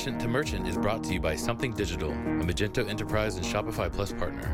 Merchant 0.00 0.20
to 0.22 0.28
Merchant 0.28 0.66
is 0.66 0.78
brought 0.78 1.04
to 1.04 1.12
you 1.12 1.20
by 1.20 1.36
Something 1.36 1.74
Digital, 1.74 2.10
a 2.10 2.42
Magento 2.42 2.88
Enterprise 2.88 3.36
and 3.36 3.44
Shopify 3.44 3.92
Plus 3.92 4.14
partner. 4.14 4.48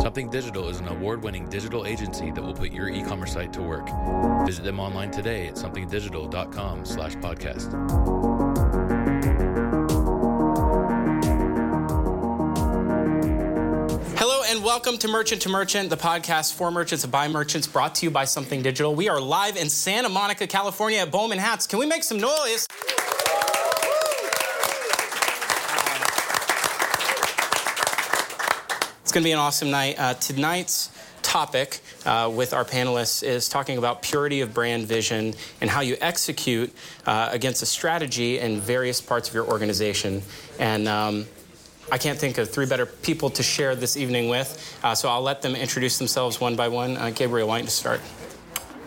Something 0.00 0.30
Digital 0.30 0.70
is 0.70 0.80
an 0.80 0.88
award 0.88 1.22
winning 1.22 1.46
digital 1.50 1.84
agency 1.84 2.30
that 2.30 2.42
will 2.42 2.54
put 2.54 2.72
your 2.72 2.88
e 2.88 3.02
commerce 3.02 3.34
site 3.34 3.52
to 3.52 3.60
work. 3.60 3.90
Visit 4.46 4.64
them 4.64 4.80
online 4.80 5.10
today 5.10 5.48
at 5.48 5.56
somethingdigital.com 5.56 6.86
slash 6.86 7.14
podcast. 7.16 7.70
Hello 14.16 14.40
and 14.46 14.64
welcome 14.64 14.96
to 14.96 15.08
Merchant 15.08 15.42
to 15.42 15.50
Merchant, 15.50 15.90
the 15.90 15.98
podcast 15.98 16.54
for 16.54 16.70
merchants 16.70 17.04
by 17.04 17.28
merchants, 17.28 17.66
brought 17.66 17.94
to 17.96 18.06
you 18.06 18.10
by 18.10 18.24
Something 18.24 18.62
Digital. 18.62 18.94
We 18.94 19.10
are 19.10 19.20
live 19.20 19.58
in 19.58 19.68
Santa 19.68 20.08
Monica, 20.08 20.46
California 20.46 21.00
at 21.00 21.10
Bowman 21.10 21.38
Hats. 21.38 21.66
Can 21.66 21.78
we 21.78 21.84
make 21.84 22.02
some 22.02 22.18
noise? 22.18 22.66
It's 29.10 29.14
going 29.16 29.24
to 29.24 29.28
be 29.28 29.32
an 29.32 29.40
awesome 29.40 29.72
night. 29.72 29.96
Uh, 29.98 30.14
tonight's 30.14 30.88
topic 31.22 31.80
uh, 32.06 32.30
with 32.32 32.54
our 32.54 32.64
panelists 32.64 33.24
is 33.24 33.48
talking 33.48 33.76
about 33.76 34.02
purity 34.02 34.40
of 34.40 34.54
brand 34.54 34.86
vision 34.86 35.34
and 35.60 35.68
how 35.68 35.80
you 35.80 35.96
execute 36.00 36.72
uh, 37.06 37.28
against 37.32 37.60
a 37.60 37.66
strategy 37.66 38.38
in 38.38 38.60
various 38.60 39.00
parts 39.00 39.28
of 39.28 39.34
your 39.34 39.48
organization. 39.48 40.22
And 40.60 40.86
um, 40.86 41.26
I 41.90 41.98
can't 41.98 42.20
think 42.20 42.38
of 42.38 42.50
three 42.50 42.66
better 42.66 42.86
people 42.86 43.30
to 43.30 43.42
share 43.42 43.74
this 43.74 43.96
evening 43.96 44.28
with, 44.28 44.78
uh, 44.84 44.94
so 44.94 45.08
I'll 45.08 45.22
let 45.22 45.42
them 45.42 45.56
introduce 45.56 45.98
themselves 45.98 46.40
one 46.40 46.54
by 46.54 46.68
one. 46.68 46.96
Uh, 46.96 47.10
Gabriel, 47.10 47.48
why 47.48 47.58
don't 47.58 47.64
you 47.64 47.70
start? 47.70 48.00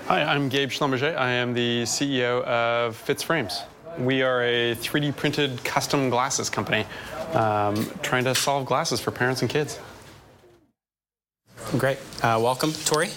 Hi, 0.08 0.24
I'm 0.24 0.48
Gabe 0.48 0.70
Schlumberger. 0.70 1.18
I 1.18 1.32
am 1.32 1.54
the 1.54 1.82
CEO 1.84 2.46
of 2.46 2.96
Fitz 2.96 3.24
Frames. 3.24 3.60
We 4.00 4.22
are 4.22 4.42
a 4.42 4.74
3D 4.76 5.18
printed 5.18 5.62
custom 5.66 6.10
glasses 6.10 6.50
company 6.50 6.86
um, 7.34 7.92
trying 8.02 8.24
to 8.24 8.34
solve 8.34 8.66
glasses 8.66 9.02
for 9.02 9.12
parents 9.12 9.42
and 9.42 9.52
kids. 9.52 9.80
Great. 11.72 11.98
Uh, 12.22 12.40
welcome, 12.42 12.72
Tori. 12.72 13.10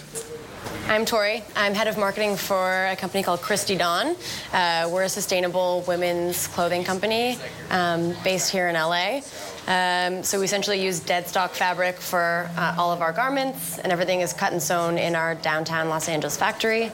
I'm 0.87 1.05
Tori. 1.05 1.43
I'm 1.55 1.73
head 1.73 1.87
of 1.87 1.97
marketing 1.97 2.37
for 2.37 2.87
a 2.87 2.95
company 2.95 3.21
called 3.21 3.41
Christy 3.41 3.75
Dawn. 3.75 4.15
Uh, 4.53 4.89
we're 4.91 5.03
a 5.03 5.09
sustainable 5.09 5.83
women's 5.87 6.47
clothing 6.47 6.83
company 6.83 7.37
um, 7.69 8.15
based 8.23 8.51
here 8.51 8.69
in 8.69 8.75
LA. 8.75 9.19
Um, 9.67 10.23
so 10.23 10.39
we 10.39 10.45
essentially 10.45 10.81
use 10.81 10.99
dead 11.01 11.27
stock 11.27 11.51
fabric 11.51 11.97
for 11.97 12.49
uh, 12.57 12.75
all 12.77 12.91
of 12.91 13.01
our 13.01 13.11
garments, 13.11 13.79
and 13.79 13.91
everything 13.91 14.21
is 14.21 14.31
cut 14.33 14.53
and 14.53 14.63
sewn 14.63 14.97
in 14.97 15.13
our 15.13 15.35
downtown 15.35 15.89
Los 15.89 16.07
Angeles 16.07 16.37
factory. 16.37 16.85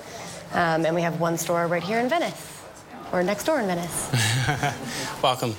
Um, 0.53 0.85
and 0.85 0.95
we 0.95 1.01
have 1.03 1.19
one 1.19 1.37
store 1.37 1.67
right 1.67 1.83
here 1.83 1.99
in 1.99 2.09
Venice, 2.09 2.63
or 3.11 3.23
next 3.23 3.45
door 3.45 3.59
in 3.59 3.67
Venice. 3.67 4.09
welcome. 5.23 5.55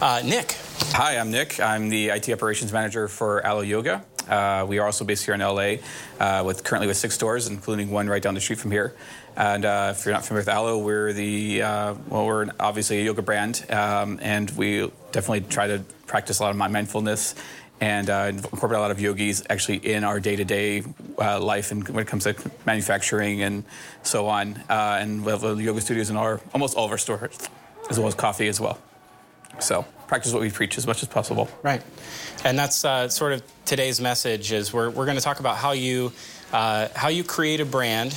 Uh, 0.00 0.22
Nick. 0.24 0.56
Hi, 0.92 1.18
I'm 1.18 1.30
Nick. 1.30 1.60
I'm 1.60 1.88
the 1.88 2.08
IT 2.08 2.28
operations 2.30 2.72
manager 2.72 3.08
for 3.08 3.46
Alo 3.46 3.60
Yoga. 3.60 4.04
Uh, 4.28 4.64
we 4.68 4.78
are 4.78 4.86
also 4.86 5.04
based 5.04 5.24
here 5.24 5.34
in 5.34 5.40
LA, 5.40 5.76
uh, 6.20 6.42
with 6.44 6.64
currently 6.64 6.86
with 6.86 6.96
six 6.96 7.14
stores, 7.14 7.48
including 7.48 7.90
one 7.90 8.08
right 8.08 8.22
down 8.22 8.34
the 8.34 8.40
street 8.40 8.58
from 8.58 8.70
here. 8.70 8.94
And 9.36 9.64
uh, 9.64 9.94
if 9.96 10.04
you're 10.04 10.14
not 10.14 10.24
familiar 10.24 10.40
with 10.40 10.48
Alo, 10.48 10.78
we're 10.78 11.12
the 11.12 11.62
uh, 11.62 11.94
well, 12.08 12.26
we're 12.26 12.48
obviously 12.58 13.00
a 13.00 13.04
yoga 13.04 13.22
brand, 13.22 13.64
um, 13.70 14.18
and 14.22 14.50
we 14.50 14.90
definitely 15.12 15.42
try 15.42 15.66
to 15.66 15.80
practice 16.06 16.38
a 16.40 16.42
lot 16.42 16.50
of 16.50 16.56
mindfulness 16.56 17.34
and 17.78 18.08
uh, 18.08 18.30
incorporate 18.30 18.78
a 18.78 18.80
lot 18.80 18.90
of 18.90 18.98
yogis 18.98 19.42
actually 19.50 19.76
in 19.76 20.02
our 20.02 20.18
day-to-day 20.18 20.82
uh, 21.18 21.38
life, 21.38 21.70
and 21.70 21.86
when 21.88 22.02
it 22.02 22.08
comes 22.08 22.24
to 22.24 22.34
manufacturing 22.64 23.42
and 23.42 23.64
so 24.02 24.26
on. 24.28 24.62
and 24.70 25.24
we 25.24 25.30
have 25.30 25.42
yoga 25.60 25.80
studios 25.82 26.08
in 26.08 26.16
our 26.16 26.40
almost 26.54 26.74
all 26.74 26.86
of 26.86 26.90
our 26.90 26.98
stores, 26.98 27.36
as 27.90 27.98
well 27.98 28.08
as 28.08 28.14
coffee 28.14 28.48
as 28.48 28.58
well. 28.58 28.78
So 29.60 29.84
practice 30.08 30.32
what 30.32 30.42
we 30.42 30.50
preach 30.50 30.78
as 30.78 30.86
much 30.86 31.02
as 31.02 31.08
possible. 31.08 31.48
Right, 31.62 31.82
and 32.44 32.58
that's 32.58 32.84
uh, 32.84 33.08
sort 33.08 33.32
of 33.32 33.42
today's 33.64 34.00
message. 34.00 34.52
Is 34.52 34.72
we're 34.72 34.90
we're 34.90 35.06
going 35.06 35.18
to 35.18 35.22
talk 35.22 35.40
about 35.40 35.56
how 35.56 35.72
you 35.72 36.12
uh, 36.52 36.88
how 36.94 37.08
you 37.08 37.24
create 37.24 37.60
a 37.60 37.66
brand. 37.66 38.16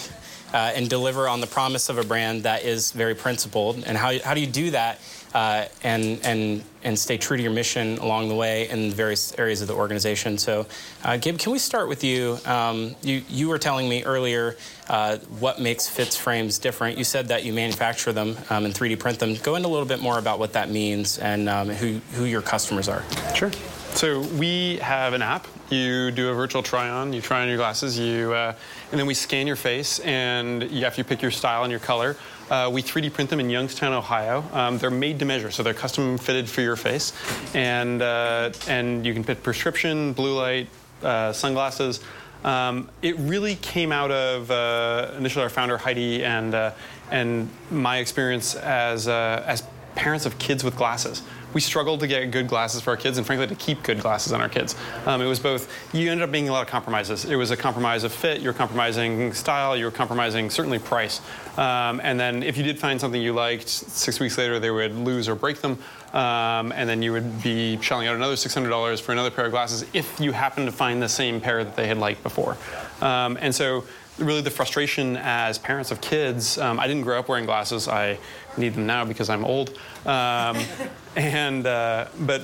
Uh, 0.52 0.72
and 0.74 0.90
deliver 0.90 1.28
on 1.28 1.42
the 1.42 1.46
promise 1.46 1.90
of 1.90 2.00
a 2.00 2.04
brand 2.04 2.42
that 2.42 2.64
is 2.64 2.92
very 2.92 3.14
principled, 3.14 3.84
and 3.86 3.96
how, 3.96 4.18
how 4.24 4.34
do 4.34 4.42
you 4.42 4.48
do 4.48 4.72
that 4.72 5.00
uh, 5.34 5.66
and 5.84 6.20
and 6.24 6.64
and 6.84 6.98
stay 6.98 7.18
true 7.18 7.38
to 7.38 7.44
your 7.44 7.52
mission 7.52 7.98
along 8.00 8.30
the 8.30 8.36
way 8.36 8.70
in 8.70 8.92
various 8.92 9.38
areas 9.38 9.62
of 9.62 9.68
the 9.68 9.74
organization. 9.74 10.38
So, 10.38 10.66
uh, 11.04 11.18
Gabe, 11.18 11.38
can 11.38 11.52
we 11.52 11.60
start 11.60 11.88
with 11.88 12.04
you? 12.04 12.38
Um, 12.46 12.96
you 13.04 13.22
you 13.30 13.50
were 13.50 13.60
telling 13.60 13.88
me 13.88 14.04
earlier 14.04 14.56
uh, 14.90 15.18
what 15.40 15.60
makes 15.60 15.88
Fitz 15.88 16.18
frames 16.18 16.58
different. 16.58 16.98
You 16.98 17.04
said 17.04 17.28
that 17.28 17.46
you 17.46 17.54
manufacture 17.54 18.12
them 18.12 18.38
um, 18.50 18.66
and 18.66 18.74
3D 18.74 19.00
print 19.00 19.20
them. 19.20 19.36
Go 19.36 19.56
into 19.56 19.68
a 19.68 19.70
little 19.70 19.88
bit 19.88 20.02
more 20.02 20.18
about 20.18 20.40
what 20.40 20.54
that 20.54 20.70
means 20.70 21.20
and 21.20 21.48
um, 21.48 21.70
who 21.70 22.00
who 22.14 22.26
your 22.26 22.42
customers 22.42 22.90
are. 22.90 23.04
Sure. 23.36 23.52
So 23.94 24.22
we 24.22 24.78
have 24.78 25.14
an 25.14 25.22
app. 25.22 25.48
You 25.70 26.10
do 26.10 26.30
a 26.30 26.34
virtual 26.34 26.64
try-on. 26.64 27.14
You 27.14 27.22
try 27.22 27.42
on 27.42 27.48
your 27.48 27.58
glasses. 27.58 27.98
You 27.98 28.34
uh, 28.34 28.54
and 28.92 29.00
then 29.00 29.06
we 29.06 29.14
scan 29.14 29.46
your 29.46 29.56
face, 29.56 30.00
and 30.00 30.64
you, 30.72 30.86
after 30.86 31.02
you 31.02 31.06
pick 31.06 31.22
your 31.22 31.32
style 31.32 31.64
and 31.64 31.72
your 31.72 31.80
color, 31.80 32.16
uh, 32.50 32.70
we 32.74 32.82
3D 32.82 33.14
print 33.14 33.30
them 33.30 33.40
in 33.40 33.50
Youngstown, 33.50 33.94
Ohio. 33.94 34.44
Um, 34.54 34.80
they're 34.80 34.90
made 34.90 35.20
to 35.20 35.26
measure, 35.26 35.52
so 35.52 35.62
they're 35.62 35.76
custom 35.76 36.18
fitted 36.18 36.50
for 36.50 36.62
your 36.62 36.76
face, 36.76 37.14
and 37.54 38.02
uh, 38.02 38.52
and 38.68 39.06
you 39.06 39.14
can 39.14 39.24
put 39.24 39.44
prescription, 39.44 40.14
blue 40.14 40.36
light, 40.36 40.68
uh, 41.04 41.32
sunglasses. 41.34 42.00
Um, 42.44 42.90
it 43.02 43.18
really 43.18 43.56
came 43.56 43.92
out 43.92 44.12
of 44.12 44.50
uh, 44.50 45.12
initially 45.18 45.44
our 45.44 45.50
founder 45.50 45.78
Heidi 45.78 46.24
and 46.24 46.56
uh, 46.56 46.72
and 47.12 47.50
my 47.70 47.98
experience 47.98 48.56
as 48.56 49.08
uh, 49.08 49.44
as 49.46 49.64
parents 49.96 50.26
of 50.26 50.38
kids 50.40 50.64
with 50.64 50.76
glasses 50.78 51.24
we 51.54 51.62
struggled 51.62 52.00
to 52.02 52.08
get 52.08 52.32
good 52.32 52.48
glasses 52.48 52.82
for 52.82 52.92
our 52.92 52.98
kids 52.98 53.18
and 53.18 53.26
frankly 53.26 53.48
to 53.48 53.56
keep 53.56 53.82
good 53.84 54.00
glasses 54.00 54.34
on 54.34 54.42
our 54.42 54.50
kids. 54.50 54.76
Um, 55.06 55.22
it 55.22 55.26
was 55.26 55.40
both, 55.40 55.72
you 55.94 56.12
ended 56.12 56.24
up 56.24 56.32
being 56.32 56.50
a 56.50 56.52
lot 56.52 56.62
of 56.62 56.68
compromises. 56.68 57.26
It 57.26 57.36
was 57.36 57.52
a 57.52 57.58
compromise 57.58 58.04
of 58.04 58.12
fit, 58.12 58.42
you 58.42 58.48
were 58.48 58.54
compromising 58.54 59.34
style, 59.34 59.76
you 59.76 59.86
were 59.86 59.92
compromising 59.92 60.50
certainly 60.50 60.80
price. 60.80 61.22
Um, 61.58 62.00
and 62.04 62.20
then 62.20 62.44
if 62.44 62.58
you 62.58 62.64
did 62.64 62.78
find 62.78 63.02
something 63.02 63.22
you 63.22 63.34
liked, 63.34 63.68
six 63.68 64.20
weeks 64.20 64.38
later 64.38 64.60
they 64.60 64.72
would 64.72 64.96
lose 64.96 65.28
or 65.28 65.36
break 65.36 65.62
them. 65.62 65.80
Um, 66.14 66.72
and 66.72 66.90
then 66.90 67.02
you 67.02 67.12
would 67.12 67.44
be 67.44 67.80
shelling 67.82 68.08
out 68.08 68.16
another 68.16 68.36
$600 68.36 69.02
for 69.02 69.12
another 69.12 69.30
pair 69.30 69.46
of 69.46 69.52
glasses 69.52 69.86
if 69.94 70.20
you 70.20 70.32
happened 70.32 70.66
to 70.66 70.72
find 70.72 71.02
the 71.02 71.10
same 71.10 71.40
pair 71.40 71.64
that 71.64 71.76
they 71.76 71.88
had 71.88 71.98
liked 71.98 72.24
before. 72.24 72.58
Um, 73.02 73.38
and 73.40 73.54
so 73.54 73.84
really 74.20 74.42
the 74.42 74.50
frustration 74.50 75.18
as 75.18 75.58
parents 75.58 75.92
of 75.92 76.02
kids. 76.02 76.58
Um, 76.58 76.80
I 76.80 76.88
didn't 76.88 77.04
grow 77.04 77.20
up 77.20 77.30
wearing 77.30 77.46
glasses. 77.46 77.88
I 77.88 78.18
need 78.58 78.74
them 78.74 78.86
now 78.86 79.06
because 79.06 79.30
I'm 79.30 79.46
old. 79.46 79.78
Um, 80.06 80.58
and 81.16 81.66
uh, 81.66 82.08
but 82.22 82.44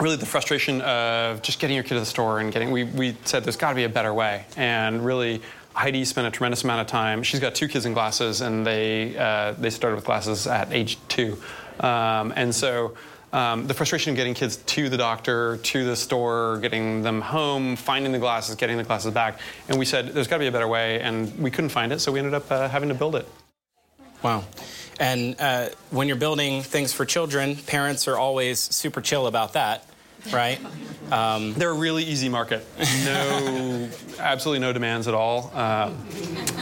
really 0.00 0.16
the 0.16 0.26
frustration 0.26 0.80
of 0.82 1.42
just 1.42 1.58
getting 1.58 1.74
your 1.74 1.84
kid 1.84 1.94
to 1.94 2.00
the 2.00 2.06
store 2.06 2.40
and 2.40 2.52
getting. 2.52 2.70
We 2.70 2.84
we 2.84 3.16
said 3.24 3.44
there's 3.44 3.56
got 3.56 3.70
to 3.70 3.76
be 3.76 3.84
a 3.84 3.88
better 3.88 4.14
way. 4.14 4.46
And 4.56 5.04
really. 5.04 5.42
Heidi 5.76 6.06
spent 6.06 6.26
a 6.26 6.30
tremendous 6.30 6.64
amount 6.64 6.80
of 6.80 6.86
time. 6.86 7.22
She's 7.22 7.38
got 7.38 7.54
two 7.54 7.68
kids 7.68 7.84
in 7.84 7.92
glasses, 7.92 8.40
and 8.40 8.66
they 8.66 9.14
uh, 9.14 9.52
they 9.58 9.68
started 9.68 9.96
with 9.96 10.06
glasses 10.06 10.46
at 10.46 10.72
age 10.72 10.96
two, 11.08 11.36
um, 11.80 12.32
and 12.36 12.54
so 12.54 12.94
um, 13.32 13.66
the 13.66 13.74
frustration 13.74 14.10
of 14.10 14.16
getting 14.16 14.34
kids 14.34 14.56
to 14.56 14.88
the 14.88 14.96
doctor, 14.96 15.58
to 15.58 15.84
the 15.84 15.96
store, 15.96 16.58
getting 16.58 17.02
them 17.02 17.20
home, 17.20 17.76
finding 17.76 18.12
the 18.12 18.18
glasses, 18.18 18.54
getting 18.54 18.76
the 18.76 18.84
glasses 18.84 19.12
back. 19.12 19.40
And 19.68 19.78
we 19.78 19.84
said, 19.84 20.08
there's 20.08 20.28
got 20.28 20.36
to 20.36 20.40
be 20.40 20.46
a 20.46 20.52
better 20.52 20.68
way, 20.68 21.00
and 21.00 21.36
we 21.38 21.50
couldn't 21.50 21.70
find 21.70 21.92
it, 21.92 22.00
so 22.00 22.12
we 22.12 22.18
ended 22.18 22.34
up 22.34 22.50
uh, 22.50 22.68
having 22.68 22.88
to 22.88 22.94
build 22.94 23.16
it. 23.16 23.28
Wow. 24.22 24.44
And 24.98 25.36
uh, 25.38 25.68
when 25.90 26.08
you're 26.08 26.16
building 26.16 26.62
things 26.62 26.92
for 26.92 27.04
children, 27.04 27.56
parents 27.56 28.08
are 28.08 28.16
always 28.16 28.58
super 28.58 29.00
chill 29.00 29.26
about 29.26 29.52
that, 29.52 29.84
right? 30.32 30.58
Um, 31.10 31.52
They're 31.52 31.70
a 31.70 31.74
really 31.74 32.04
easy 32.04 32.28
market. 32.28 32.66
No, 33.04 33.90
absolutely 34.18 34.60
no 34.60 34.72
demands 34.72 35.08
at 35.08 35.14
all. 35.14 35.50
Uh, 35.54 35.92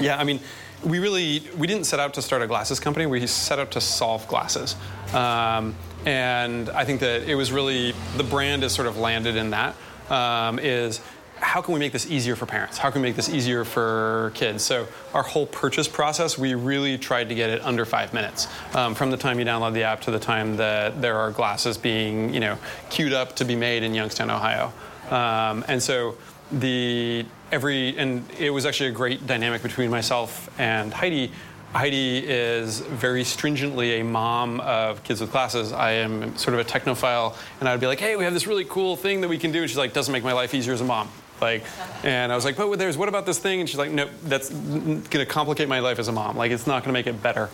yeah, 0.00 0.18
I 0.18 0.24
mean, 0.24 0.40
we 0.84 0.98
really 0.98 1.42
we 1.56 1.66
didn't 1.66 1.84
set 1.84 2.00
out 2.00 2.14
to 2.14 2.22
start 2.22 2.42
a 2.42 2.46
glasses 2.46 2.80
company. 2.80 3.06
We 3.06 3.26
set 3.26 3.58
out 3.58 3.70
to 3.72 3.80
solve 3.80 4.26
glasses. 4.28 4.76
Um, 5.12 5.74
and 6.06 6.68
I 6.70 6.84
think 6.84 7.00
that 7.00 7.22
it 7.22 7.34
was 7.34 7.50
really 7.50 7.94
the 8.16 8.24
brand 8.24 8.62
has 8.62 8.72
sort 8.72 8.86
of 8.86 8.98
landed 8.98 9.36
in 9.36 9.50
that 9.50 9.74
um, 10.10 10.58
is 10.58 11.00
how 11.40 11.60
can 11.60 11.74
we 11.74 11.80
make 11.80 11.92
this 11.92 12.10
easier 12.10 12.36
for 12.36 12.46
parents? 12.46 12.78
How 12.78 12.90
can 12.90 13.02
we 13.02 13.08
make 13.08 13.16
this 13.16 13.28
easier 13.28 13.64
for 13.64 14.32
kids? 14.34 14.62
So 14.62 14.86
our 15.12 15.22
whole 15.22 15.46
purchase 15.46 15.88
process, 15.88 16.38
we 16.38 16.54
really 16.54 16.96
tried 16.96 17.28
to 17.28 17.34
get 17.34 17.50
it 17.50 17.62
under 17.62 17.84
five 17.84 18.14
minutes, 18.14 18.46
um, 18.74 18.94
from 18.94 19.10
the 19.10 19.16
time 19.16 19.38
you 19.38 19.44
download 19.44 19.74
the 19.74 19.82
app 19.82 20.00
to 20.02 20.10
the 20.10 20.18
time 20.18 20.56
that 20.56 21.02
there 21.02 21.16
are 21.16 21.30
glasses 21.30 21.76
being, 21.76 22.32
you 22.32 22.40
know, 22.40 22.56
queued 22.88 23.12
up 23.12 23.36
to 23.36 23.44
be 23.44 23.56
made 23.56 23.82
in 23.82 23.94
Youngstown, 23.94 24.30
Ohio. 24.30 24.72
Um, 25.10 25.64
and 25.68 25.82
so 25.82 26.16
the 26.50 27.26
every 27.52 27.96
and 27.96 28.28
it 28.38 28.50
was 28.50 28.66
actually 28.66 28.88
a 28.88 28.92
great 28.92 29.26
dynamic 29.26 29.62
between 29.62 29.90
myself 29.90 30.48
and 30.58 30.92
Heidi 30.92 31.30
Heidi 31.74 32.18
is 32.18 32.78
very 32.80 33.24
stringently 33.24 33.98
a 34.00 34.04
mom 34.04 34.60
of 34.60 35.02
kids 35.02 35.20
with 35.20 35.32
classes. 35.32 35.72
I 35.72 35.90
am 35.92 36.36
sort 36.36 36.54
of 36.54 36.60
a 36.60 36.64
technophile, 36.64 37.34
and 37.58 37.68
I'd 37.68 37.80
be 37.80 37.88
like, 37.88 37.98
"Hey, 37.98 38.14
we 38.14 38.22
have 38.22 38.32
this 38.32 38.46
really 38.46 38.64
cool 38.64 38.94
thing 38.94 39.22
that 39.22 39.28
we 39.28 39.38
can 39.38 39.50
do," 39.50 39.60
and 39.60 39.68
she's 39.68 39.76
like, 39.76 39.92
"Doesn't 39.92 40.12
make 40.12 40.22
my 40.22 40.32
life 40.32 40.54
easier 40.54 40.72
as 40.72 40.80
a 40.80 40.84
mom." 40.84 41.08
Like, 41.40 41.64
and 42.04 42.30
I 42.30 42.36
was 42.36 42.44
like, 42.44 42.56
"But 42.56 42.78
there's 42.78 42.96
what 42.96 43.08
about 43.08 43.26
this 43.26 43.40
thing?" 43.40 43.58
And 43.58 43.68
she's 43.68 43.78
like, 43.78 43.90
"No, 43.90 44.08
that's 44.22 44.50
going 44.50 45.02
to 45.02 45.26
complicate 45.26 45.68
my 45.68 45.80
life 45.80 45.98
as 45.98 46.06
a 46.06 46.12
mom. 46.12 46.36
Like, 46.36 46.52
it's 46.52 46.68
not 46.68 46.84
going 46.84 46.90
to 46.90 46.92
make 46.92 47.08
it 47.08 47.20
better." 47.20 47.50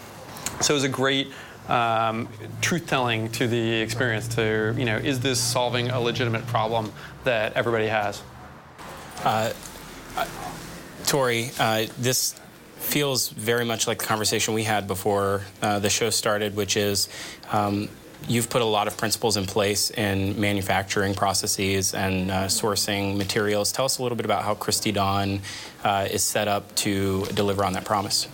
So 0.61 0.75
it 0.75 0.77
was 0.77 0.85
a 0.85 0.89
great 0.89 1.33
um, 1.71 2.29
truth 2.61 2.87
telling 2.87 3.31
to 3.33 3.49
the 3.49 3.81
experience. 3.81 4.29
To 4.35 4.75
you 4.77 4.85
know, 4.85 4.99
is 4.99 5.21
this 5.21 5.41
solving 5.41 5.89
a 5.89 5.99
legitimate 5.99 6.47
problem 6.47 6.93
that 7.25 7.55
everybody 7.55 7.87
has? 7.87 8.23
Uh, 9.25 9.53
Tori, 11.07 11.51
uh, 11.59 11.87
this 11.99 12.39
feels 12.77 13.29
very 13.29 13.65
much 13.65 13.87
like 13.87 13.99
the 13.99 14.07
conversation 14.07 14.55
we 14.55 14.65
had 14.65 14.87
before 14.87 15.43
uh, 15.63 15.79
the 15.79 15.91
show 15.91 16.11
started, 16.11 16.57
which 16.57 16.77
is 16.77 17.09
um, 17.53 17.89
you've 18.29 18.49
put 18.49 18.63
a 18.63 18.65
lot 18.67 18.87
of 18.87 18.97
principles 18.97 19.37
in 19.37 19.47
place 19.47 19.91
in 19.91 20.41
manufacturing 20.41 21.15
processes 21.15 21.95
and 21.95 22.31
uh, 22.31 22.47
sourcing 22.47 23.17
materials. 23.17 23.73
Tell 23.73 23.85
us 23.85 23.99
a 23.99 24.03
little 24.03 24.17
bit 24.17 24.25
about 24.25 24.43
how 24.43 24.55
Christy 24.55 24.93
Dawn 24.93 25.41
uh, 25.85 26.09
is 26.11 26.23
set 26.23 26.49
up 26.49 26.75
to 26.77 27.25
deliver 27.27 27.65
on 27.65 27.75
that 27.75 27.85
promise. 27.85 28.29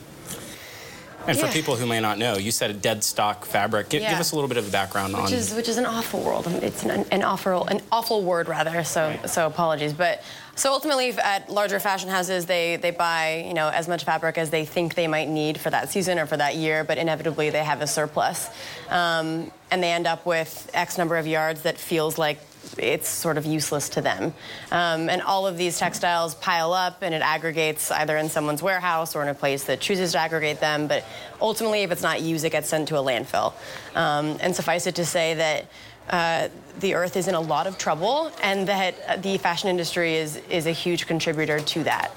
And 1.29 1.39
for 1.39 1.47
Yeah. 1.47 1.53
people 1.53 1.77
who 1.77 1.87
may 1.87 2.01
not 2.01 2.19
know, 2.19 2.37
you 2.37 2.51
said 2.51 2.71
a 2.71 2.75
dead 2.75 3.03
stock 3.03 3.45
fabric. 3.45 3.89
Gi- 3.89 3.99
Give 3.99 4.03
Yeah. 4.11 4.21
us 4.21 4.33
a 4.33 4.35
little 4.35 4.49
bit 4.49 4.57
of 4.59 4.69
a 4.69 4.71
background 4.71 5.15
on 5.15 5.23
which 5.25 5.33
on. 5.33 5.39
is 5.39 5.53
which 5.55 5.69
is 5.69 5.77
an 5.79 5.87
awful 5.87 6.21
world. 6.21 6.47
It's 6.63 6.83
an, 6.85 7.05
an 7.11 7.23
awful 7.23 7.65
an 7.67 7.81
awful 7.91 8.23
word 8.23 8.49
rather. 8.49 8.85
So 8.85 9.17
so 9.27 9.47
apologies, 9.47 9.93
but 9.93 10.23
so 10.55 10.73
ultimately 10.73 11.11
at 11.19 11.51
larger 11.51 11.79
fashion 11.81 12.09
houses 12.09 12.47
they 12.47 12.77
they 12.77 12.91
buy 12.91 13.45
you 13.47 13.55
know 13.55 13.69
as 13.69 13.89
much 13.89 14.05
fabric 14.05 14.39
as 14.39 14.51
they 14.51 14.65
think 14.65 14.95
they 14.95 15.07
might 15.07 15.29
need 15.29 15.59
for 15.61 15.71
that 15.71 15.91
season 15.91 16.19
or 16.19 16.27
for 16.27 16.37
that 16.37 16.55
year, 16.57 16.85
but 16.85 16.97
inevitably 16.99 17.51
they 17.51 17.65
have 17.65 17.81
a 17.83 17.87
surplus, 17.87 18.49
um, 18.91 19.51
and 19.71 19.83
they 19.83 19.93
end 19.93 20.07
up 20.07 20.25
with 20.27 20.71
X 20.75 20.97
number 20.99 21.17
of 21.17 21.27
yards 21.27 21.63
that 21.63 21.77
feels 21.79 22.19
like 22.19 22.39
it's 22.79 23.09
sort 23.09 23.39
of 23.39 23.47
useless 23.47 23.89
to 23.91 24.01
them. 24.01 24.35
Um, 24.71 25.09
and 25.09 25.23
all 25.23 25.47
of 25.47 25.57
these 25.57 25.79
textiles 25.79 26.35
pile 26.37 26.73
up 26.73 27.03
and 27.03 27.15
it 27.15 27.23
aggregates 27.23 27.91
either 27.91 28.17
in 28.17 28.29
someone's 28.29 28.63
warehouse 28.63 29.15
or 29.17 29.23
in 29.23 29.29
a 29.29 29.35
place 29.35 29.65
that 29.65 29.81
chooses 29.81 30.13
to 30.13 30.19
aggregate 30.19 30.61
them. 30.61 30.87
But 30.87 31.05
ultimately, 31.41 31.83
if 31.83 31.91
it's 31.91 32.03
not 32.03 32.23
used, 32.23 32.45
it 32.45 32.51
gets 32.51 32.69
sent 32.69 32.89
to 32.89 32.97
a 32.97 33.03
landfill. 33.03 33.53
Um, 33.95 34.39
and 34.41 34.55
suffice 34.55 34.87
it 34.87 34.95
to 34.97 35.05
say 35.05 35.35
that. 35.35 35.67
Uh, 36.09 36.49
the 36.79 36.95
earth 36.95 37.17
is 37.17 37.27
in 37.27 37.35
a 37.35 37.41
lot 37.41 37.67
of 37.67 37.79
trouble, 37.79 38.31
and 38.41 38.69
that 38.69 39.25
the 39.25 39.39
fashion 39.39 39.69
industry 39.69 40.15
is 40.15 40.37
is 40.49 40.67
a 40.67 40.71
huge 40.71 41.09
contributor 41.09 41.59
to 41.59 41.83
that. 41.83 42.13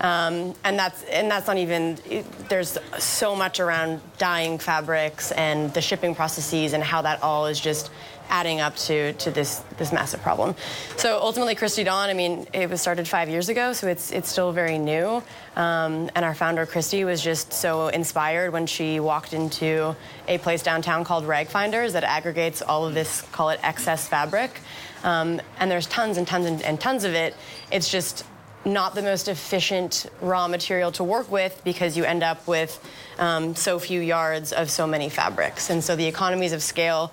Um, 0.00 0.54
and 0.64 0.78
that's 0.78 1.02
and 1.04 1.30
that's 1.30 1.46
not 1.46 1.58
even. 1.58 1.98
It, 2.08 2.24
there's 2.48 2.78
so 2.98 3.36
much 3.36 3.60
around 3.60 4.00
dyeing 4.16 4.58
fabrics 4.58 5.30
and 5.32 5.72
the 5.74 5.82
shipping 5.82 6.14
processes 6.14 6.72
and 6.72 6.82
how 6.82 7.02
that 7.02 7.22
all 7.22 7.46
is 7.46 7.60
just 7.60 7.90
adding 8.30 8.60
up 8.60 8.76
to 8.76 9.12
to 9.14 9.30
this 9.30 9.62
this 9.76 9.92
massive 9.92 10.22
problem. 10.22 10.54
So 10.96 11.18
ultimately, 11.20 11.54
Christy 11.54 11.84
Dawn. 11.84 12.08
I 12.08 12.14
mean, 12.14 12.46
it 12.52 12.70
was 12.70 12.80
started 12.80 13.06
five 13.06 13.28
years 13.28 13.48
ago, 13.48 13.72
so 13.74 13.88
it's 13.88 14.10
it's 14.12 14.30
still 14.30 14.52
very 14.52 14.78
new. 14.78 15.22
Um, 15.56 16.10
and 16.14 16.24
our 16.24 16.34
founder 16.34 16.64
Christy 16.64 17.04
was 17.04 17.20
just 17.22 17.52
so 17.52 17.88
inspired 17.88 18.52
when 18.52 18.66
she 18.66 19.00
walked 19.00 19.32
into 19.32 19.94
a 20.28 20.38
place 20.38 20.62
downtown 20.62 21.04
called 21.04 21.26
Rag 21.26 21.48
Finders 21.48 21.92
that 21.92 22.04
aggregates 22.04 22.62
all 22.62 22.86
of 22.86 22.94
this, 22.94 23.22
call 23.32 23.50
it 23.50 23.60
excess 23.62 24.08
fabric. 24.08 24.60
Um, 25.02 25.40
and 25.58 25.70
there's 25.70 25.86
tons 25.86 26.18
and 26.18 26.26
tons 26.26 26.46
and, 26.46 26.62
and 26.62 26.80
tons 26.80 27.04
of 27.04 27.14
it. 27.14 27.34
It's 27.70 27.90
just 27.90 28.24
not 28.64 28.94
the 28.94 29.02
most 29.02 29.28
efficient 29.28 30.06
raw 30.20 30.46
material 30.46 30.92
to 30.92 31.04
work 31.04 31.30
with 31.30 31.60
because 31.64 31.96
you 31.96 32.04
end 32.04 32.22
up 32.22 32.46
with 32.46 32.78
um, 33.18 33.54
so 33.54 33.78
few 33.78 34.00
yards 34.00 34.52
of 34.52 34.70
so 34.70 34.86
many 34.86 35.08
fabrics. 35.08 35.70
And 35.70 35.82
so 35.82 35.96
the 35.96 36.06
economies 36.06 36.52
of 36.52 36.62
scale, 36.62 37.12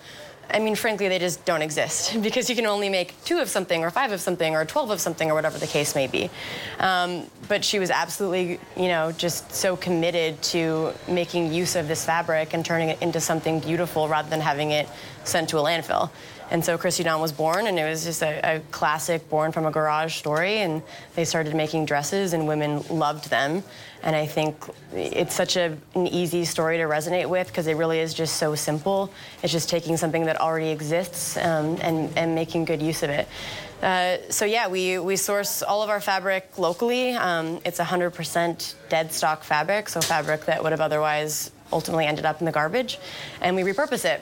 I 0.49 0.59
mean, 0.59 0.75
frankly, 0.75 1.09
they 1.09 1.19
just 1.19 1.43
don't 1.45 1.61
exist 1.61 2.21
because 2.21 2.49
you 2.49 2.55
can 2.55 2.65
only 2.65 2.89
make 2.89 3.13
two 3.25 3.39
of 3.39 3.49
something 3.49 3.83
or 3.83 3.91
five 3.91 4.11
of 4.11 4.21
something 4.21 4.55
or 4.55 4.65
12 4.65 4.91
of 4.91 5.01
something 5.01 5.29
or 5.29 5.33
whatever 5.33 5.57
the 5.57 5.67
case 5.67 5.95
may 5.95 6.07
be. 6.07 6.29
Um, 6.79 7.29
but 7.47 7.65
she 7.65 7.79
was 7.79 7.89
absolutely, 7.89 8.59
you 8.75 8.87
know, 8.87 9.11
just 9.11 9.53
so 9.53 9.75
committed 9.75 10.41
to 10.43 10.93
making 11.07 11.53
use 11.53 11.75
of 11.75 11.87
this 11.87 12.05
fabric 12.05 12.53
and 12.53 12.65
turning 12.65 12.89
it 12.89 13.01
into 13.01 13.19
something 13.19 13.59
beautiful 13.59 14.07
rather 14.07 14.29
than 14.29 14.41
having 14.41 14.71
it 14.71 14.87
sent 15.23 15.49
to 15.49 15.57
a 15.57 15.61
landfill. 15.61 16.09
And 16.49 16.63
so 16.63 16.77
Christy 16.77 17.03
Dawn 17.03 17.19
was 17.19 17.33
born, 17.33 17.67
and 17.67 17.77
it 17.77 17.83
was 17.83 18.05
just 18.05 18.23
a, 18.23 18.55
a 18.55 18.59
classic 18.71 19.29
born 19.29 19.51
from 19.51 19.65
a 19.65 19.71
garage 19.71 20.15
story. 20.15 20.59
And 20.59 20.81
they 21.15 21.25
started 21.25 21.53
making 21.55 21.85
dresses, 21.85 22.33
and 22.33 22.47
women 22.47 22.83
loved 22.89 23.29
them. 23.29 23.63
And 24.03 24.15
I 24.15 24.25
think 24.25 24.55
it's 24.93 25.33
such 25.33 25.57
a, 25.57 25.77
an 25.95 26.07
easy 26.07 26.45
story 26.45 26.77
to 26.77 26.83
resonate 26.83 27.27
with 27.27 27.47
because 27.47 27.67
it 27.67 27.73
really 27.73 27.99
is 27.99 28.13
just 28.13 28.37
so 28.37 28.55
simple. 28.55 29.11
It's 29.43 29.51
just 29.51 29.69
taking 29.69 29.97
something 29.97 30.25
that 30.25 30.39
already 30.39 30.69
exists 30.69 31.37
um, 31.37 31.77
and, 31.81 32.15
and 32.17 32.35
making 32.35 32.65
good 32.65 32.81
use 32.81 33.03
of 33.03 33.09
it. 33.09 33.27
Uh, 33.81 34.17
so 34.29 34.45
yeah, 34.45 34.67
we, 34.67 34.97
we 34.97 35.15
source 35.15 35.61
all 35.61 35.83
of 35.83 35.89
our 35.89 35.99
fabric 35.99 36.57
locally. 36.57 37.11
Um, 37.11 37.59
it's 37.63 37.79
100% 37.79 38.75
dead 38.89 39.13
stock 39.13 39.43
fabric, 39.43 39.89
so 39.89 40.01
fabric 40.01 40.45
that 40.45 40.63
would 40.63 40.71
have 40.71 40.81
otherwise 40.81 41.51
ultimately 41.71 42.05
ended 42.05 42.25
up 42.25 42.39
in 42.39 42.45
the 42.45 42.51
garbage, 42.51 42.97
and 43.41 43.55
we 43.55 43.61
repurpose 43.61 44.05
it. 44.05 44.21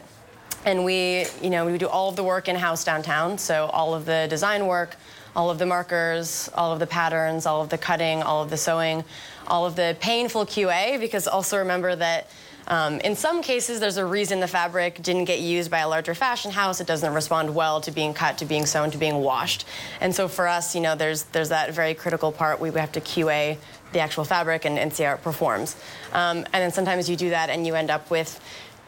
And 0.66 0.83
we, 0.83 1.25
you 1.44 1.51
know, 1.51 1.68
we 1.68 1.77
do 1.77 1.88
all 1.88 2.10
of 2.10 2.16
the 2.16 2.24
work 2.24 2.48
in-house 2.48 2.83
downtown. 2.83 3.38
So 3.38 3.68
all 3.68 3.94
of 3.94 4.06
the 4.06 4.25
design 4.27 4.66
work, 4.66 4.95
all 5.36 5.51
of 5.51 5.60
the 5.60 5.66
markers, 5.66 6.50
all 6.56 6.74
of 6.74 6.80
the 6.80 6.88
patterns, 6.88 7.45
all 7.45 7.62
of 7.62 7.69
the 7.69 7.77
cutting, 7.77 8.24
all 8.24 8.42
of 8.42 8.50
the 8.50 8.57
sewing, 8.57 9.04
all 9.47 9.65
of 9.65 9.75
the 9.75 9.95
painful 10.00 10.45
QA. 10.45 11.00
Because 11.00 11.27
also 11.27 11.57
remember 11.57 11.95
that 11.95 12.30
um, 12.68 13.00
in 13.01 13.15
some 13.15 13.44
cases, 13.44 13.80
there's 13.80 13.97
a 13.97 14.06
reason 14.06 14.39
the 14.39 14.47
fabric 14.47 15.01
didn't 15.01 15.25
get 15.25 15.39
used 15.39 15.69
by 15.69 15.80
a 15.80 15.88
larger 15.88 16.15
fashion 16.15 16.51
house. 16.51 16.81
It 16.81 16.88
doesn't 16.88 17.13
respond 17.13 17.53
well 17.53 17.80
to 17.81 17.92
being 17.92 18.13
cut, 18.13 18.39
to 18.39 18.45
being 18.45 18.65
sewn, 18.65 18.89
to 18.92 18.97
being 18.97 19.18
washed. 19.18 19.65
And 20.01 20.15
so 20.15 20.27
for 20.27 20.47
us, 20.47 20.74
you 20.74 20.81
know, 20.81 20.95
there's 20.95 21.24
there's 21.25 21.50
that 21.50 21.74
very 21.74 21.94
critical 21.94 22.31
part. 22.31 22.59
We 22.59 22.71
have 22.71 22.92
to 22.94 23.01
QA 23.01 23.57
the 23.92 24.00
actual 24.00 24.25
fabric 24.25 24.65
and, 24.65 24.80
and 24.80 24.92
see 24.92 25.03
how 25.03 25.13
it 25.13 25.21
performs. 25.21 25.75
Um, 26.12 26.38
and 26.38 26.53
then 26.53 26.71
sometimes 26.71 27.09
you 27.09 27.15
do 27.15 27.30
that 27.30 27.50
and 27.50 27.65
you 27.65 27.75
end 27.75 27.89
up 27.89 28.09
with 28.09 28.41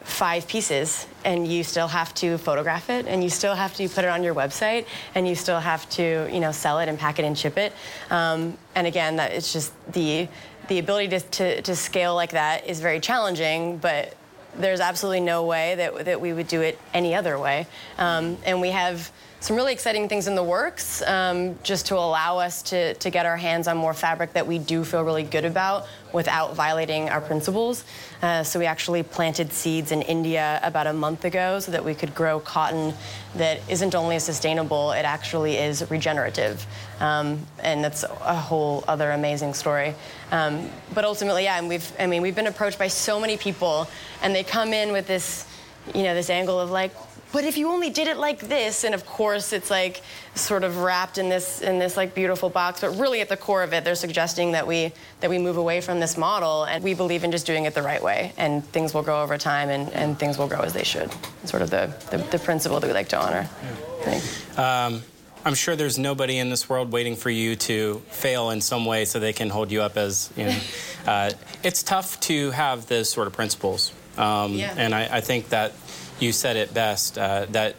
five 0.08 0.48
pieces 0.48 1.06
and 1.24 1.46
you 1.46 1.62
still 1.62 1.88
have 1.88 2.14
to 2.14 2.38
photograph 2.38 2.88
it 2.88 3.06
and 3.06 3.22
you 3.22 3.28
still 3.28 3.54
have 3.54 3.74
to 3.74 3.88
put 3.88 4.04
it 4.04 4.08
on 4.08 4.22
your 4.22 4.34
website 4.34 4.86
and 5.14 5.28
you 5.28 5.34
still 5.34 5.60
have 5.60 5.88
to 5.90 6.28
you 6.32 6.40
know 6.40 6.50
sell 6.50 6.78
it 6.78 6.88
and 6.88 6.98
pack 6.98 7.18
it 7.18 7.24
and 7.24 7.36
ship 7.36 7.58
it. 7.58 7.72
Um, 8.10 8.56
and 8.74 8.86
again 8.86 9.16
that 9.16 9.32
it's 9.32 9.52
just 9.52 9.72
the 9.92 10.28
the 10.68 10.78
ability 10.78 11.08
to, 11.08 11.20
to, 11.20 11.62
to 11.62 11.76
scale 11.76 12.14
like 12.14 12.30
that 12.30 12.66
is 12.66 12.80
very 12.80 13.00
challenging 13.00 13.78
but 13.78 14.14
there's 14.56 14.80
absolutely 14.80 15.20
no 15.20 15.44
way 15.44 15.74
that, 15.76 16.04
that 16.06 16.20
we 16.20 16.32
would 16.32 16.48
do 16.48 16.62
it 16.62 16.78
any 16.92 17.14
other 17.14 17.38
way. 17.38 17.66
Um, 17.98 18.38
and 18.44 18.60
we 18.60 18.70
have 18.70 19.10
some 19.40 19.54
really 19.54 19.72
exciting 19.72 20.08
things 20.08 20.26
in 20.26 20.34
the 20.34 20.42
works 20.42 21.00
um, 21.02 21.56
just 21.62 21.86
to 21.86 21.94
allow 21.94 22.38
us 22.38 22.60
to, 22.62 22.94
to 22.94 23.08
get 23.08 23.24
our 23.24 23.36
hands 23.36 23.68
on 23.68 23.76
more 23.76 23.94
fabric 23.94 24.32
that 24.32 24.46
we 24.46 24.58
do 24.58 24.84
feel 24.84 25.04
really 25.04 25.22
good 25.22 25.44
about 25.44 25.86
without 26.12 26.56
violating 26.56 27.08
our 27.08 27.20
principles. 27.20 27.84
Uh, 28.20 28.42
so 28.42 28.58
we 28.58 28.66
actually 28.66 29.02
planted 29.04 29.52
seeds 29.52 29.92
in 29.92 30.02
India 30.02 30.58
about 30.64 30.88
a 30.88 30.92
month 30.92 31.24
ago 31.24 31.60
so 31.60 31.70
that 31.70 31.84
we 31.84 31.94
could 31.94 32.12
grow 32.16 32.40
cotton 32.40 32.92
that 33.36 33.60
isn't 33.68 33.94
only 33.94 34.18
sustainable, 34.18 34.90
it 34.90 35.04
actually 35.04 35.56
is 35.56 35.88
regenerative. 35.88 36.66
Um, 36.98 37.46
and 37.62 37.84
that's 37.84 38.02
a 38.02 38.34
whole 38.34 38.82
other 38.88 39.12
amazing 39.12 39.54
story. 39.54 39.94
Um, 40.32 40.68
but 40.94 41.04
ultimately, 41.04 41.44
yeah, 41.44 41.58
and 41.58 41.68
we've, 41.68 41.92
I 42.00 42.06
mean, 42.08 42.22
we've 42.22 42.34
been 42.34 42.48
approached 42.48 42.78
by 42.78 42.88
so 42.88 43.20
many 43.20 43.36
people 43.36 43.88
and 44.20 44.34
they 44.34 44.42
come 44.42 44.72
in 44.72 44.90
with 44.90 45.06
this, 45.06 45.46
you 45.94 46.02
know, 46.02 46.14
this 46.14 46.28
angle 46.28 46.58
of 46.58 46.70
like, 46.70 46.92
but 47.32 47.44
if 47.44 47.58
you 47.58 47.68
only 47.68 47.90
did 47.90 48.08
it 48.08 48.16
like 48.16 48.40
this 48.40 48.84
and 48.84 48.94
of 48.94 49.04
course 49.06 49.52
it's 49.52 49.70
like 49.70 50.02
sort 50.34 50.64
of 50.64 50.78
wrapped 50.78 51.18
in 51.18 51.28
this 51.28 51.60
in 51.60 51.78
this 51.78 51.96
like 51.96 52.14
beautiful 52.14 52.48
box 52.48 52.80
but 52.80 52.90
really 52.98 53.20
at 53.20 53.28
the 53.28 53.36
core 53.36 53.62
of 53.62 53.72
it 53.72 53.84
they're 53.84 53.94
suggesting 53.94 54.52
that 54.52 54.66
we 54.66 54.92
that 55.20 55.30
we 55.30 55.38
move 55.38 55.56
away 55.56 55.80
from 55.80 56.00
this 56.00 56.16
model 56.16 56.64
and 56.64 56.82
we 56.82 56.94
believe 56.94 57.24
in 57.24 57.30
just 57.30 57.46
doing 57.46 57.64
it 57.64 57.74
the 57.74 57.82
right 57.82 58.02
way 58.02 58.32
and 58.36 58.64
things 58.66 58.94
will 58.94 59.02
grow 59.02 59.22
over 59.22 59.36
time 59.36 59.68
and, 59.68 59.92
and 59.92 60.18
things 60.18 60.38
will 60.38 60.48
grow 60.48 60.60
as 60.60 60.72
they 60.72 60.84
should 60.84 61.10
sort 61.44 61.62
of 61.62 61.70
the, 61.70 61.92
the, 62.10 62.18
the 62.18 62.38
principle 62.38 62.80
that 62.80 62.86
we 62.86 62.92
like 62.92 63.08
to 63.08 63.18
honor 63.18 63.48
think. 64.08 64.58
Um, 64.58 65.02
I'm 65.44 65.54
sure 65.54 65.76
there's 65.76 65.98
nobody 65.98 66.38
in 66.38 66.50
this 66.50 66.68
world 66.68 66.92
waiting 66.92 67.16
for 67.16 67.30
you 67.30 67.56
to 67.56 68.02
fail 68.08 68.50
in 68.50 68.60
some 68.60 68.84
way 68.84 69.04
so 69.04 69.18
they 69.18 69.32
can 69.32 69.50
hold 69.50 69.70
you 69.70 69.82
up 69.82 69.96
as, 69.96 70.32
you 70.36 70.46
know. 70.46 70.58
uh, 71.06 71.30
it's 71.62 71.82
tough 71.82 72.18
to 72.20 72.50
have 72.50 72.86
those 72.88 73.08
sort 73.08 73.26
of 73.26 73.32
principles. 73.32 73.92
Um, 74.18 74.52
Yeah. 74.54 74.74
And 74.76 74.94
I, 74.94 75.18
I 75.18 75.20
think 75.20 75.48
that 75.50 75.72
you 76.20 76.32
said 76.32 76.56
it 76.56 76.74
best 76.74 77.16
uh, 77.16 77.46
that 77.50 77.76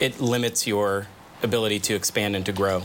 it 0.00 0.20
limits 0.20 0.66
your 0.66 1.06
ability 1.42 1.78
to 1.80 1.94
expand 1.94 2.36
and 2.36 2.46
to 2.46 2.52
grow. 2.52 2.82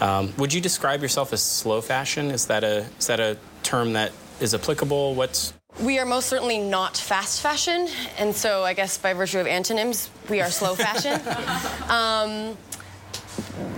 Um, 0.00 0.32
would 0.36 0.52
you 0.52 0.60
describe 0.60 1.02
yourself 1.02 1.32
as 1.32 1.42
slow 1.42 1.80
fashion? 1.80 2.30
Is 2.30 2.46
that 2.46 2.64
a 2.64 2.86
is 2.98 3.06
that 3.06 3.20
a 3.20 3.36
term 3.62 3.92
that 3.94 4.12
is 4.40 4.54
applicable? 4.54 5.14
What's 5.14 5.52
We 5.80 5.98
are 5.98 6.06
most 6.06 6.28
certainly 6.28 6.58
not 6.58 6.96
fast 6.96 7.40
fashion, 7.40 7.88
and 8.18 8.34
so 8.34 8.64
I 8.64 8.74
guess 8.74 8.98
by 8.98 9.14
virtue 9.14 9.38
of 9.40 9.46
antonyms, 9.46 10.10
we 10.28 10.40
are 10.40 10.50
slow 10.50 10.74
fashion. 10.74 11.14
um, 11.88 12.56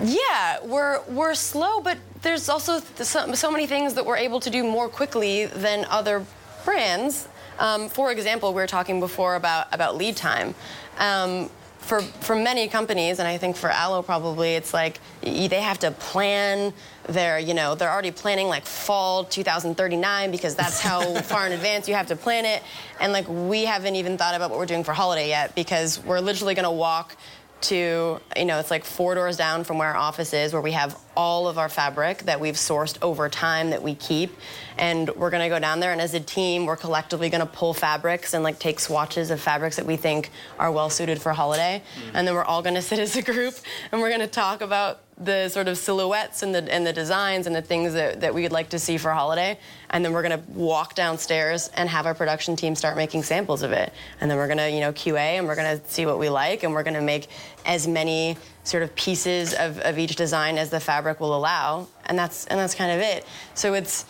yeah, 0.05 0.59
we're 0.65 1.01
we're 1.09 1.35
slow, 1.35 1.81
but 1.81 1.99
there's 2.23 2.49
also 2.49 2.81
so, 2.97 3.33
so 3.35 3.51
many 3.51 3.67
things 3.67 3.95
that 3.95 4.05
we're 4.07 4.17
able 4.17 4.41
to 4.41 4.51
do 4.51 4.63
more 4.65 4.89
quickly 4.89 5.47
than 5.47 5.85
other 5.91 6.25
brands. 6.65 7.29
Um, 7.63 7.89
for 7.89 8.11
example, 8.11 8.49
we 8.53 8.61
were 8.61 8.67
talking 8.67 8.99
before 8.99 9.37
about 9.37 9.73
about 9.73 9.97
lead 9.97 10.17
time. 10.17 10.55
Um, 10.99 11.49
for 11.79 12.01
for 12.01 12.35
many 12.35 12.69
companies, 12.69 13.19
and 13.21 13.29
I 13.29 13.39
think 13.39 13.57
for 13.57 13.71
Alo 13.71 14.03
probably, 14.03 14.55
it's 14.55 14.75
like 14.75 14.99
they 15.21 15.61
have 15.61 15.79
to 15.81 15.93
plan 15.93 16.73
their, 17.09 17.39
you 17.39 17.55
know, 17.55 17.75
they're 17.75 17.91
already 17.91 18.11
planning 18.11 18.49
like 18.49 18.67
fall 18.67 19.25
2039 19.25 20.31
because 20.31 20.55
that's 20.55 20.81
how 20.81 21.15
far 21.23 21.47
in 21.47 21.53
advance 21.53 21.89
you 21.89 21.95
have 21.95 22.07
to 22.09 22.17
plan 22.17 22.45
it. 22.45 22.63
And 23.01 23.13
like 23.13 23.27
we 23.29 23.65
haven't 23.65 23.97
even 23.97 24.19
thought 24.19 24.35
about 24.35 24.51
what 24.51 24.59
we're 24.59 24.67
doing 24.67 24.85
for 24.85 24.93
holiday 24.93 25.29
yet 25.29 25.55
because 25.55 25.99
we're 26.01 26.21
literally 26.21 26.55
going 26.55 26.65
to 26.65 26.71
walk 26.71 27.17
to, 27.63 28.21
you 28.37 28.45
know, 28.45 28.59
it's 28.59 28.71
like 28.71 28.85
four 28.85 29.15
doors 29.15 29.37
down 29.37 29.65
from 29.65 29.79
where 29.79 29.89
our 29.89 29.97
office 29.97 30.33
is, 30.33 30.53
where 30.53 30.63
we 30.63 30.73
have 30.73 30.99
all 31.17 31.49
of 31.49 31.59
our 31.59 31.69
fabric 31.69 32.19
that 32.21 32.41
we've 32.41 32.55
sourced 32.55 32.97
over 33.03 33.29
time 33.29 33.71
that 33.71 33.83
we 33.83 33.95
keep. 33.95 34.37
And 34.79 35.11
we're 35.17 35.31
gonna 35.31 35.49
go 35.49 35.59
down 35.59 35.81
there, 35.81 35.93
and 35.93 36.01
as 36.01 36.15
a 36.15 36.21
team, 36.21 36.67
we're 36.67 36.77
collectively 36.77 37.29
gonna 37.31 37.47
pull 37.47 37.75
fabrics 37.75 38.35
and 38.35 38.43
like 38.43 38.59
take 38.59 38.81
swatches 38.81 39.31
of 39.31 39.41
fabrics 39.41 39.77
that 39.77 39.87
we 39.87 39.97
think 39.97 40.31
are 40.59 40.73
well 40.73 40.91
suited 40.91 41.21
for 41.21 41.33
holiday. 41.33 41.83
Mm. 41.97 42.11
And 42.15 42.29
then 42.29 42.35
we're 42.35 42.45
all 42.45 42.63
gonna 42.63 42.83
sit 42.91 42.99
as 42.99 43.17
a 43.17 43.23
group 43.23 43.55
and 43.91 44.01
we're 44.01 44.11
gonna 44.11 44.27
talk 44.27 44.61
about 44.61 45.01
the 45.25 45.49
sort 45.49 45.69
of 45.69 45.79
silhouettes 45.79 46.43
and 46.43 46.55
the 46.55 46.73
and 46.73 46.87
the 46.87 46.93
designs 46.93 47.47
and 47.47 47.55
the 47.55 47.63
things 47.63 47.95
that, 47.95 48.21
that 48.21 48.35
we 48.35 48.43
would 48.43 48.53
like 48.53 48.71
to 48.71 48.79
see 48.79 48.99
for 48.99 49.11
holiday. 49.11 49.59
And 49.91 50.05
then 50.05 50.13
we're 50.13 50.23
gonna 50.23 50.43
walk 50.49 50.95
downstairs 50.95 51.71
and 51.75 51.89
have 51.89 52.07
our 52.07 52.15
production 52.15 52.57
team 52.57 52.75
start 52.75 52.97
making 52.97 53.23
samples 53.23 53.63
of 53.63 53.73
it. 53.73 53.93
And 54.21 54.31
then 54.31 54.39
we're 54.39 54.49
gonna, 54.49 54.69
you 54.69 54.81
know, 54.81 54.93
QA 54.93 55.39
and 55.39 55.47
we're 55.47 55.57
gonna 55.57 55.81
see 55.87 56.07
what 56.07 56.19
we 56.19 56.29
like 56.29 56.63
and 56.63 56.73
we're 56.73 56.83
gonna 56.83 57.01
make 57.03 57.29
as 57.67 57.87
many 57.87 58.37
sort 58.65 58.83
of 58.83 58.95
pieces 58.95 59.55
of, 59.55 59.79
of 59.81 59.99
each 59.99 60.17
design 60.17 60.59
as 60.59 60.71
the 60.71 60.81
fabric 60.81 61.21
will 61.21 61.37
allow. 61.37 61.87
And 62.07 62.19
that's 62.19 62.47
and 62.47 62.59
that's 62.59 62.75
kind 62.75 62.93
of 62.93 63.01
it. 63.01 63.27
So 63.55 63.75
it's 63.75 64.07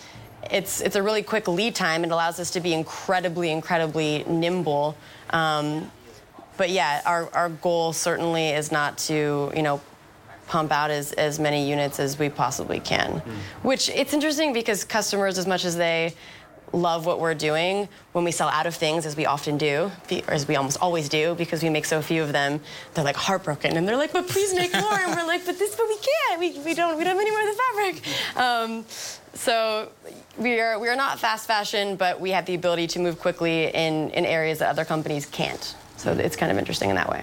it's 0.50 0.81
it's 0.81 0.97
a 0.97 1.02
really 1.02 1.23
quick 1.23 1.49
lead 1.49 1.75
time. 1.75 2.04
It 2.04 2.11
allows 2.11 2.40
us 2.40 2.50
to 2.52 2.61
be 2.61 2.73
incredibly, 2.73 3.50
incredibly 3.50 4.25
nimble. 4.25 4.97
Um, 5.31 5.90
but 6.57 6.71
yeah, 6.71 7.00
our, 7.07 7.28
our 7.35 7.49
goal 7.49 7.92
certainly 7.92 8.50
is 8.50 8.71
not 8.71 8.99
to, 8.99 9.50
you 9.57 9.62
know, 9.62 9.81
pump 10.52 10.71
out 10.71 10.90
as, 10.90 11.12
as 11.14 11.38
many 11.38 11.66
units 11.66 11.99
as 11.99 12.18
we 12.18 12.28
possibly 12.28 12.78
can. 12.78 13.23
Which 13.62 13.88
it's 13.88 14.12
interesting 14.12 14.52
because 14.52 14.85
customers, 14.85 15.38
as 15.38 15.47
much 15.47 15.64
as 15.64 15.76
they 15.76 16.12
love 16.75 17.06
what 17.06 17.21
we're 17.21 17.35
doing, 17.35 17.88
when 18.12 18.23
we 18.25 18.32
sell 18.32 18.50
out 18.50 18.66
of 18.66 18.75
things, 18.75 19.06
as 19.06 19.16
we 19.16 19.25
often 19.25 19.56
do, 19.56 19.90
or 20.28 20.35
as 20.35 20.47
we 20.47 20.56
almost 20.56 20.78
always 20.82 21.09
do, 21.09 21.35
because 21.37 21.62
we 21.62 21.71
make 21.71 21.87
so 21.87 22.02
few 22.02 22.23
of 22.23 22.32
them, 22.32 22.61
they're 22.92 23.04
like 23.04 23.16
heartbroken 23.16 23.78
and 23.78 23.88
they're 23.88 23.97
like, 23.97 24.12
but 24.12 24.28
please 24.28 24.54
make 24.54 24.73
more. 24.75 25.00
and 25.04 25.16
we're 25.16 25.26
like, 25.26 25.47
but 25.47 25.59
this, 25.59 25.75
but 25.75 25.87
we 25.88 25.97
can't. 25.97 26.38
We, 26.38 26.49
we 26.66 26.75
don't 26.75 26.99
we 26.99 27.04
don't 27.04 27.16
have 27.16 27.25
any 27.26 27.30
more 27.30 27.40
of 27.40 27.50
the 27.52 27.61
fabric. 27.64 27.94
Um, 28.37 28.85
so 29.32 29.88
we 30.37 30.61
are 30.61 30.78
we 30.78 30.88
are 30.88 30.97
not 30.97 31.18
fast 31.18 31.47
fashion, 31.47 31.97
but 31.97 32.21
we 32.21 32.30
have 32.32 32.44
the 32.44 32.54
ability 32.54 32.88
to 32.88 32.99
move 32.99 33.18
quickly 33.18 33.68
in, 33.68 34.11
in 34.11 34.26
areas 34.26 34.59
that 34.59 34.68
other 34.68 34.85
companies 34.85 35.25
can't. 35.25 35.75
So 35.97 36.12
it's 36.12 36.37
kind 36.37 36.52
of 36.52 36.59
interesting 36.59 36.90
in 36.90 36.97
that 36.97 37.09
way. 37.09 37.23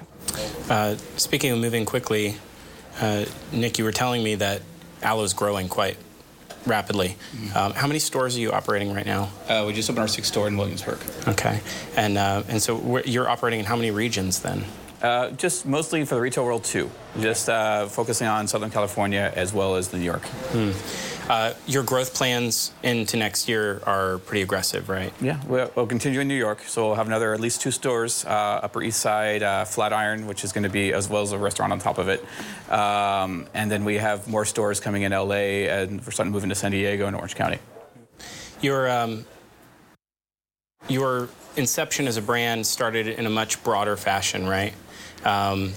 Uh, 0.70 0.96
speaking 1.18 1.52
of 1.52 1.60
moving 1.60 1.86
quickly, 1.86 2.36
uh, 3.00 3.26
Nick, 3.52 3.78
you 3.78 3.84
were 3.86 3.92
telling 3.92 4.24
me 4.24 4.36
that 4.36 4.62
Alo's 5.02 5.34
growing 5.34 5.70
quite 5.70 5.98
rapidly. 6.66 7.16
Um, 7.56 7.74
how 7.74 7.88
many 7.88 8.00
stores 8.00 8.36
are 8.36 8.40
you 8.40 8.52
operating 8.52 8.94
right 8.94 9.06
now? 9.06 9.30
Uh, 9.48 9.64
we 9.66 9.74
just 9.74 9.90
opened 9.90 10.02
our 10.02 10.08
sixth 10.08 10.32
store 10.32 10.48
in 10.48 10.58
Williamsburg. 10.58 11.00
Okay, 11.28 11.62
and 11.96 12.18
uh, 12.18 12.44
and 12.48 12.62
so 12.62 13.00
you're 13.06 13.30
operating 13.30 13.62
in 13.62 13.66
how 13.66 13.76
many 13.76 13.92
regions 13.92 14.40
then? 14.42 14.66
Uh, 15.02 15.32
just 15.32 15.66
mostly 15.66 16.04
for 16.04 16.16
the 16.16 16.22
retail 16.22 16.44
world 16.44 16.64
too. 16.64 16.90
Just 17.20 17.50
uh, 17.50 17.88
focusing 17.88 18.28
on 18.28 18.48
Southern 18.48 18.70
California 18.70 19.32
as 19.36 19.54
well 19.54 19.76
as 19.76 19.94
New 19.94 20.00
York. 20.00 20.24
Uh, 21.30 21.54
your 21.68 21.84
growth 21.84 22.16
plans 22.16 22.72
into 22.82 23.16
next 23.16 23.48
year 23.48 23.82
are 23.86 24.18
pretty 24.18 24.42
aggressive, 24.42 24.90
right? 24.90 25.14
Yeah, 25.22 25.40
we'll, 25.48 25.72
we'll 25.76 25.86
continue 25.86 26.20
in 26.22 26.28
New 26.28 26.36
York. 26.38 26.64
So 26.64 26.88
we'll 26.88 26.96
have 26.96 27.06
another 27.06 27.36
at 27.36 27.40
least 27.40 27.62
two 27.62 27.70
stores, 27.70 28.26
uh, 28.26 28.62
Upper 28.64 28.82
East 28.82 29.00
Side, 29.00 29.44
uh, 29.44 29.64
Flatiron, 29.64 30.26
which 30.26 30.44
is 30.44 30.52
going 30.52 30.64
to 30.64 30.72
be 30.72 30.92
as 30.92 31.08
well 31.08 31.22
as 31.22 31.32
a 31.32 31.38
restaurant 31.38 31.72
on 31.72 31.78
top 31.78 32.00
of 32.00 32.10
it. 32.10 32.26
Um, 32.72 33.46
and 33.54 33.70
then 33.70 33.86
we 33.86 33.98
have 33.98 34.28
more 34.28 34.44
stores 34.44 34.80
coming 34.80 35.04
in 35.04 35.12
LA, 35.12 35.70
and 35.70 36.04
we're 36.04 36.12
starting 36.12 36.32
to 36.32 36.36
move 36.36 36.44
into 36.44 36.56
San 36.56 36.72
Diego 36.72 37.06
and 37.06 37.16
Orange 37.16 37.36
County. 37.36 37.60
Your 38.62 38.90
um, 38.90 39.24
your 40.88 41.30
inception 41.56 42.08
as 42.08 42.18
a 42.18 42.22
brand 42.24 42.66
started 42.66 43.08
in 43.08 43.28
a 43.28 43.30
much 43.30 43.64
broader 43.64 43.96
fashion, 43.96 44.48
right? 44.48 44.74
Um, 45.26 45.74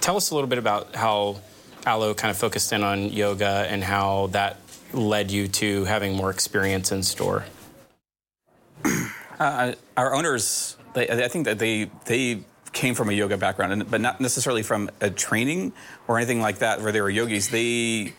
tell 0.00 0.16
us 0.16 0.30
a 0.30 0.34
little 0.34 0.48
bit 0.48 0.58
about 0.58 0.94
how 0.94 1.40
Alo 1.86 2.14
kind 2.14 2.30
of 2.30 2.36
focused 2.36 2.72
in 2.72 2.82
on 2.82 3.10
yoga 3.10 3.66
and 3.68 3.82
how 3.82 4.28
that 4.28 4.58
led 4.92 5.30
you 5.30 5.48
to 5.48 5.84
having 5.84 6.16
more 6.16 6.30
experience 6.30 6.92
in 6.92 7.02
store. 7.02 7.44
Uh, 9.38 9.72
our 9.96 10.14
owners, 10.14 10.76
they, 10.94 11.08
I 11.08 11.28
think 11.28 11.46
that 11.46 11.58
they 11.58 11.90
they 12.04 12.42
came 12.72 12.94
from 12.94 13.08
a 13.08 13.12
yoga 13.12 13.36
background, 13.36 13.90
but 13.90 14.00
not 14.00 14.20
necessarily 14.20 14.62
from 14.62 14.90
a 15.00 15.10
training 15.10 15.72
or 16.06 16.18
anything 16.18 16.40
like 16.40 16.58
that, 16.58 16.82
where 16.82 16.92
they 16.92 17.00
were 17.00 17.10
yogis. 17.10 17.48
They 17.48 18.12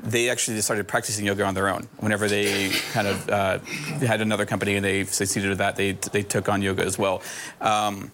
they 0.00 0.30
actually 0.30 0.60
started 0.60 0.86
practicing 0.86 1.26
yoga 1.26 1.44
on 1.44 1.54
their 1.54 1.68
own. 1.68 1.88
Whenever 1.98 2.28
they 2.28 2.70
kind 2.92 3.08
of 3.08 3.28
uh, 3.28 3.58
had 4.06 4.20
another 4.20 4.46
company 4.46 4.76
and 4.76 4.84
they 4.84 5.04
succeeded 5.04 5.50
at 5.50 5.58
that, 5.58 5.76
they 5.76 5.92
they 5.92 6.22
took 6.22 6.48
on 6.48 6.62
yoga 6.62 6.84
as 6.84 6.96
well. 6.96 7.22
Um, 7.60 8.12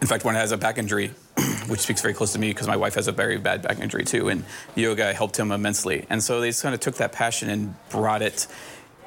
in 0.00 0.06
fact, 0.06 0.24
one 0.24 0.34
has 0.34 0.52
a 0.52 0.56
back 0.56 0.78
injury, 0.78 1.12
which 1.68 1.80
speaks 1.80 2.00
very 2.02 2.14
close 2.14 2.32
to 2.32 2.38
me 2.38 2.50
because 2.50 2.66
my 2.66 2.76
wife 2.76 2.94
has 2.94 3.08
a 3.08 3.12
very 3.12 3.38
bad 3.38 3.62
back 3.62 3.78
injury 3.80 4.04
too, 4.04 4.28
and 4.28 4.44
yoga 4.74 5.12
helped 5.12 5.38
him 5.38 5.52
immensely. 5.52 6.06
And 6.10 6.22
so 6.22 6.40
they 6.40 6.48
just 6.48 6.62
kind 6.62 6.74
of 6.74 6.80
took 6.80 6.96
that 6.96 7.12
passion 7.12 7.48
and 7.48 7.74
brought 7.90 8.22
it 8.22 8.46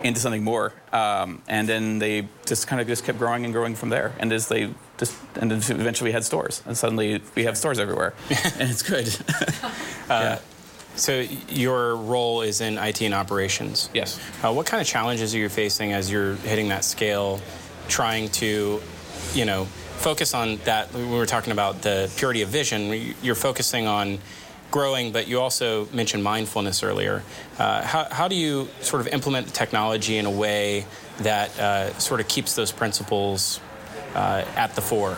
into 0.01 0.19
something 0.19 0.43
more, 0.43 0.73
um, 0.93 1.41
and 1.47 1.67
then 1.67 1.99
they 1.99 2.27
just 2.45 2.67
kind 2.67 2.81
of 2.81 2.87
just 2.87 3.03
kept 3.03 3.17
growing 3.17 3.43
and 3.43 3.53
growing 3.53 3.75
from 3.75 3.89
there. 3.89 4.13
And 4.19 4.31
as 4.31 4.47
they 4.47 4.73
just, 4.97 5.15
and 5.35 5.51
then 5.51 5.57
eventually 5.57 6.09
we 6.09 6.13
had 6.13 6.23
stores, 6.23 6.63
and 6.65 6.77
suddenly 6.77 7.21
we 7.35 7.43
have 7.43 7.57
stores 7.57 7.79
everywhere, 7.79 8.13
and 8.29 8.69
it's 8.69 8.81
good. 8.81 9.13
yeah. 10.09 10.39
So 10.95 11.25
your 11.49 11.95
role 11.95 12.41
is 12.41 12.61
in 12.61 12.77
IT 12.77 13.01
and 13.01 13.13
operations. 13.13 13.89
Yes. 13.93 14.19
Uh, 14.43 14.51
what 14.51 14.65
kind 14.65 14.81
of 14.81 14.87
challenges 14.87 15.33
are 15.33 15.37
you 15.37 15.47
facing 15.47 15.93
as 15.93 16.11
you're 16.11 16.35
hitting 16.35 16.69
that 16.69 16.83
scale, 16.83 17.39
trying 17.87 18.27
to, 18.29 18.81
you 19.33 19.45
know, 19.45 19.67
focus 19.99 20.33
on 20.33 20.57
that? 20.65 20.93
We 20.93 21.05
were 21.05 21.25
talking 21.25 21.51
about 21.51 21.81
the 21.81 22.11
purity 22.17 22.41
of 22.41 22.49
vision. 22.49 23.13
You're 23.21 23.35
focusing 23.35 23.87
on 23.87 24.19
growing, 24.71 25.11
but 25.11 25.27
you 25.27 25.39
also 25.39 25.87
mentioned 25.87 26.23
mindfulness 26.23 26.83
earlier. 26.83 27.23
Uh, 27.57 27.81
how, 27.81 28.07
how 28.11 28.27
do 28.27 28.35
you 28.35 28.67
sort 28.81 29.01
of 29.01 29.07
implement 29.07 29.47
the 29.47 29.53
technology 29.53 30.17
in 30.17 30.25
a 30.25 30.31
way 30.31 30.85
that 31.19 31.57
uh, 31.59 31.97
sort 31.99 32.19
of 32.19 32.27
keeps 32.27 32.55
those 32.55 32.71
principles 32.71 33.59
uh, 34.15 34.45
at 34.55 34.75
the 34.75 34.81
fore? 34.81 35.17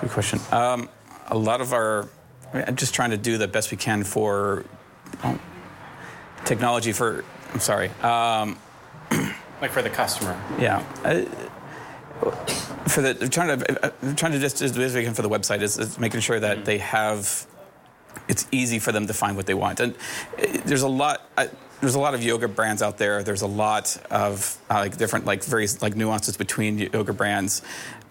Good 0.00 0.10
question. 0.10 0.40
Um, 0.50 0.88
a 1.28 1.36
lot 1.36 1.60
of 1.60 1.72
our, 1.72 2.08
I 2.52 2.56
mean, 2.56 2.64
I'm 2.68 2.76
just 2.76 2.94
trying 2.94 3.10
to 3.10 3.16
do 3.16 3.38
the 3.38 3.48
best 3.48 3.70
we 3.70 3.76
can 3.76 4.04
for 4.04 4.64
um, 5.22 5.40
technology 6.44 6.92
for. 6.92 7.24
I'm 7.52 7.60
sorry. 7.60 7.90
Um, 8.02 8.58
Like 9.62 9.70
for 9.70 9.82
the 9.82 9.90
customer. 9.90 10.36
Yeah. 10.58 10.82
For 12.88 13.00
the 13.00 13.18
I'm 13.20 13.30
trying 13.30 13.58
to 13.58 13.92
I'm 14.02 14.16
trying 14.16 14.32
to 14.32 14.38
just 14.38 14.60
as 14.62 14.72
best 14.72 14.94
we 14.94 15.04
can 15.04 15.14
for 15.14 15.22
the 15.22 15.28
website 15.28 15.62
is, 15.62 15.78
is 15.78 15.98
making 15.98 16.20
sure 16.20 16.38
that 16.40 16.64
they 16.64 16.78
have 16.78 17.46
it's 18.28 18.46
easy 18.52 18.78
for 18.78 18.92
them 18.92 19.06
to 19.06 19.14
find 19.14 19.36
what 19.36 19.46
they 19.46 19.54
want. 19.54 19.80
And 19.80 19.94
uh, 19.94 20.58
there's 20.64 20.82
a 20.82 20.88
lot. 20.88 21.28
I, 21.36 21.48
there's 21.80 21.96
a 21.96 22.00
lot 22.00 22.14
of 22.14 22.22
yoga 22.22 22.46
brands 22.46 22.80
out 22.80 22.98
there. 22.98 23.22
There's 23.24 23.42
a 23.42 23.46
lot 23.46 23.96
of 24.10 24.56
uh, 24.70 24.74
like 24.74 24.96
different 24.96 25.24
like 25.24 25.42
very 25.42 25.66
like 25.80 25.96
nuances 25.96 26.36
between 26.36 26.78
yoga 26.78 27.12
brands. 27.12 27.62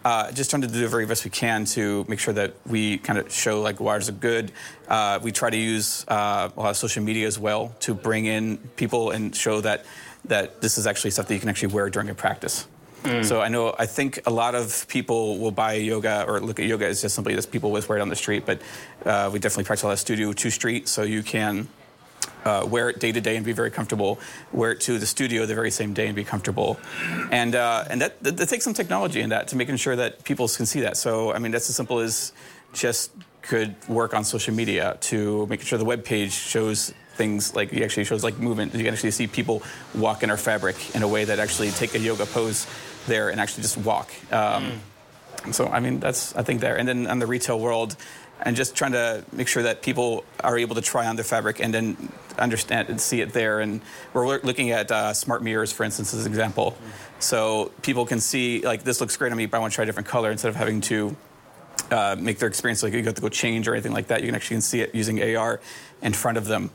Uh, 0.03 0.32
just 0.32 0.50
trying 0.50 0.63
to 0.63 0.68
do 0.68 0.80
the 0.80 0.88
very 0.88 1.06
best 1.06 1.24
we 1.24 1.30
can 1.30 1.63
to 1.63 2.03
make 2.08 2.20
sure 2.20 2.34
that 2.34 2.56
we 2.65 2.98
kind 2.98 3.20
of 3.20 3.32
show 3.32 3.62
like 3.62 3.80
wires 3.80 4.10
are 4.10 4.13
good. 4.13 4.51
Uh, 4.88 5.20
we 5.22 5.32
try 5.32 5.50
to 5.50 5.58
use 5.58 6.06
uh, 6.08 6.50
a 6.56 6.60
lot 6.60 6.72
of 6.72 6.77
social 6.77 7.03
media 7.03 7.27
as 7.27 7.38
well 7.38 7.74
to 7.80 7.94
bring 7.94 8.25
in 8.25 8.58
people 8.75 9.12
and 9.12 9.36
show 9.36 9.62
that 9.62 9.86
that 10.25 10.60
this 10.62 10.77
is 10.77 10.86
actually 10.86 11.12
stuff 11.12 11.27
that 11.27 11.34
you 11.34 11.39
can 11.39 11.50
actually 11.50 11.74
wear 11.74 11.89
during 11.89 12.10
a 12.10 12.15
practice. 12.15 12.68
So 13.24 13.41
I 13.41 13.50
know 13.50 13.75
I 13.79 13.88
think 13.88 14.20
a 14.27 14.29
lot 14.29 14.53
of 14.53 14.88
people 14.88 15.39
will 15.39 15.51
buy 15.51 15.74
yoga 15.74 16.24
or 16.27 16.39
look 16.39 16.60
at 16.60 16.65
yoga 16.65 16.86
as 16.86 17.01
just 17.01 17.15
simply 17.15 17.34
just 17.34 17.51
people 17.51 17.72
with 17.72 17.89
wear 17.89 17.98
it 17.98 18.01
on 18.01 18.10
the 18.10 18.15
street, 18.15 18.46
but 18.46 18.62
uh, 19.05 19.29
we 19.34 19.39
definitely 19.39 19.63
practice 19.63 19.84
a 19.84 19.88
lot 19.88 19.93
of 19.93 20.00
studio 20.00 20.34
to 20.34 20.50
street, 20.51 20.88
so 20.88 21.01
you 21.01 21.24
can 21.24 21.67
uh, 22.46 22.67
wear 22.70 22.89
it 22.89 23.00
day 23.00 23.12
to 23.12 23.22
day 23.22 23.36
and 23.36 23.46
be 23.46 23.53
very 23.53 23.72
comfortable. 23.72 24.20
Wear 24.51 24.72
it 24.72 24.81
to 24.81 25.00
the 25.00 25.05
studio 25.05 25.46
the 25.46 25.55
very 25.55 25.72
same 25.72 25.93
day 25.93 26.08
and 26.08 26.15
be 26.15 26.24
comfortable, 26.24 26.79
and 27.31 27.55
uh, 27.55 27.86
and 27.89 28.01
that, 28.01 28.22
that 28.24 28.38
that 28.38 28.50
takes 28.50 28.63
some 28.63 28.74
technology 28.74 29.22
in 29.22 29.29
that 29.29 29.48
to 29.50 29.55
making 29.55 29.77
sure 29.77 29.96
that 29.96 30.24
people 30.24 30.48
can 30.48 30.65
see 30.65 30.81
that. 30.81 30.98
So 30.98 31.34
I 31.34 31.39
mean 31.39 31.51
that's 31.51 31.70
as 31.70 31.75
simple 31.75 32.00
as 32.00 32.34
just 32.74 33.12
good 33.50 33.75
work 33.89 34.13
on 34.13 34.24
social 34.24 34.53
media 34.53 34.98
to 35.01 35.48
making 35.48 35.65
sure 35.65 35.79
the 35.79 35.86
web 35.86 36.05
page 36.05 36.31
shows 36.31 36.93
things 37.15 37.55
like 37.55 37.74
it 37.74 37.84
actually 37.84 38.05
shows 38.05 38.24
like 38.24 38.38
movement. 38.38 38.74
You 38.74 38.84
can 38.84 38.93
actually 38.93 39.12
see 39.12 39.27
people 39.27 39.63
walk 39.96 40.24
in 40.24 40.29
our 40.29 40.38
fabric 40.38 40.96
in 40.96 41.03
a 41.03 41.08
way 41.08 41.25
that 41.25 41.39
actually 41.39 41.72
take 41.72 41.96
a 41.96 42.00
yoga 42.00 42.25
pose 42.25 42.67
there 43.08 43.29
and 43.29 43.39
actually 43.39 43.63
just 43.63 43.77
walk. 43.77 44.12
Um, 44.31 44.81
So 45.51 45.67
I 45.67 45.79
mean 45.79 46.00
that's 46.00 46.36
I 46.36 46.43
think 46.43 46.62
there, 46.62 46.77
and 46.77 46.88
then 46.88 47.08
on 47.08 47.17
the 47.17 47.25
retail 47.25 47.60
world, 47.60 47.96
and 48.43 48.55
just 48.55 48.75
trying 48.75 48.91
to 48.91 49.24
make 49.31 49.48
sure 49.48 49.63
that 49.63 49.81
people 49.81 50.24
are 50.43 50.58
able 50.58 50.75
to 50.75 50.81
try 50.81 51.08
on 51.08 51.15
the 51.15 51.24
fabric 51.24 51.60
and 51.60 51.74
then 51.74 52.10
understand 52.38 52.89
and 52.89 53.01
see 53.01 53.22
it 53.22 53.34
there. 53.34 53.60
And 53.60 53.81
we're 54.13 54.39
looking 54.41 54.70
at 54.70 54.91
uh, 54.91 55.13
smart 55.13 55.41
mirrors, 55.41 55.72
for 55.72 55.84
instance, 55.84 56.13
as 56.13 56.25
an 56.25 56.31
example, 56.31 56.77
so 57.20 57.72
people 57.81 58.05
can 58.05 58.20
see 58.20 58.62
like 58.62 58.84
this 58.84 59.01
looks 59.01 59.17
great 59.17 59.31
on 59.31 59.38
me, 59.38 59.48
but 59.48 59.58
I 59.58 59.60
want 59.62 59.74
to 59.74 59.75
try 59.75 59.84
a 59.84 59.86
different 59.88 60.08
color 60.08 60.29
instead 60.31 60.50
of 60.50 60.55
having 60.55 60.79
to 60.81 61.15
uh, 61.89 62.15
make 62.20 62.38
their 62.38 62.50
experience 62.50 62.84
like 62.84 62.93
you 62.93 63.03
have 63.03 63.15
to 63.15 63.22
go 63.22 63.29
change 63.29 63.67
or 63.67 63.74
anything 63.74 63.93
like 63.93 64.08
that. 64.08 64.22
You 64.22 64.27
can 64.27 64.36
actually 64.36 64.62
see 64.62 64.81
it 64.81 64.93
using 64.93 65.22
AR 65.36 65.60
in 66.03 66.13
front 66.13 66.38
of 66.38 66.46
them, 66.46 66.70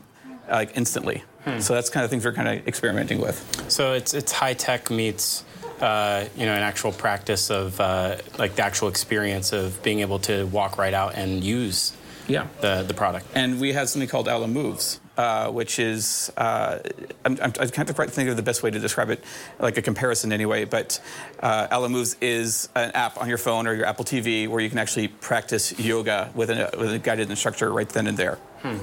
like 0.49 0.75
instantly. 0.75 1.23
Hmm. 1.45 1.59
So 1.59 1.73
that's 1.73 1.89
kind 1.89 2.03
of 2.03 2.09
things 2.09 2.25
we're 2.25 2.33
kind 2.33 2.49
of 2.49 2.67
experimenting 2.67 3.21
with. 3.21 3.37
So 3.69 3.93
it's 3.93 4.13
it's 4.13 4.33
high 4.33 4.55
tech 4.55 4.91
meets. 4.91 5.45
Uh, 5.79 6.25
you 6.35 6.45
know, 6.45 6.53
an 6.53 6.63
actual 6.63 6.91
practice 6.91 7.51
of 7.51 7.79
uh, 7.79 8.17
like 8.39 8.55
the 8.55 8.63
actual 8.63 8.87
experience 8.87 9.53
of 9.53 9.81
being 9.83 9.99
able 9.99 10.17
to 10.17 10.45
walk 10.47 10.77
right 10.77 10.93
out 10.93 11.13
and 11.13 11.43
use 11.43 11.95
yeah. 12.27 12.47
the, 12.61 12.83
the 12.83 12.93
product. 12.93 13.25
And 13.35 13.59
we 13.59 13.73
have 13.73 13.89
something 13.89 14.09
called 14.09 14.27
Alo 14.27 14.47
Moves, 14.47 14.99
uh, 15.17 15.49
which 15.51 15.79
is, 15.79 16.31
uh, 16.37 16.79
I'm, 17.25 17.37
I'm, 17.41 17.53
I'm 17.59 17.69
kind 17.69 17.89
of 17.89 17.95
think 18.11 18.29
of 18.29 18.37
the 18.37 18.43
best 18.43 18.63
way 18.63 18.71
to 18.71 18.79
describe 18.79 19.09
it, 19.09 19.23
like 19.59 19.77
a 19.77 19.81
comparison 19.81 20.31
anyway, 20.31 20.65
but 20.65 20.99
uh, 21.39 21.87
Moves 21.89 22.17
is 22.21 22.69
an 22.75 22.91
app 22.91 23.19
on 23.21 23.29
your 23.29 23.37
phone 23.37 23.67
or 23.67 23.73
your 23.73 23.85
Apple 23.85 24.05
TV 24.05 24.47
where 24.47 24.61
you 24.61 24.69
can 24.69 24.79
actually 24.79 25.07
practice 25.07 25.77
yoga 25.79 26.31
with 26.35 26.49
a, 26.49 26.69
with 26.77 26.93
a 26.93 26.99
guided 26.99 27.29
instructor 27.29 27.71
right 27.71 27.89
then 27.89 28.07
and 28.07 28.17
there. 28.17 28.35
Hmm. 28.61 28.77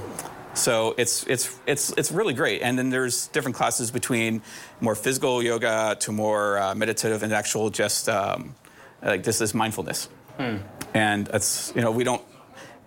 So 0.55 0.95
it's 0.97 1.25
it's 1.27 1.59
it's 1.67 1.91
it's 1.91 2.11
really 2.11 2.33
great. 2.33 2.61
And 2.61 2.77
then 2.77 2.89
there's 2.89 3.27
different 3.27 3.55
classes 3.55 3.91
between 3.91 4.41
more 4.81 4.95
physical 4.95 5.43
yoga 5.43 5.97
to 5.99 6.11
more 6.11 6.57
uh, 6.57 6.75
meditative 6.75 7.23
and 7.23 7.33
actual 7.33 7.69
just 7.69 8.09
um, 8.09 8.55
like 9.03 9.23
this 9.23 9.41
is 9.41 9.53
mindfulness. 9.53 10.09
Hmm. 10.37 10.57
And 10.93 11.29
it's 11.33 11.73
you 11.75 11.81
know 11.81 11.91
we 11.91 12.03
don't 12.03 12.21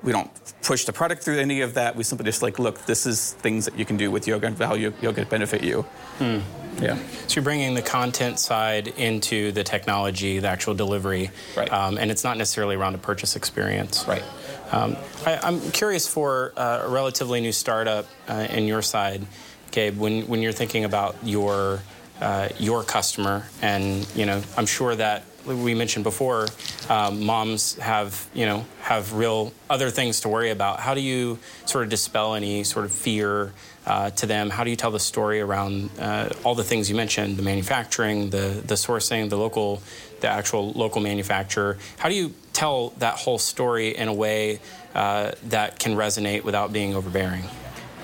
we 0.03 0.13
don't 0.13 0.31
push 0.63 0.85
the 0.85 0.93
product 0.93 1.23
through 1.23 1.39
any 1.39 1.61
of 1.61 1.75
that. 1.75 1.97
We 1.97 2.05
simply 2.05 2.25
just 2.25 2.43
like, 2.43 2.59
look, 2.59 2.85
this 2.87 3.07
is 3.07 3.33
things 3.35 3.65
that 3.65 3.79
you 3.79 3.85
can 3.85 3.97
do 3.97 4.11
with 4.11 4.27
yoga 4.27 4.47
and 4.47 4.59
how 4.59 4.75
yoga 4.75 5.27
benefit 5.27 5.63
you. 5.63 5.83
Hmm. 6.19 6.39
Yeah. 6.81 6.97
So 7.27 7.37
you're 7.37 7.45
bringing 7.45 7.75
the 7.75 7.83
content 7.83 8.39
side 8.39 8.89
into 8.89 9.51
the 9.53 9.65
technology, 9.65 10.39
the 10.39 10.49
actual 10.49 10.75
delivery, 10.75 11.31
right? 11.57 11.73
Um, 11.73 11.99
and 11.99 12.11
it's 12.11 12.23
not 12.23 12.39
necessarily 12.39 12.77
around 12.77 12.95
a 12.95 12.99
purchase 12.99 13.35
experience, 13.35 14.07
right? 14.07 14.23
Um, 14.71 14.97
I, 15.25 15.49
am 15.49 15.61
curious 15.71 16.07
for 16.07 16.53
uh, 16.57 16.83
a 16.85 16.89
relatively 16.89 17.41
new 17.41 17.53
startup 17.53 18.07
uh, 18.29 18.47
in 18.51 18.67
your 18.67 18.83
side, 18.83 19.27
Gabe, 19.71 19.97
when 19.97 20.27
when 20.29 20.43
you're 20.43 20.53
thinking 20.53 20.85
about 20.85 21.17
your 21.23 21.81
uh, 22.21 22.49
your 22.59 22.83
customer, 22.83 23.47
and 23.63 24.07
you 24.15 24.27
know, 24.27 24.43
I'm 24.57 24.67
sure 24.67 24.95
that 24.95 25.25
we 25.47 25.75
mentioned 25.75 26.05
before, 26.05 26.49
um, 26.91 27.25
moms 27.25 27.77
have 27.77 28.29
you 28.35 28.45
know 28.45 28.67
have 28.83 29.15
real 29.15 29.53
other 29.71 29.89
things 29.89 30.21
to 30.23 30.29
worry 30.29 30.51
about. 30.51 30.81
How 30.81 30.95
do 30.95 31.01
you 31.01 31.39
sort 31.65 31.85
of 31.85 31.91
dispel 31.91 32.35
any 32.35 32.65
sort 32.65 32.85
of 32.85 32.93
fear 32.93 33.53
uh, 33.87 34.11
to 34.11 34.27
them? 34.27 34.51
How 34.51 34.65
do 34.65 34.71
you 34.71 34.77
tell 34.77 34.91
the 34.91 35.01
story 35.01 35.41
around 35.41 35.91
uh, 35.99 36.29
all 36.45 36.55
the 36.55 36.65
things 36.65 36.91
you 36.91 36.97
mentioned, 36.97 37.37
the 37.39 37.43
manufacturing, 37.43 38.31
the 38.31 38.63
the 38.67 38.75
sourcing, 38.75 39.31
the 39.31 39.39
local, 39.39 39.83
the 40.21 40.29
actual 40.29 40.73
local 40.73 41.01
manufacturer? 41.01 41.79
How 41.99 42.09
do 42.09 42.15
you 42.15 42.35
tell 42.53 42.91
that 42.99 43.15
whole 43.15 43.39
story 43.39 43.97
in 43.97 44.09
a 44.09 44.15
way 44.15 44.61
uh, 44.95 45.33
that 45.45 45.79
can 45.79 45.95
resonate 45.95 46.45
without 46.45 46.73
being 46.73 46.95
overbearing? 46.95 47.45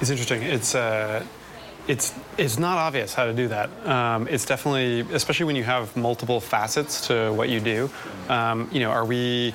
It's 0.00 0.11
interesting. 0.11 0.42
It's 0.42 0.75
uh, 0.75 1.25
it's 1.87 2.14
it's 2.38 2.59
not 2.59 2.78
obvious 2.78 3.14
how 3.14 3.26
to 3.26 3.33
do 3.33 3.49
that. 3.49 3.71
Um, 3.87 4.26
it's 4.28 4.44
definitely, 4.44 5.00
especially 5.14 5.47
when 5.47 5.56
you 5.56 5.64
have 5.64 5.97
multiple 5.97 6.40
facets 6.40 7.06
to 7.09 7.33
what 7.33 7.49
you 7.49 7.61
do. 7.61 7.90
Um, 8.28 8.68
you 8.73 8.80
know, 8.80 8.90
are 8.90 9.04
we 9.04 9.54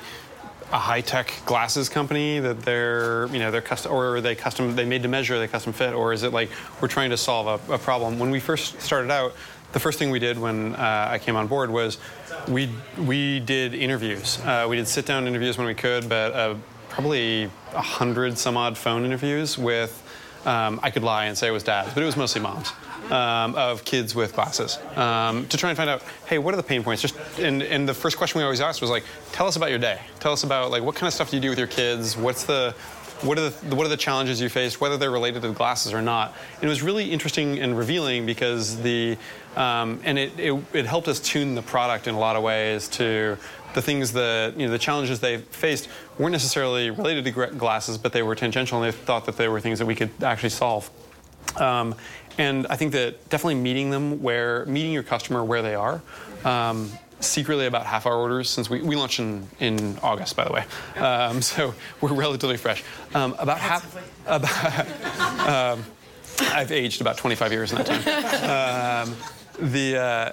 a 0.72 0.78
high-tech 0.78 1.32
glasses 1.44 1.88
company 1.88 2.38
that 2.38 2.62
they're 2.62 3.26
you 3.32 3.40
know 3.40 3.50
they're 3.50 3.60
custom 3.60 3.92
or 3.92 4.16
are 4.16 4.20
they 4.20 4.36
custom 4.36 4.76
they 4.76 4.84
made 4.84 5.02
to 5.02 5.08
measure 5.08 5.38
they 5.38 5.48
custom 5.48 5.72
fit 5.72 5.94
or 5.94 6.12
is 6.12 6.22
it 6.22 6.32
like 6.32 6.48
we're 6.80 6.88
trying 6.88 7.10
to 7.10 7.16
solve 7.16 7.68
a, 7.68 7.74
a 7.74 7.78
problem 7.78 8.20
when 8.20 8.30
we 8.30 8.38
first 8.38 8.80
started 8.80 9.10
out 9.10 9.34
the 9.72 9.80
first 9.80 9.98
thing 9.98 10.10
we 10.10 10.18
did 10.18 10.38
when 10.38 10.74
uh, 10.74 11.08
I 11.10 11.18
came 11.18 11.36
on 11.36 11.46
board 11.46 11.70
was 11.70 11.98
we 12.48 12.70
we 12.98 13.40
did 13.40 13.74
interviews 13.74 14.38
uh, 14.40 14.66
we 14.68 14.76
did 14.76 14.88
sit 14.88 15.06
down 15.06 15.26
interviews 15.26 15.58
when 15.58 15.66
we 15.66 15.74
could 15.74 16.08
but 16.08 16.32
uh, 16.32 16.54
probably 16.88 17.50
a 17.74 17.80
hundred 17.80 18.36
some 18.38 18.56
odd 18.56 18.76
phone 18.76 19.04
interviews 19.04 19.56
with 19.56 20.02
um, 20.46 20.80
I 20.82 20.90
could 20.90 21.02
lie 21.02 21.26
and 21.26 21.36
say 21.36 21.48
it 21.48 21.52
was 21.52 21.62
dads, 21.62 21.92
but 21.92 22.02
it 22.02 22.06
was 22.06 22.16
mostly 22.16 22.40
moms 22.40 22.72
um, 23.10 23.54
of 23.56 23.84
kids 23.84 24.14
with 24.14 24.34
glasses 24.34 24.78
um, 24.96 25.46
to 25.48 25.56
try 25.56 25.70
and 25.70 25.76
find 25.76 25.90
out, 25.90 26.02
hey, 26.26 26.38
what 26.38 26.54
are 26.54 26.56
the 26.56 26.62
pain 26.62 26.82
points? 26.82 27.02
Just 27.02 27.16
and, 27.38 27.62
and 27.62 27.88
the 27.88 27.94
first 27.94 28.16
question 28.16 28.38
we 28.38 28.44
always 28.44 28.60
asked 28.60 28.80
was 28.80 28.90
like, 28.90 29.04
tell 29.32 29.46
us 29.46 29.56
about 29.56 29.70
your 29.70 29.78
day. 29.78 30.00
Tell 30.18 30.32
us 30.32 30.42
about 30.44 30.70
like 30.70 30.82
what 30.82 30.94
kind 30.94 31.08
of 31.08 31.14
stuff 31.14 31.30
do 31.30 31.36
you 31.36 31.42
do 31.42 31.50
with 31.50 31.58
your 31.58 31.68
kids? 31.68 32.16
What's 32.16 32.44
the 32.44 32.74
what 33.22 33.38
are 33.38 33.50
the 33.50 33.76
what 33.76 33.84
are 33.84 33.90
the 33.90 33.98
challenges 33.98 34.40
you 34.40 34.48
faced, 34.48 34.80
whether 34.80 34.96
they're 34.96 35.10
related 35.10 35.42
to 35.42 35.48
the 35.48 35.54
glasses 35.54 35.92
or 35.92 36.00
not? 36.00 36.34
And 36.54 36.64
it 36.64 36.68
was 36.68 36.82
really 36.82 37.10
interesting 37.10 37.58
and 37.58 37.76
revealing 37.76 38.24
because 38.24 38.80
the 38.80 39.18
um, 39.56 40.00
and 40.04 40.18
it, 40.18 40.38
it, 40.38 40.64
it 40.72 40.86
helped 40.86 41.08
us 41.08 41.20
tune 41.20 41.54
the 41.54 41.62
product 41.62 42.06
in 42.06 42.14
a 42.14 42.18
lot 42.18 42.36
of 42.36 42.42
ways 42.42 42.88
to 42.88 43.36
the 43.74 43.82
things 43.82 44.12
that 44.12 44.58
you 44.58 44.66
know 44.66 44.72
the 44.72 44.78
challenges 44.78 45.20
they 45.20 45.38
faced 45.38 45.88
weren't 46.18 46.32
necessarily 46.32 46.90
related 46.90 47.24
to 47.24 47.46
glasses, 47.46 47.98
but 47.98 48.12
they 48.12 48.22
were 48.22 48.34
tangential, 48.34 48.82
and 48.82 48.92
they 48.92 48.96
thought 48.96 49.26
that 49.26 49.36
they 49.36 49.48
were 49.48 49.60
things 49.60 49.78
that 49.78 49.86
we 49.86 49.94
could 49.94 50.10
actually 50.22 50.50
solve. 50.50 50.90
Um, 51.56 51.94
and 52.38 52.66
I 52.68 52.76
think 52.76 52.92
that 52.92 53.28
definitely 53.28 53.56
meeting 53.56 53.90
them 53.90 54.22
where 54.22 54.64
meeting 54.66 54.92
your 54.92 55.02
customer 55.02 55.44
where 55.44 55.62
they 55.62 55.74
are. 55.74 56.00
Um, 56.44 56.90
secretly 57.20 57.66
about 57.66 57.84
half 57.84 58.06
our 58.06 58.14
orders 58.14 58.48
since 58.48 58.70
we, 58.70 58.80
we 58.80 58.96
launched 58.96 59.20
in, 59.20 59.46
in 59.58 59.98
August, 60.02 60.36
by 60.36 60.44
the 60.44 60.52
way. 60.52 60.64
Um, 60.96 61.42
so 61.42 61.74
we're 62.00 62.14
relatively 62.14 62.56
fresh. 62.56 62.82
Um, 63.14 63.34
about 63.38 63.58
half. 63.58 63.94
About, 64.26 65.76
um, 65.78 65.84
I've 66.52 66.72
aged 66.72 67.02
about 67.02 67.18
25 67.18 67.52
years 67.52 67.72
in 67.72 67.78
that 67.78 67.86
time. 67.86 69.14
The, 69.60 69.96
uh, 69.96 70.32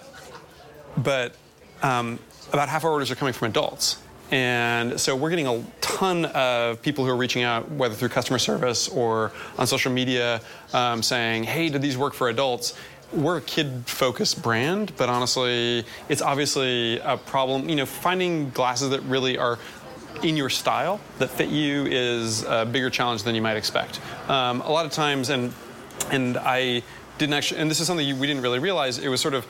but 0.98 1.36
um, 1.82 2.20
about 2.54 2.70
half 2.70 2.84
our 2.84 2.92
orders 2.92 3.12
are 3.12 3.16
coming 3.16 3.34
from 3.34 3.50
adults. 3.50 4.02
And 4.32 5.00
so 5.00 5.16
we're 5.16 5.30
getting 5.30 5.48
a 5.48 5.64
ton 5.80 6.26
of 6.26 6.82
people 6.82 7.06
who 7.06 7.12
are 7.12 7.16
reaching 7.16 7.44
out, 7.44 7.72
whether 7.72 7.96
through 7.96 8.10
customer 8.10 8.40
service 8.40 8.90
or 8.90 9.32
on 9.58 9.68
social 9.68 9.92
media, 9.92 10.42
um, 10.74 11.02
saying, 11.02 11.44
hey, 11.44 11.70
do 11.70 11.78
these 11.78 11.98
work 11.98 12.14
for 12.14 12.28
adults? 12.28 12.74
We're 13.14 13.38
a 13.38 13.42
kid 13.42 13.84
focused 13.86 14.42
brand, 14.42 14.92
but 14.98 15.08
honestly, 15.08 15.86
it's 16.10 16.22
obviously 16.22 17.00
a 17.00 17.16
problem. 17.16 17.70
You 17.70 17.78
know, 17.78 17.86
finding 17.86 18.50
glasses 18.50 18.90
that 18.90 19.02
really 19.04 19.38
are 19.38 19.60
in 20.24 20.36
your 20.36 20.50
style 20.50 21.00
that 21.20 21.30
fit 21.30 21.48
you 21.48 21.86
is 21.86 22.44
a 22.44 22.66
bigger 22.66 22.90
challenge 22.90 23.24
than 23.24 23.34
you 23.34 23.42
might 23.42 23.56
expect. 23.56 24.02
Um, 24.28 24.60
a 24.62 24.70
lot 24.70 24.86
of 24.86 24.92
times, 24.92 25.30
and 25.30 25.54
and 26.12 26.38
I 26.38 26.84
didn't 27.18 27.34
actually, 27.34 27.62
and 27.62 27.70
this 27.70 27.80
is 27.80 27.88
something 27.88 28.20
we 28.20 28.28
didn't 28.28 28.44
really 28.44 28.60
realize. 28.60 28.98
It 29.00 29.10
was 29.10 29.22
sort 29.22 29.34
of 29.34 29.46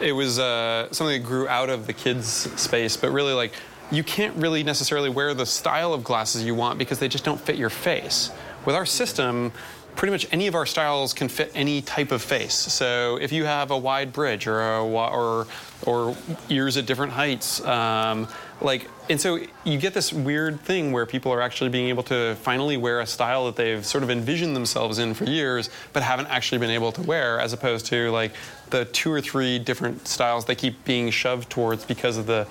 it 0.00 0.12
was 0.12 0.38
uh, 0.38 0.88
something 0.92 1.20
that 1.20 1.26
grew 1.26 1.48
out 1.48 1.70
of 1.70 1.86
the 1.86 1.92
kids 1.92 2.28
space, 2.60 2.96
but 2.96 3.10
really 3.10 3.32
like 3.32 3.52
you 3.90 4.02
can't 4.04 4.36
really 4.36 4.62
necessarily 4.62 5.08
wear 5.08 5.34
the 5.34 5.46
style 5.46 5.92
of 5.92 6.04
glasses 6.04 6.44
you 6.44 6.54
want 6.54 6.78
because 6.78 6.98
they 6.98 7.08
just 7.08 7.24
don't 7.24 7.40
fit 7.40 7.56
your 7.56 7.70
face. 7.70 8.30
With 8.66 8.74
our 8.74 8.86
system, 8.86 9.52
pretty 9.98 10.12
much 10.12 10.28
any 10.30 10.46
of 10.46 10.54
our 10.54 10.64
styles 10.64 11.12
can 11.12 11.28
fit 11.28 11.50
any 11.56 11.82
type 11.82 12.12
of 12.12 12.22
face. 12.22 12.54
So 12.54 13.18
if 13.20 13.32
you 13.32 13.44
have 13.44 13.72
a 13.72 13.76
wide 13.76 14.12
bridge 14.12 14.46
or 14.46 14.60
a, 14.62 14.86
or 14.86 15.46
or 15.84 16.16
ears 16.48 16.76
at 16.76 16.86
different 16.86 17.12
heights, 17.12 17.60
um, 17.66 18.28
like 18.60 18.88
and 19.10 19.20
so 19.20 19.40
you 19.64 19.76
get 19.76 19.94
this 19.94 20.12
weird 20.12 20.60
thing 20.60 20.92
where 20.92 21.04
people 21.04 21.32
are 21.32 21.42
actually 21.42 21.70
being 21.70 21.88
able 21.88 22.04
to 22.04 22.36
finally 22.36 22.76
wear 22.76 23.00
a 23.00 23.06
style 23.06 23.46
that 23.46 23.56
they've 23.56 23.84
sort 23.84 24.04
of 24.04 24.10
envisioned 24.10 24.54
themselves 24.54 24.98
in 25.00 25.14
for 25.14 25.24
years, 25.24 25.68
but 25.92 26.04
haven't 26.04 26.28
actually 26.28 26.58
been 26.58 26.70
able 26.70 26.92
to 26.92 27.02
wear, 27.02 27.40
as 27.40 27.52
opposed 27.52 27.86
to 27.86 28.10
like 28.12 28.32
the 28.70 28.84
two 28.86 29.10
or 29.10 29.20
three 29.20 29.58
different 29.58 30.06
styles 30.06 30.44
they 30.44 30.54
keep 30.54 30.84
being 30.84 31.10
shoved 31.10 31.50
towards 31.50 31.84
because 31.84 32.16
of 32.16 32.26
the 32.26 32.46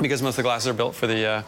because 0.00 0.22
most 0.22 0.32
of 0.32 0.36
the 0.38 0.42
glasses 0.42 0.66
are 0.66 0.74
built 0.74 0.96
for 0.96 1.06
the 1.06 1.24
uh, 1.24 1.42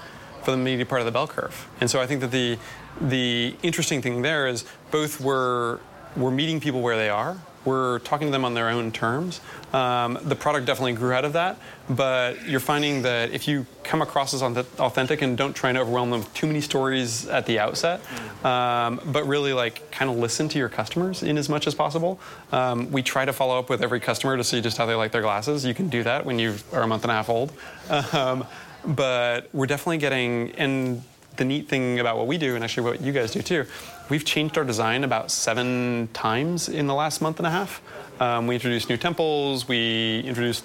for 0.47 0.53
the 0.53 0.57
meaty 0.57 0.85
part 0.85 1.01
of 1.01 1.07
the 1.07 1.11
bell 1.11 1.27
curve. 1.27 1.67
And 1.81 1.91
so 1.91 2.01
I 2.01 2.07
think 2.07 2.21
that 2.21 2.31
the 2.31 2.57
the 3.01 3.57
interesting 3.65 4.01
thing 4.01 4.23
there 4.23 4.47
is 4.47 4.65
both 4.93 5.21
we're 5.21 5.81
we're 6.17 6.31
meeting 6.31 6.61
people 6.61 6.83
where 6.83 6.97
they 6.97 7.11
are. 7.11 7.37
We're 7.65 7.99
talking 7.99 8.29
to 8.29 8.31
them 8.31 8.45
on 8.45 8.55
their 8.55 8.69
own 8.69 8.93
terms. 8.93 9.41
Um, 9.73 10.17
the 10.23 10.37
product 10.37 10.67
definitely 10.67 10.93
grew 10.93 11.13
out 11.13 11.25
of 11.25 11.33
that, 11.33 11.59
but 11.91 12.47
you're 12.47 12.61
finding 12.61 13.03
that 13.03 13.33
if 13.33 13.49
you 13.49 13.67
come 13.83 14.03
across 14.03 14.33
as 14.35 14.41
authentic 14.41 15.21
and 15.21 15.37
don't 15.37 15.53
try 15.53 15.71
and 15.71 15.77
overwhelm 15.77 16.11
them 16.11 16.21
with 16.21 16.33
too 16.33 16.47
many 16.47 16.61
stories 16.61 17.27
at 17.27 17.45
the 17.45 17.59
outset, 17.59 18.01
um, 18.45 19.01
but 19.07 19.27
really 19.27 19.53
like 19.53 19.91
kind 19.91 20.09
of 20.09 20.17
listen 20.17 20.49
to 20.51 20.59
your 20.59 20.69
customers 20.69 21.25
in 21.25 21.37
as 21.37 21.49
much 21.49 21.67
as 21.67 21.75
possible. 21.75 22.21
Um, 22.53 22.93
we 22.93 23.03
try 23.03 23.25
to 23.25 23.33
follow 23.33 23.59
up 23.59 23.69
with 23.69 23.83
every 23.83 23.99
customer 23.99 24.37
to 24.37 24.45
see 24.45 24.61
just 24.61 24.79
how 24.79 24.87
they 24.87 24.95
like 24.95 25.11
their 25.11 25.23
glasses. 25.23 25.65
You 25.65 25.75
can 25.75 25.89
do 25.89 26.05
that 26.05 26.25
when 26.25 26.39
you 26.39 26.55
are 26.73 26.83
a 26.83 26.87
month 26.87 27.03
and 27.03 27.11
a 27.11 27.15
half 27.15 27.29
old. 27.29 27.53
But 28.87 29.49
we're 29.53 29.67
definitely 29.67 29.99
getting, 29.99 30.53
and 30.53 31.03
the 31.37 31.45
neat 31.45 31.69
thing 31.69 31.99
about 31.99 32.17
what 32.17 32.27
we 32.27 32.39
do, 32.39 32.55
and 32.55 32.65
actually 32.65 32.89
what 32.89 33.01
you 33.01 33.13
guys 33.13 33.33
do 33.33 33.43
too, 33.43 33.67
we've 34.09 34.25
changed 34.25 34.57
our 34.57 34.65
design 34.65 35.05
about 35.05 35.31
seven 35.31 36.09
times 36.13 36.69
in 36.69 36.87
the 36.87 36.95
last 36.95 37.21
month 37.21 37.39
and 37.39 37.47
a 37.47 37.51
half. 37.51 37.83
Um, 38.21 38.47
we 38.47 38.55
introduced 38.55 38.89
new 38.89 38.97
temples. 38.97 39.69
We 39.69 40.21
introduced 40.21 40.65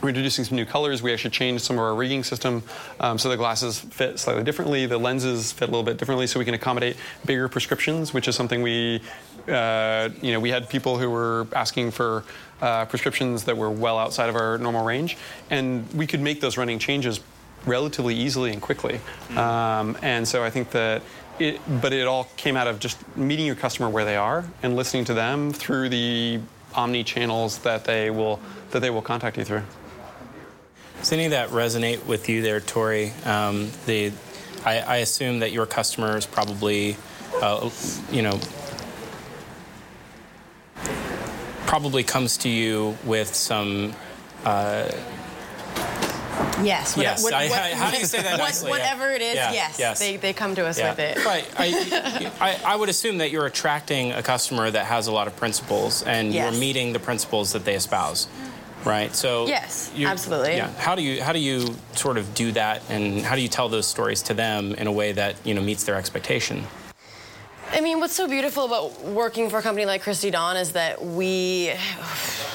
we're 0.00 0.08
introducing 0.08 0.44
some 0.44 0.56
new 0.56 0.66
colors. 0.66 1.02
We 1.02 1.12
actually 1.12 1.30
changed 1.30 1.64
some 1.64 1.76
of 1.76 1.82
our 1.82 1.94
rigging 1.94 2.24
system 2.24 2.62
um, 3.00 3.16
so 3.16 3.28
the 3.28 3.36
glasses 3.36 3.78
fit 3.78 4.18
slightly 4.18 4.42
differently. 4.44 4.86
The 4.86 4.98
lenses 4.98 5.52
fit 5.52 5.68
a 5.68 5.70
little 5.70 5.84
bit 5.84 5.96
differently, 5.96 6.26
so 6.26 6.38
we 6.38 6.44
can 6.44 6.54
accommodate 6.54 6.96
bigger 7.24 7.48
prescriptions, 7.48 8.12
which 8.12 8.28
is 8.28 8.36
something 8.36 8.60
we, 8.60 9.00
uh, 9.48 10.10
you 10.20 10.32
know, 10.32 10.40
we 10.40 10.50
had 10.50 10.68
people 10.68 10.98
who 10.98 11.08
were 11.10 11.46
asking 11.54 11.92
for 11.92 12.24
uh, 12.60 12.84
prescriptions 12.86 13.44
that 13.44 13.56
were 13.56 13.70
well 13.70 13.98
outside 13.98 14.28
of 14.28 14.36
our 14.36 14.58
normal 14.58 14.84
range, 14.84 15.16
and 15.50 15.90
we 15.94 16.06
could 16.06 16.20
make 16.20 16.40
those 16.40 16.58
running 16.58 16.78
changes 16.78 17.20
relatively 17.66 18.14
easily 18.14 18.52
and 18.52 18.60
quickly. 18.60 19.00
Um, 19.36 19.96
and 20.02 20.26
so 20.26 20.44
I 20.44 20.50
think 20.50 20.70
that 20.70 21.02
it, 21.38 21.60
but 21.80 21.92
it 21.92 22.06
all 22.06 22.28
came 22.36 22.56
out 22.56 22.66
of 22.66 22.78
just 22.78 22.98
meeting 23.16 23.46
your 23.46 23.54
customer 23.54 23.88
where 23.88 24.04
they 24.04 24.16
are 24.16 24.44
and 24.62 24.76
listening 24.76 25.04
to 25.06 25.14
them 25.14 25.52
through 25.52 25.88
the 25.88 26.40
omni 26.74 27.04
channels 27.04 27.58
that 27.58 27.84
they 27.84 28.10
will 28.10 28.40
that 28.70 28.80
they 28.80 28.90
will 28.90 29.02
contact 29.02 29.36
you 29.36 29.44
through. 29.44 29.62
Does 30.98 31.12
any 31.12 31.26
of 31.26 31.32
that 31.32 31.50
resonate 31.50 32.06
with 32.06 32.28
you 32.28 32.42
there, 32.42 32.60
Tori? 32.60 33.12
Um, 33.24 33.70
the, 33.86 34.12
I, 34.64 34.80
I, 34.80 34.96
assume 34.96 35.40
that 35.40 35.52
your 35.52 35.66
customers 35.66 36.24
probably, 36.24 36.96
uh, 37.42 37.68
you 38.10 38.22
know, 38.22 38.40
probably 41.66 42.04
comes 42.04 42.38
to 42.38 42.48
you 42.48 42.96
with 43.04 43.34
some. 43.34 43.92
Uh, 44.44 44.90
Yes. 46.62 46.96
Yes. 46.96 47.22
What, 47.22 47.32
what, 47.32 47.52
I, 47.52 47.74
how 47.74 47.90
do 47.90 47.98
you 47.98 48.04
say 48.04 48.22
that 48.22 48.38
nicely? 48.38 48.70
whatever 48.70 49.10
it 49.10 49.22
is, 49.22 49.34
yeah. 49.34 49.52
yes. 49.52 49.78
yes. 49.78 49.98
They, 49.98 50.16
they 50.16 50.32
come 50.32 50.54
to 50.54 50.66
us 50.66 50.78
yeah. 50.78 50.90
with 50.90 50.98
it. 50.98 51.16
But 51.16 51.48
I, 51.56 52.32
I, 52.40 52.72
I, 52.72 52.76
would 52.76 52.88
assume 52.88 53.18
that 53.18 53.30
you're 53.30 53.46
attracting 53.46 54.12
a 54.12 54.22
customer 54.22 54.70
that 54.70 54.86
has 54.86 55.06
a 55.06 55.12
lot 55.12 55.26
of 55.26 55.36
principles 55.36 56.02
and 56.02 56.32
yes. 56.32 56.52
you're 56.52 56.60
meeting 56.60 56.92
the 56.92 56.98
principles 56.98 57.52
that 57.52 57.64
they 57.64 57.74
espouse. 57.74 58.28
Right. 58.84 59.14
So 59.14 59.46
yes, 59.46 59.90
absolutely. 59.98 60.56
Yeah. 60.56 60.70
How 60.74 60.94
do 60.94 61.02
you 61.02 61.22
how 61.22 61.32
do 61.32 61.38
you 61.38 61.74
sort 61.94 62.18
of 62.18 62.34
do 62.34 62.52
that, 62.52 62.82
and 62.90 63.22
how 63.22 63.34
do 63.34 63.40
you 63.40 63.48
tell 63.48 63.70
those 63.70 63.86
stories 63.86 64.20
to 64.24 64.34
them 64.34 64.74
in 64.74 64.86
a 64.86 64.92
way 64.92 65.12
that 65.12 65.36
you 65.42 65.54
know 65.54 65.62
meets 65.62 65.84
their 65.84 65.96
expectation? 65.96 66.64
I 67.74 67.80
mean, 67.80 67.98
what's 67.98 68.14
so 68.14 68.28
beautiful 68.28 68.66
about 68.66 69.02
working 69.02 69.50
for 69.50 69.58
a 69.58 69.62
company 69.62 69.84
like 69.84 70.02
Christy 70.02 70.30
Dawn 70.30 70.56
is 70.56 70.74
that 70.74 71.04
we 71.04 71.72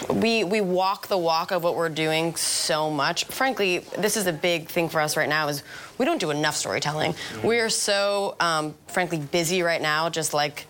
we 0.10 0.46
we 0.46 0.62
walk 0.62 1.08
the 1.08 1.18
walk 1.18 1.52
of 1.52 1.62
what 1.62 1.76
we're 1.76 1.90
doing 1.90 2.38
so 2.38 2.90
much. 2.90 3.26
Frankly, 3.26 3.80
this 3.98 4.16
is 4.16 4.28
a 4.28 4.32
big 4.32 4.70
thing 4.70 4.88
for 4.88 5.02
us 5.02 5.18
right 5.18 5.28
now. 5.28 5.50
Is 5.50 5.62
we 5.98 6.06
don't 6.06 6.22
do 6.22 6.32
enough 6.32 6.56
storytelling. 6.56 7.16
We 7.44 7.60
are 7.60 7.68
so 7.68 8.38
um, 8.40 8.76
frankly 8.88 9.20
busy 9.20 9.62
right 9.62 9.82
now, 9.82 10.10
just 10.10 10.34
like 10.34 10.68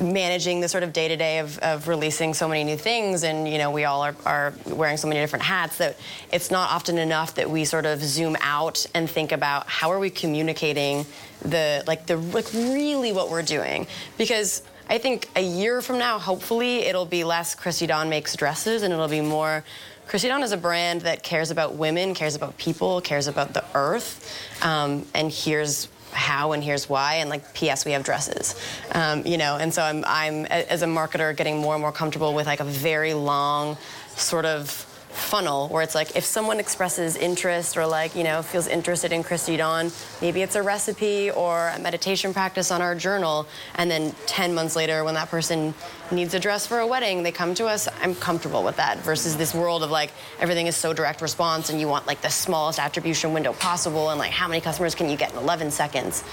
managing 0.00 0.60
the 0.60 0.68
sort 0.68 0.82
of 0.82 0.92
day 0.92 1.08
to 1.08 1.16
day 1.16 1.38
of 1.38 1.88
releasing 1.88 2.34
so 2.34 2.48
many 2.48 2.64
new 2.64 2.76
things, 2.76 3.22
and 3.22 3.48
you 3.48 3.58
know 3.58 3.70
we 3.70 3.84
all 3.84 4.02
are, 4.02 4.16
are 4.24 4.54
wearing 4.66 4.96
so 4.96 5.08
many 5.08 5.20
different 5.20 5.44
hats 5.44 5.78
that 5.78 5.96
it's 6.32 6.50
not 6.50 6.70
often 6.70 6.98
enough 6.98 7.34
that 7.34 7.50
we 7.50 7.64
sort 7.64 7.86
of 7.86 8.02
zoom 8.02 8.36
out 8.40 8.86
and 8.94 9.08
think 9.08 9.32
about 9.32 9.68
how 9.68 9.90
are 9.90 9.98
we 9.98 10.10
communicating 10.10 11.06
the 11.42 11.84
like 11.86 12.06
the 12.06 12.16
like 12.16 12.52
really 12.52 13.12
what 13.12 13.30
we're 13.30 13.42
doing. 13.42 13.86
Because 14.18 14.62
I 14.88 14.98
think 14.98 15.28
a 15.36 15.42
year 15.42 15.82
from 15.82 15.98
now, 15.98 16.18
hopefully, 16.18 16.78
it'll 16.78 17.06
be 17.06 17.24
less 17.24 17.54
Christy 17.54 17.86
Dawn 17.86 18.08
makes 18.08 18.34
dresses 18.34 18.82
and 18.82 18.92
it'll 18.92 19.08
be 19.08 19.20
more 19.20 19.64
Christy 20.10 20.26
Dawn 20.26 20.42
is 20.42 20.50
a 20.50 20.56
brand 20.56 21.02
that 21.02 21.22
cares 21.22 21.52
about 21.52 21.76
women, 21.76 22.14
cares 22.14 22.34
about 22.34 22.58
people, 22.58 23.00
cares 23.00 23.28
about 23.28 23.54
the 23.54 23.62
earth, 23.76 24.36
um, 24.60 25.06
and 25.14 25.30
here's 25.30 25.86
how 26.12 26.52
and 26.52 26.62
here's 26.62 26.88
why 26.88 27.14
and 27.16 27.30
like 27.30 27.54
ps 27.54 27.84
we 27.84 27.92
have 27.92 28.04
dresses. 28.04 28.54
Um, 28.92 29.26
you 29.26 29.38
know 29.38 29.56
and 29.56 29.72
so 29.72 29.82
I'm, 29.82 30.04
I'm 30.06 30.46
as 30.46 30.82
a 30.82 30.86
marketer 30.86 31.36
getting 31.36 31.58
more 31.58 31.74
and 31.74 31.82
more 31.82 31.92
comfortable 31.92 32.34
with 32.34 32.46
like 32.46 32.60
a 32.60 32.64
very 32.64 33.14
long 33.14 33.76
sort 34.16 34.44
of 34.44 34.86
funnel 35.10 35.68
where 35.68 35.82
it's 35.82 35.94
like 35.94 36.16
if 36.16 36.24
someone 36.24 36.60
expresses 36.60 37.16
interest 37.16 37.76
or 37.76 37.86
like 37.86 38.14
you 38.14 38.24
know 38.24 38.42
feels 38.42 38.66
interested 38.66 39.12
in 39.12 39.22
Christy 39.22 39.56
Dawn, 39.56 39.90
maybe 40.20 40.42
it's 40.42 40.56
a 40.56 40.62
recipe 40.62 41.30
or 41.30 41.68
a 41.68 41.78
meditation 41.78 42.32
practice 42.32 42.70
on 42.70 42.80
our 42.82 42.94
journal, 42.94 43.46
and 43.74 43.90
then 43.90 44.14
10 44.26 44.54
months 44.54 44.76
later 44.76 45.04
when 45.04 45.14
that 45.14 45.28
person 45.28 45.74
needs 46.10 46.34
a 46.34 46.40
dress 46.40 46.66
for 46.66 46.80
a 46.80 46.86
wedding, 46.86 47.22
they 47.22 47.32
come 47.32 47.54
to 47.54 47.66
us. 47.66 47.88
I'm 48.02 48.14
comfortable 48.14 48.64
with 48.64 48.76
that 48.76 48.98
versus 48.98 49.36
this 49.36 49.54
world 49.54 49.82
of 49.82 49.90
like 49.90 50.12
everything 50.40 50.66
is 50.66 50.76
so 50.76 50.92
direct 50.92 51.22
response 51.22 51.70
and 51.70 51.80
you 51.80 51.88
want 51.88 52.06
like 52.06 52.20
the 52.20 52.30
smallest 52.30 52.78
attribution 52.78 53.32
window 53.32 53.52
possible 53.52 54.10
and 54.10 54.18
like 54.18 54.32
how 54.32 54.48
many 54.48 54.60
customers 54.60 54.94
can 54.94 55.08
you 55.08 55.16
get 55.16 55.32
in 55.32 55.38
11 55.38 55.70
seconds. 55.70 56.24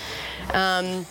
Um, 0.54 1.06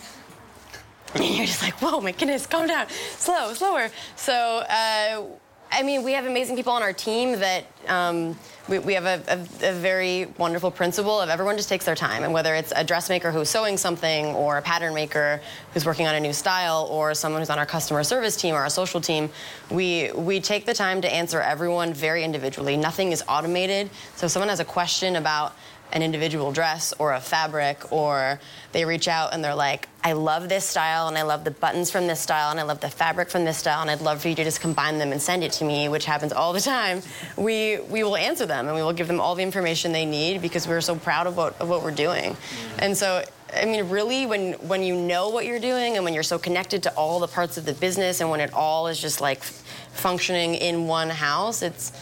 and 1.15 1.25
you're 1.25 1.47
just 1.47 1.63
like, 1.63 1.75
whoa, 1.75 2.01
my 2.01 2.13
goodness, 2.13 2.47
calm 2.47 2.67
down, 2.67 2.89
slow, 3.17 3.53
slower. 3.55 3.91
So. 4.17 4.35
Uh, 4.69 5.23
I 5.71 5.83
mean, 5.83 6.03
we 6.03 6.13
have 6.13 6.27
amazing 6.27 6.57
people 6.57 6.73
on 6.73 6.83
our 6.83 6.93
team 6.93 7.39
that 7.41 7.65
um, 7.89 8.39
we, 8.69 8.79
we, 8.79 8.95
have 8.95 9.05
a, 9.05 9.23
a, 9.29 9.71
a, 9.71 9.73
very 9.73 10.27
wonderful 10.39 10.71
principle 10.71 11.21
of 11.21 11.29
everyone 11.29 11.57
just 11.57 11.69
takes 11.69 11.85
their 11.85 11.95
time. 11.95 12.25
And 12.25 12.33
whether 12.33 12.55
it's 12.55 12.73
a 12.75 12.85
dressmaker 12.85 13.31
who's 13.31 13.49
sewing 13.49 13.77
something, 13.77 14.27
or 14.27 14.59
a 14.59 14.63
pattern 14.63 14.95
maker 14.95 15.41
who's 15.73 15.85
working 15.85 16.07
on 16.07 16.15
a 16.15 16.21
new 16.21 16.33
style, 16.33 16.89
or 16.91 17.15
someone 17.15 17.41
who's 17.41 17.51
on 17.51 17.59
our 17.59 17.67
customer 17.67 18.03
service 18.05 18.37
team 18.37 18.55
or 18.55 18.59
our 18.59 18.71
social 18.71 19.01
team, 19.01 19.29
we, 19.71 20.11
we 20.13 20.41
take 20.41 20.67
the 20.67 20.75
time 20.75 21.01
to 21.01 21.13
answer 21.13 21.41
everyone 21.41 21.93
very 21.93 22.25
individually. 22.25 22.77
Nothing 22.77 23.13
is 23.13 23.23
automated. 23.29 23.91
So 24.17 24.27
if 24.27 24.33
someone 24.33 24.49
has 24.49 24.61
a 24.61 24.65
question 24.65 25.17
about 25.17 25.55
an 25.93 26.03
individual 26.03 26.53
dress 26.53 26.93
or 26.99 27.13
a 27.15 27.21
fabric, 27.21 27.93
or 27.93 28.41
they 28.73 28.85
reach 28.85 29.09
out 29.09 29.33
and 29.33 29.43
they're 29.43 29.55
like, 29.55 29.89
I 30.05 30.13
love 30.13 30.49
this 30.49 30.65
style 30.65 31.09
and 31.09 31.17
I 31.17 31.23
love 31.23 31.45
the 31.45 31.51
buttons 31.51 31.91
from 31.91 32.07
this 32.07 32.21
style 32.21 32.51
and 32.51 32.61
I 32.61 32.63
love 32.63 32.81
the 32.81 32.91
fabric 32.91 33.31
from 33.31 33.45
this 33.45 33.59
style 33.59 33.81
and 33.81 33.91
I'd 33.91 34.01
love 34.01 34.21
for 34.21 34.29
you 34.29 34.35
to 34.35 34.45
just 34.45 34.61
combine 34.61 34.99
them 34.99 35.13
and 35.13 35.21
send 35.21 35.43
it 35.43 35.53
to 35.53 35.65
me, 35.65 35.89
which 35.89 36.05
happens 36.05 36.33
all 36.33 36.53
the 36.53 36.61
time. 36.61 37.03
We 37.37 37.81
we 37.89 38.03
will 38.05 38.17
answer 38.17 38.47
them 38.47 38.67
and 38.67 38.77
we 38.77 38.83
will 38.83 38.93
give 38.93 39.09
them 39.09 39.21
all 39.21 39.35
the 39.35 39.43
information 39.43 39.93
they 39.93 40.05
need 40.05 40.43
because 40.43 40.69
we're 40.69 40.81
so 40.81 40.97
proud 40.97 41.27
of 41.27 41.37
what 41.37 41.61
of 41.61 41.69
what 41.69 41.83
we're 41.83 41.91
doing. 41.91 42.33
Mm-hmm. 42.33 42.79
And 42.81 42.97
so 42.97 43.25
I 43.55 43.65
mean, 43.65 43.89
really, 43.89 44.27
when 44.27 44.53
when 44.55 44.83
you 44.83 44.95
know 44.95 45.31
what 45.31 45.47
you're 45.47 45.61
doing 45.61 45.97
and 45.97 46.05
when 46.05 46.15
you're 46.15 46.23
so 46.23 46.39
connected 46.39 46.83
to 46.85 46.95
all 46.95 47.21
the 47.21 47.29
parts 47.29 47.57
of 47.57 47.65
the 47.65 47.75
business 47.75 48.21
and 48.21 48.31
when 48.31 48.41
it 48.41 48.53
all 48.53 48.89
is 48.89 49.01
just 49.01 49.21
like 49.21 49.43
functioning 49.43 50.55
in 50.55 50.87
one 50.87 51.11
house, 51.11 51.63
it's 51.63 51.93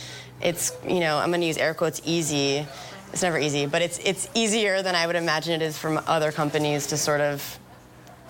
it's 0.40 0.72
you 0.86 1.00
know 1.00 1.18
I'm 1.18 1.30
going 1.30 1.40
to 1.42 1.46
use 1.46 1.58
air 1.58 1.74
quotes 1.74 2.00
easy 2.04 2.66
it's 3.14 3.22
never 3.22 3.38
easy, 3.38 3.66
but 3.66 3.80
it's 3.80 3.98
it's 3.98 4.28
easier 4.34 4.82
than 4.82 4.96
I 4.96 5.06
would 5.06 5.14
imagine 5.14 5.62
it 5.62 5.64
is 5.64 5.78
from 5.78 6.00
other 6.08 6.32
companies 6.32 6.88
to 6.88 6.96
sort 6.96 7.20
of 7.20 7.60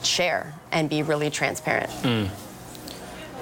share 0.03 0.53
and 0.73 0.91
be 0.91 1.03
really 1.03 1.31
transparent. 1.31 1.89
Mm. 2.03 2.29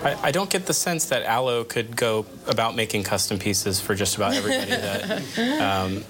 I, 0.04 0.28
I, 0.28 0.30
don't 0.30 0.48
get 0.48 0.66
the 0.66 0.74
sense 0.74 1.06
that 1.06 1.24
Alo 1.24 1.64
could 1.64 1.96
go 1.96 2.26
about 2.46 2.76
making 2.76 3.02
custom 3.02 3.40
pieces 3.40 3.80
for 3.80 3.96
just 3.96 4.14
about 4.14 4.34
everybody. 4.34 4.70
that, 4.70 5.58
um, 5.60 6.04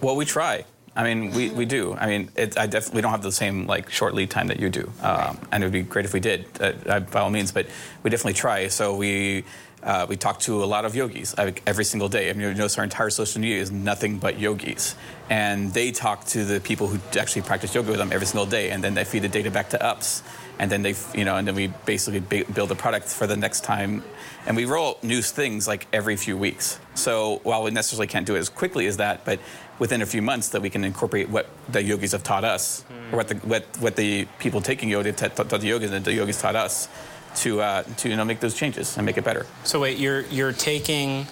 well, 0.00 0.16
we 0.16 0.24
try. 0.24 0.64
I 0.96 1.04
mean, 1.04 1.30
we, 1.32 1.50
we 1.50 1.66
do. 1.66 1.94
I 1.94 2.06
mean, 2.06 2.30
it, 2.34 2.58
I 2.58 2.66
definitely 2.66 3.02
don't 3.02 3.12
have 3.12 3.22
the 3.22 3.32
same 3.32 3.66
like 3.66 3.90
short 3.90 4.12
lead 4.14 4.30
time 4.30 4.48
that 4.48 4.58
you 4.58 4.70
do, 4.70 4.92
um, 5.02 5.38
and 5.52 5.62
it 5.62 5.66
would 5.66 5.72
be 5.72 5.82
great 5.82 6.04
if 6.04 6.12
we 6.12 6.20
did, 6.20 6.46
uh, 6.60 6.98
by 6.98 7.20
all 7.20 7.30
means. 7.30 7.52
But 7.52 7.66
we 8.02 8.10
definitely 8.10 8.34
try. 8.34 8.66
So 8.66 8.96
we 8.96 9.44
uh, 9.84 10.06
we 10.08 10.16
talk 10.16 10.40
to 10.40 10.64
a 10.64 10.66
lot 10.66 10.84
of 10.84 10.96
yogis 10.96 11.34
every 11.38 11.84
single 11.84 12.08
day. 12.08 12.30
I 12.30 12.32
mean, 12.32 12.42
you 12.42 12.54
notice 12.54 12.78
our 12.78 12.84
entire 12.84 13.10
social 13.10 13.40
media 13.40 13.60
is 13.60 13.70
nothing 13.70 14.18
but 14.18 14.38
yogis. 14.38 14.94
And 15.28 15.72
they 15.74 15.92
talk 15.92 16.24
to 16.26 16.44
the 16.44 16.60
people 16.60 16.86
who 16.88 16.98
actually 17.18 17.42
practice 17.42 17.74
yoga 17.74 17.90
with 17.90 17.98
them 17.98 18.10
every 18.10 18.26
single 18.26 18.46
day, 18.46 18.70
and 18.70 18.82
then 18.82 18.94
they 18.94 19.04
feed 19.04 19.22
the 19.22 19.28
data 19.28 19.50
back 19.50 19.70
to 19.70 19.84
UPS. 19.84 20.22
And 20.58 20.70
then 20.70 20.82
they, 20.82 20.94
you 21.14 21.24
know, 21.24 21.36
and 21.36 21.46
then 21.46 21.54
we 21.54 21.66
basically 21.84 22.20
build 22.20 22.70
a 22.70 22.74
product 22.74 23.08
for 23.08 23.26
the 23.26 23.36
next 23.36 23.64
time. 23.64 24.04
And 24.46 24.56
we 24.56 24.64
roll 24.64 24.98
new 25.02 25.20
things 25.20 25.66
like 25.66 25.86
every 25.92 26.16
few 26.16 26.38
weeks. 26.38 26.78
So 26.94 27.40
while 27.42 27.62
we 27.64 27.70
necessarily 27.70 28.06
can't 28.06 28.26
do 28.26 28.36
it 28.36 28.38
as 28.38 28.48
quickly 28.48 28.86
as 28.86 28.98
that, 28.98 29.24
but 29.24 29.40
within 29.78 30.00
a 30.00 30.06
few 30.06 30.22
months 30.22 30.50
that 30.50 30.62
we 30.62 30.70
can 30.70 30.84
incorporate 30.84 31.28
what 31.28 31.48
the 31.68 31.82
yogis 31.82 32.12
have 32.12 32.22
taught 32.22 32.44
us, 32.44 32.84
mm. 32.88 33.12
or 33.12 33.16
what 33.16 33.28
the 33.28 33.34
what, 33.36 33.64
what 33.80 33.96
the 33.96 34.26
people 34.38 34.60
taking 34.60 34.88
yoga 34.88 35.12
taught, 35.12 35.34
taught 35.34 35.60
the 35.60 35.66
yogis 35.66 35.90
and 35.90 36.04
the 36.04 36.14
yogis 36.14 36.40
taught 36.40 36.54
us 36.54 36.88
to 37.36 37.60
uh, 37.60 37.82
to 37.98 38.08
you 38.08 38.16
know 38.16 38.24
make 38.24 38.40
those 38.40 38.54
changes 38.54 38.96
and 38.96 39.06
make 39.06 39.16
it 39.16 39.24
better. 39.24 39.46
So 39.64 39.80
wait, 39.80 39.98
you're 39.98 40.22
you're 40.22 40.52
taking. 40.52 41.26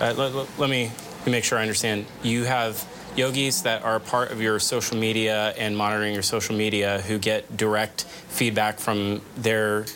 Uh, 0.00 0.12
let, 0.16 0.34
let, 0.34 0.58
let, 0.58 0.70
me 0.70 0.92
make 1.26 1.42
sure 1.44 1.58
I 1.58 1.62
understand. 1.62 2.04
You 2.22 2.44
have 2.44 2.86
yogis 3.16 3.62
that 3.62 3.82
are 3.82 3.98
part 3.98 4.30
of 4.30 4.42
your 4.42 4.58
social 4.58 4.98
media 4.98 5.54
and 5.56 5.74
monitoring 5.74 6.12
your 6.12 6.22
social 6.22 6.54
media 6.54 7.00
who 7.00 7.18
get 7.18 7.56
direct 7.56 8.04
feedback 8.04 8.78
from 8.78 9.22
their 9.36 9.86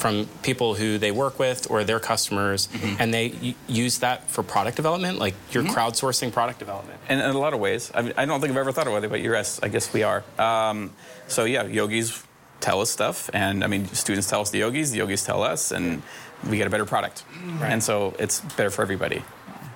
from 0.00 0.26
people 0.42 0.74
who 0.74 0.96
they 0.96 1.10
work 1.10 1.38
with 1.38 1.70
or 1.70 1.84
their 1.84 2.00
customers, 2.00 2.68
mm-hmm. 2.68 2.96
and 2.98 3.12
they 3.12 3.54
use 3.68 3.98
that 3.98 4.28
for 4.30 4.42
product 4.42 4.76
development. 4.76 5.18
Like 5.18 5.34
you're 5.52 5.62
mm-hmm. 5.62 5.74
crowdsourcing 5.74 6.32
product 6.32 6.58
development. 6.58 6.98
And 7.08 7.20
in 7.20 7.30
a 7.30 7.38
lot 7.38 7.52
of 7.52 7.60
ways, 7.60 7.92
I, 7.94 8.02
mean, 8.02 8.14
I 8.16 8.24
don't 8.24 8.40
think 8.40 8.50
I've 8.50 8.56
ever 8.56 8.72
thought 8.72 8.86
about 8.86 9.04
it, 9.04 9.10
but 9.10 9.20
yes, 9.20 9.60
I 9.62 9.68
guess 9.68 9.92
we 9.92 10.02
are. 10.02 10.24
Um, 10.38 10.92
so 11.28 11.44
yeah, 11.44 11.64
yogis 11.64 12.24
tell 12.60 12.80
us 12.80 12.90
stuff, 12.90 13.30
and 13.32 13.64
I 13.64 13.66
mean, 13.66 13.86
students 13.88 14.28
tell 14.28 14.40
us 14.40 14.50
the 14.50 14.58
yogis, 14.58 14.90
the 14.90 14.98
yogis 14.98 15.24
tell 15.24 15.42
us, 15.42 15.72
and 15.72 16.02
we 16.48 16.56
get 16.56 16.66
a 16.66 16.70
better 16.70 16.86
product. 16.86 17.24
Right. 17.44 17.70
And 17.70 17.82
so 17.82 18.14
it's 18.18 18.40
better 18.40 18.70
for 18.70 18.82
everybody. 18.82 19.22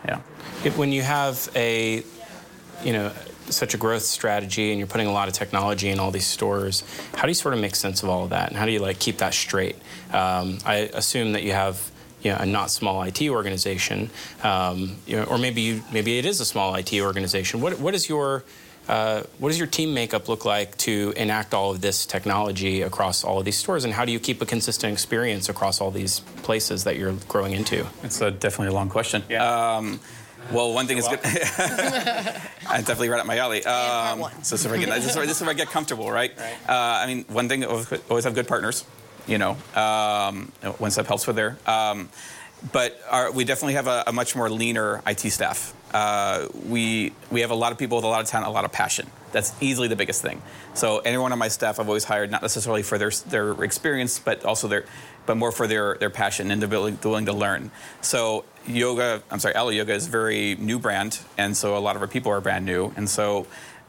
Yeah. 0.05 0.21
when 0.77 0.93
you 0.93 1.03
have 1.03 1.49
a, 1.55 2.05
you 2.83 2.93
know, 2.93 3.11
such 3.47 3.75
a 3.75 3.79
growth 3.79 4.03
strategy 4.03 4.71
and 4.71 4.79
you're 4.79 4.89
putting 4.89 5.07
a 5.07 5.13
lot 5.13 5.29
of 5.29 5.35
technology 5.35 5.89
in 5.91 5.99
all 5.99 6.11
these 6.11 6.27
stores, 6.27 6.83
how 7.15 7.23
do 7.23 7.29
you 7.29 7.35
sort 7.35 7.55
of 7.55 7.61
make 7.61 7.75
sense 7.75 8.03
of 8.03 8.09
all 8.09 8.25
of 8.25 8.31
that, 8.31 8.49
and 8.49 8.57
how 8.57 8.67
do 8.67 8.73
you 8.73 8.81
like 8.81 8.99
keep 8.99 9.19
that 9.19 9.35
straight? 9.35 9.77
Um, 10.13 10.59
I 10.65 10.91
assume 10.93 11.33
that 11.33 11.43
you 11.43 11.53
have 11.53 11.91
you 12.23 12.31
know, 12.31 12.39
a 12.41 12.47
not 12.47 12.71
small 12.71 13.03
IT 13.03 13.23
organization, 13.29 14.11
um, 14.43 14.97
you 15.07 15.17
know, 15.17 15.25
or 15.25 15.37
maybe 15.37 15.61
you, 15.61 15.83
maybe 15.93 16.19
it 16.19 16.25
is 16.25 16.41
a 16.41 16.45
small 16.45 16.75
IT 16.75 16.93
organization. 16.95 17.61
What 17.61 17.79
what 17.79 17.95
is 17.95 18.09
your 18.09 18.45
uh, 18.89 19.23
what 19.39 19.49
does 19.49 19.59
your 19.59 19.67
team 19.67 19.95
makeup 19.95 20.29
look 20.29 20.45
like 20.45 20.77
to 20.79 21.13
enact 21.17 21.55
all 21.55 21.71
of 21.71 21.81
this 21.81 22.07
technology 22.07 22.83
across 22.83 23.25
all 23.25 23.39
of 23.39 23.45
these 23.45 23.57
stores, 23.57 23.85
and 23.85 23.93
how 23.93 24.05
do 24.05 24.13
you 24.13 24.21
keep 24.21 24.43
a 24.43 24.47
consistent 24.47 24.93
experience 24.93 25.49
across 25.49 25.81
all 25.81 25.91
these 25.91 26.21
places 26.43 26.85
that 26.85 26.97
you're 26.97 27.15
growing 27.29 27.53
into? 27.53 27.87
It's 28.03 28.21
a, 28.21 28.31
definitely 28.31 28.69
a 28.69 28.75
long 28.75 28.89
question. 28.89 29.23
Yeah. 29.29 29.77
Um, 29.77 30.01
Well, 30.53 30.75
one 30.75 30.87
thing 30.87 30.99
is 30.99 31.09
good. 31.09 31.21
I 31.25 32.79
definitely 32.79 33.09
right 33.09 33.21
up 33.21 33.27
my 33.27 33.39
alley. 33.39 33.65
Um, 33.65 34.19
one. 34.19 34.43
so 34.45 34.57
this 34.57 34.65
is, 34.65 34.67
where 34.67 34.77
I 34.77 34.85
get, 34.85 34.95
this, 34.95 35.11
is 35.11 35.17
where, 35.17 35.27
this 35.27 35.37
is 35.39 35.43
where 35.43 35.51
I 35.51 35.55
get 35.55 35.69
comfortable, 35.71 36.11
right? 36.11 36.37
Right. 36.37 36.57
Uh, 36.69 36.73
I 37.03 37.07
mean, 37.07 37.25
one 37.29 37.49
thing 37.49 37.65
always 37.65 37.91
always 38.11 38.25
have 38.25 38.35
good 38.35 38.47
partners. 38.47 38.85
You 39.27 39.39
know, 39.39 39.57
um, 39.75 40.53
one 40.77 40.91
step 40.91 41.07
helps 41.07 41.27
with 41.27 41.37
there. 41.37 41.57
Um, 41.67 42.11
but 42.73 43.01
our, 43.11 43.33
we 43.33 43.45
definitely 43.45 43.75
have 43.75 43.87
a, 43.87 44.05
a 44.07 44.13
much 44.13 44.37
more 44.37 44.51
leaner 44.51 45.03
IT 45.07 45.21
staff. 45.21 45.73
Uh, 45.95 46.49
we 46.69 47.13
we 47.31 47.41
have 47.43 47.53
a 47.53 47.55
lot 47.55 47.71
of 47.71 47.79
people 47.79 47.97
with 47.97 48.05
a 48.05 48.09
lot 48.09 48.21
of 48.21 48.27
talent, 48.27 48.49
a 48.49 48.51
lot 48.51 48.65
of 48.65 48.73
passion. 48.73 49.07
That's 49.31 49.55
easily 49.61 49.87
the 49.87 49.95
biggest 49.95 50.23
thing. 50.23 50.43
So 50.75 50.99
anyone 50.99 51.31
on 51.31 51.39
my 51.39 51.47
staff, 51.47 51.79
I've 51.79 51.87
always 51.87 52.03
hired 52.03 52.33
not 52.33 52.43
necessarily 52.43 52.83
for 52.83 52.99
their 52.99 53.13
their 53.29 53.63
experience, 53.63 54.19
but 54.19 54.45
also 54.45 54.67
their 54.67 54.87
but 55.25 55.37
more 55.37 55.53
for 55.53 55.69
their 55.69 55.97
their 55.99 56.11
passion 56.11 56.51
and 56.51 56.61
the 56.61 56.67
willing, 56.67 56.99
the 57.01 57.09
willing 57.09 57.27
to 57.27 57.33
learn. 57.33 57.71
So 58.01 58.45
yoga, 58.67 59.23
I'm 59.31 59.39
sorry, 59.39 59.55
Alo 59.55 59.71
Yoga 59.71 59.95
is 59.95 60.09
a 60.09 60.11
very 60.11 60.57
new 60.57 60.81
brand, 60.81 61.21
and 61.39 61.57
so 61.57 61.77
a 61.77 61.79
lot 61.79 61.95
of 61.95 62.03
our 62.03 62.09
people 62.09 62.33
are 62.33 62.41
brand 62.41 62.67
new, 62.67 62.93
and 62.97 63.09
so. 63.09 63.47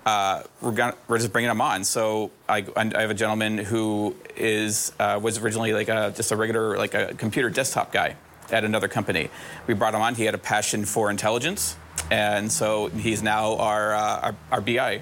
Uh, 0.07 0.43
we're, 0.61 0.71
gonna, 0.71 0.93
we're 1.07 1.17
just 1.17 1.33
bringing 1.33 1.49
them 1.49 1.61
on. 1.61 1.83
So 1.83 2.29
I, 2.47 2.63
I 2.75 3.01
have 3.01 3.09
a 3.09 3.15
gentleman 3.15 3.57
who 3.57 4.15
is 4.35 4.91
uh, 4.99 5.19
was 5.19 5.39
originally 5.39 5.73
like 5.73 5.89
a, 5.89 6.13
just 6.15 6.31
a 6.31 6.35
regular 6.35 6.77
like 6.77 6.93
a 6.93 7.15
computer 7.15 7.49
desktop 7.49 7.91
guy 7.91 8.15
at 8.51 8.63
another 8.63 8.87
company. 8.87 9.31
We 9.65 9.73
brought 9.73 9.95
him 9.95 10.01
on. 10.01 10.13
He 10.13 10.25
had 10.25 10.35
a 10.35 10.37
passion 10.37 10.85
for 10.85 11.09
intelligence, 11.09 11.75
and 12.12 12.51
so 12.51 12.88
he's 12.88 13.23
now 13.23 13.55
our 13.58 13.93
uh, 13.93 14.19
our, 14.21 14.36
our 14.51 14.62
BI, 14.62 15.01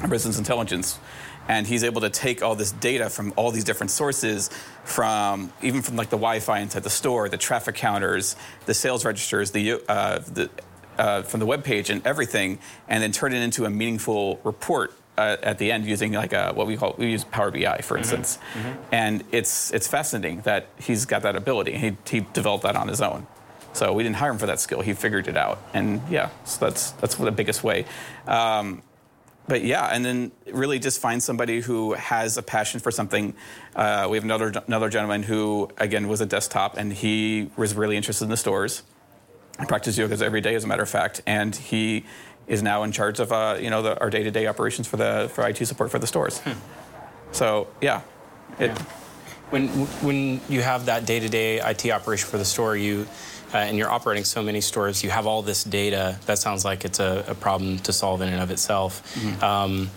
our 0.00 0.08
business 0.08 0.38
intelligence, 0.38 0.98
and 1.48 1.66
he's 1.66 1.84
able 1.84 2.00
to 2.00 2.10
take 2.10 2.42
all 2.42 2.54
this 2.54 2.72
data 2.72 3.10
from 3.10 3.32
all 3.36 3.50
these 3.50 3.64
different 3.64 3.90
sources, 3.90 4.50
from 4.84 5.52
even 5.62 5.82
from 5.82 5.96
like 5.96 6.10
the 6.10 6.16
Wi-Fi 6.16 6.60
inside 6.60 6.82
the 6.82 6.90
store, 6.90 7.28
the 7.28 7.36
traffic 7.36 7.74
counters, 7.74 8.36
the 8.66 8.74
sales 8.74 9.04
registers, 9.04 9.50
the 9.50 9.82
uh, 9.88 10.18
the 10.20 10.50
uh, 10.98 11.22
from 11.22 11.40
the 11.40 11.46
web 11.46 11.64
page 11.64 11.90
and 11.90 12.06
everything, 12.06 12.58
and 12.88 13.02
then 13.02 13.12
turn 13.12 13.32
it 13.32 13.42
into 13.42 13.64
a 13.64 13.70
meaningful 13.70 14.40
report 14.44 14.92
uh, 15.18 15.36
at 15.42 15.58
the 15.58 15.72
end 15.72 15.84
using 15.84 16.12
like 16.12 16.32
a, 16.32 16.52
what 16.52 16.66
we 16.66 16.76
call 16.76 16.94
we 16.98 17.10
use 17.10 17.24
Power 17.24 17.50
BI 17.50 17.78
for 17.78 17.96
instance, 17.96 18.38
and 18.90 19.24
it's 19.32 19.72
it's 19.72 19.86
fascinating 19.86 20.40
that 20.42 20.68
he's 20.78 21.04
got 21.04 21.22
that 21.22 21.36
ability. 21.36 21.76
He 21.76 21.96
he 22.08 22.20
developed 22.32 22.64
that 22.64 22.76
on 22.76 22.88
his 22.88 23.00
own. 23.00 23.26
So 23.72 23.92
we 23.92 24.02
didn't 24.02 24.16
hire 24.16 24.30
him 24.30 24.38
for 24.38 24.46
that 24.46 24.60
skill. 24.60 24.80
He 24.82 24.92
figured 24.92 25.28
it 25.28 25.36
out, 25.36 25.58
and 25.72 26.02
yeah, 26.10 26.30
so 26.44 26.66
that's 26.66 26.90
that's 26.92 27.14
the 27.14 27.32
biggest 27.32 27.64
way. 27.64 27.86
Um, 28.26 28.82
but 29.48 29.64
yeah, 29.64 29.86
and 29.86 30.04
then 30.04 30.32
really 30.52 30.78
just 30.78 31.00
find 31.00 31.22
somebody 31.22 31.60
who 31.60 31.94
has 31.94 32.36
a 32.36 32.42
passion 32.42 32.80
for 32.80 32.90
something. 32.90 33.34
Uh, 33.74 34.06
we 34.10 34.16
have 34.16 34.24
another 34.24 34.52
another 34.66 34.88
gentleman 34.88 35.22
who 35.22 35.70
again 35.78 36.06
was 36.08 36.20
a 36.20 36.26
desktop, 36.26 36.76
and 36.76 36.92
he 36.92 37.50
was 37.56 37.74
really 37.74 37.96
interested 37.96 38.24
in 38.24 38.30
the 38.30 38.36
stores. 38.36 38.82
I 39.58 39.64
practice 39.64 39.96
yoga 39.98 40.22
every 40.24 40.40
day, 40.40 40.54
as 40.54 40.64
a 40.64 40.66
matter 40.66 40.82
of 40.82 40.88
fact, 40.88 41.22
and 41.26 41.54
he 41.54 42.04
is 42.46 42.62
now 42.62 42.82
in 42.82 42.92
charge 42.92 43.20
of 43.20 43.32
uh, 43.32 43.56
you 43.60 43.70
know 43.70 43.82
the, 43.82 43.98
our 44.00 44.10
day 44.10 44.22
to 44.22 44.30
day 44.30 44.46
operations 44.46 44.86
for 44.86 44.96
the 44.96 45.30
for 45.32 45.46
IT 45.48 45.64
support 45.66 45.90
for 45.90 45.98
the 45.98 46.06
stores. 46.06 46.40
So 47.32 47.68
yeah, 47.80 48.02
it, 48.58 48.68
Yeah. 48.68 48.84
When 49.50 49.68
when 50.00 50.40
you 50.48 50.62
have 50.62 50.86
that 50.86 51.04
day-to-day 51.04 51.60
IT 51.60 51.90
operation 51.90 52.26
for 52.26 52.38
the 52.38 52.44
store, 52.44 52.74
you 52.74 53.06
uh, 53.52 53.58
and 53.58 53.76
you're 53.76 53.90
operating 53.90 54.24
so 54.24 54.42
many 54.42 54.60
stores, 54.60 55.02
you 55.04 55.10
have 55.10 55.26
all 55.26 55.42
this 55.42 55.64
data. 55.64 56.18
That 56.26 56.38
sounds 56.38 56.64
like 56.64 56.84
it's 56.84 57.00
a, 57.00 57.24
a 57.28 57.34
problem 57.34 57.78
to 57.80 57.92
solve 57.92 58.22
in 58.22 58.28
and 58.28 58.40
of 58.40 58.50
itself. 58.50 59.02
Um, 59.42 59.90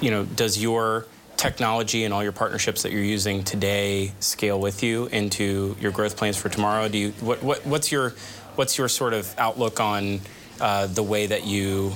you 0.00 0.10
know, 0.10 0.24
does 0.24 0.60
your 0.60 1.06
technology 1.36 2.04
and 2.04 2.14
all 2.14 2.22
your 2.22 2.32
partnerships 2.32 2.82
that 2.82 2.92
you're 2.92 3.02
using 3.02 3.42
today 3.42 4.12
scale 4.20 4.60
with 4.60 4.82
you 4.82 5.06
into 5.06 5.76
your 5.80 5.90
growth 5.90 6.16
plans 6.16 6.36
for 6.36 6.48
tomorrow? 6.48 6.88
Do 6.88 6.98
you 6.98 7.10
what, 7.20 7.42
what 7.42 7.66
what's 7.66 7.90
your 7.90 8.14
what's 8.54 8.78
your 8.78 8.88
sort 8.88 9.12
of 9.12 9.34
outlook 9.38 9.80
on 9.80 10.20
uh, 10.60 10.86
the 10.86 11.02
way 11.02 11.26
that 11.26 11.44
you 11.44 11.94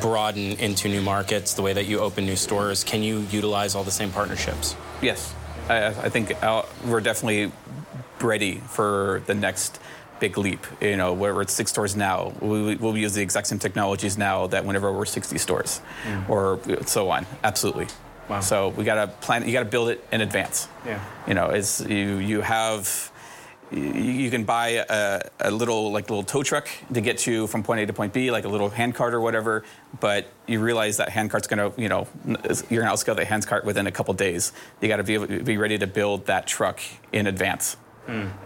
broaden 0.00 0.52
into 0.52 0.88
new 0.88 1.02
markets, 1.02 1.54
the 1.54 1.62
way 1.62 1.72
that 1.72 1.86
you 1.86 2.00
open 2.00 2.24
new 2.24 2.36
stores? 2.36 2.84
Can 2.84 3.02
you 3.02 3.20
utilize 3.30 3.74
all 3.74 3.84
the 3.84 3.90
same 3.90 4.10
partnerships? 4.10 4.74
Yes, 5.02 5.34
I, 5.68 5.86
I 5.86 6.08
think 6.08 6.42
uh, 6.42 6.62
we're 6.84 7.00
definitely 7.00 7.52
ready 8.20 8.56
for 8.56 9.22
the 9.26 9.34
next 9.34 9.78
big 10.20 10.38
leap. 10.38 10.66
You 10.80 10.96
know, 10.96 11.12
where 11.12 11.34
we're 11.34 11.42
at 11.42 11.50
six 11.50 11.70
stores 11.70 11.96
now, 11.96 12.32
we, 12.40 12.76
we'll 12.76 12.96
use 12.96 13.14
the 13.14 13.22
exact 13.22 13.46
same 13.46 13.58
technologies 13.58 14.16
now 14.18 14.46
that 14.48 14.64
whenever 14.64 14.92
we're 14.92 15.04
60 15.04 15.38
stores, 15.38 15.80
or 16.28 16.60
so 16.86 17.10
on. 17.10 17.26
Absolutely. 17.44 17.86
Wow. 18.28 18.40
So 18.40 18.68
we 18.70 18.84
got 18.84 18.96
to 18.96 19.06
plan. 19.06 19.46
You 19.46 19.52
got 19.52 19.60
to 19.60 19.70
build 19.70 19.88
it 19.88 20.04
in 20.10 20.20
advance. 20.20 20.68
Yeah. 20.84 21.00
You 21.28 21.34
know, 21.34 21.50
it's 21.50 21.80
you. 21.80 22.18
You 22.18 22.40
have. 22.40 23.12
You, 23.72 23.82
you 23.82 24.30
can 24.30 24.44
buy 24.44 24.84
a, 24.88 25.22
a 25.40 25.50
little 25.50 25.90
like 25.90 26.08
little 26.08 26.22
tow 26.22 26.44
truck 26.44 26.68
to 26.92 27.00
get 27.00 27.26
you 27.26 27.48
from 27.48 27.64
point 27.64 27.80
A 27.80 27.86
to 27.86 27.92
point 27.92 28.12
B, 28.12 28.30
like 28.30 28.44
a 28.44 28.48
little 28.48 28.68
hand 28.68 28.94
cart 28.94 29.12
or 29.12 29.20
whatever. 29.20 29.64
But 29.98 30.28
you 30.46 30.60
realize 30.60 30.98
that 30.98 31.08
hand 31.08 31.30
cart's 31.32 31.48
going 31.48 31.72
to, 31.72 31.80
you 31.80 31.88
know, 31.88 32.06
you're 32.24 32.82
going 32.82 32.96
to 32.96 33.04
outscale 33.04 33.16
the 33.16 33.24
hand 33.24 33.44
cart 33.46 33.64
within 33.64 33.88
a 33.88 33.92
couple 33.92 34.14
days. 34.14 34.52
You 34.80 34.86
got 34.88 34.98
to 34.98 35.04
be 35.04 35.42
be 35.42 35.56
ready 35.56 35.78
to 35.78 35.86
build 35.86 36.26
that 36.26 36.46
truck 36.46 36.80
in 37.12 37.26
advance. 37.26 37.76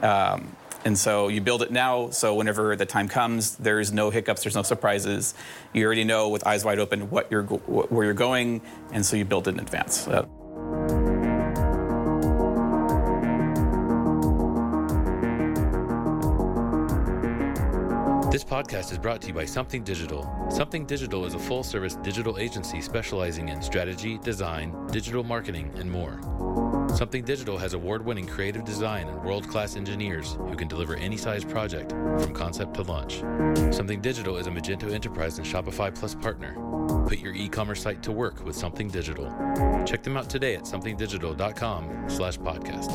Um, 0.03 0.57
and 0.85 0.99
so 0.99 1.29
you 1.29 1.41
build 1.41 1.63
it 1.63 1.71
now, 1.71 2.11
so 2.11 2.35
whenever 2.35 2.77
the 2.77 2.87
time 2.87 3.09
comes, 3.09 3.57
there's 3.57 3.93
no 3.93 4.11
hiccups, 4.11 4.43
there's 4.43 4.57
no 4.57 4.63
surprises. 4.63 5.35
You 5.73 5.85
already 5.85 6.05
know 6.05 6.29
with 6.29 6.47
eyes 6.47 6.65
wide 6.65 6.79
open 6.79 7.11
what 7.11 7.31
you're 7.31 7.43
wh- 7.43 7.91
where 7.93 8.05
you're 8.05 8.15
going, 8.15 8.63
and 8.93 9.05
so 9.05 9.17
you 9.17 9.25
build 9.25 9.49
it 9.49 9.55
in 9.55 9.61
advance. 9.61 10.07
This 18.31 18.45
podcast 18.45 18.93
is 18.93 18.99
brought 18.99 19.21
to 19.23 19.29
you 19.29 19.35
by 19.35 19.45
Something 19.45 19.83
Digital. 19.83 20.47
Something 20.51 20.87
Digital 20.87 21.27
is 21.27 21.35
a 21.35 21.39
full 21.39 21.65
service 21.65 21.97
digital 21.97 22.39
agency 22.39 22.81
specializing 22.81 23.49
in 23.49 23.61
strategy, 23.61 24.19
design, 24.19 24.87
digital 24.87 25.25
marketing, 25.25 25.73
and 25.77 25.91
more. 25.91 26.70
Something 26.95 27.25
Digital 27.25 27.57
has 27.59 27.73
award 27.73 28.05
winning 28.05 28.27
creative 28.27 28.65
design 28.65 29.09
and 29.09 29.23
world 29.23 29.49
class 29.49 29.77
engineers 29.77 30.35
who 30.35 30.55
can 30.55 30.69
deliver 30.69 30.97
any 30.97 31.17
size 31.17 31.45
project 31.45 31.93
from 31.93 32.35
concept 32.35 32.75
to 32.75 32.83
launch. 32.83 33.21
Something 33.75 34.01
Digital 34.01 34.37
is 34.37 34.47
a 34.47 34.51
Magento 34.51 34.93
Enterprise 34.93 35.39
and 35.39 35.47
Shopify 35.47 35.95
Plus 35.95 36.15
partner. 36.15 36.55
Put 37.07 37.19
your 37.19 37.35
e 37.35 37.49
commerce 37.49 37.83
site 37.83 38.03
to 38.03 38.13
work 38.13 38.45
with 38.45 38.55
Something 38.57 38.89
Digital. 38.89 39.27
Check 39.87 40.03
them 40.03 40.17
out 40.17 40.29
today 40.29 40.57
at 40.57 40.65
somethingdigital.com 40.65 42.09
slash 42.09 42.39
podcast. 42.39 42.91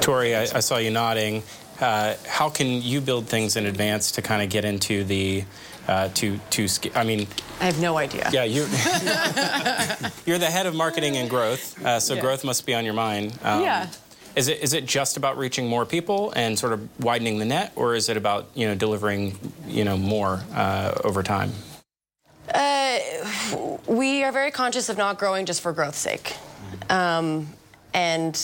Tori, 0.00 0.34
I, 0.34 0.42
I 0.42 0.60
saw 0.60 0.78
you 0.78 0.90
nodding. 0.90 1.42
Uh, 1.80 2.14
how 2.26 2.48
can 2.48 2.82
you 2.82 3.00
build 3.00 3.26
things 3.26 3.56
in 3.56 3.66
advance 3.66 4.12
to 4.12 4.22
kind 4.22 4.42
of 4.42 4.50
get 4.50 4.64
into 4.64 5.04
the 5.04 5.44
uh, 5.88 6.08
to 6.14 6.38
to 6.50 6.68
I 6.94 7.04
mean, 7.04 7.26
I 7.60 7.64
have 7.64 7.80
no 7.80 7.96
idea. 7.98 8.30
yeah, 8.32 8.44
you 8.44 8.62
you're 10.26 10.38
the 10.38 10.50
head 10.50 10.66
of 10.66 10.74
marketing 10.74 11.16
and 11.16 11.28
growth, 11.30 11.82
uh, 11.84 12.00
so 12.00 12.14
Yeah. 12.14 12.20
growth 12.20 12.44
must 12.44 12.66
be 12.66 12.74
on 12.74 12.84
your 12.84 12.94
mind. 12.94 13.32
Um, 13.42 13.62
Yeah. 13.62 13.86
Is 14.34 14.48
it 14.48 14.60
is 14.62 14.72
it 14.72 14.86
just 14.86 15.16
about 15.18 15.36
reaching 15.36 15.66
more 15.68 15.84
people 15.84 16.32
and 16.34 16.58
sort 16.58 16.72
of 16.72 16.80
widening 17.04 17.38
the 17.38 17.44
net, 17.44 17.70
or 17.76 17.94
is 17.94 18.08
it 18.08 18.16
about 18.16 18.46
you 18.54 18.66
know 18.66 18.74
delivering 18.74 19.38
you 19.66 19.84
know 19.84 19.98
more 19.98 20.42
uh, 20.54 20.92
over 21.04 21.22
time? 21.22 21.52
Uh, 22.54 22.98
we 23.86 24.24
are 24.24 24.32
very 24.32 24.50
conscious 24.50 24.88
of 24.88 24.96
not 24.96 25.18
growing 25.18 25.44
just 25.46 25.60
for 25.60 25.72
growth's 25.72 25.98
sake. 25.98 26.36
Um, 26.90 27.46
and 27.94 28.40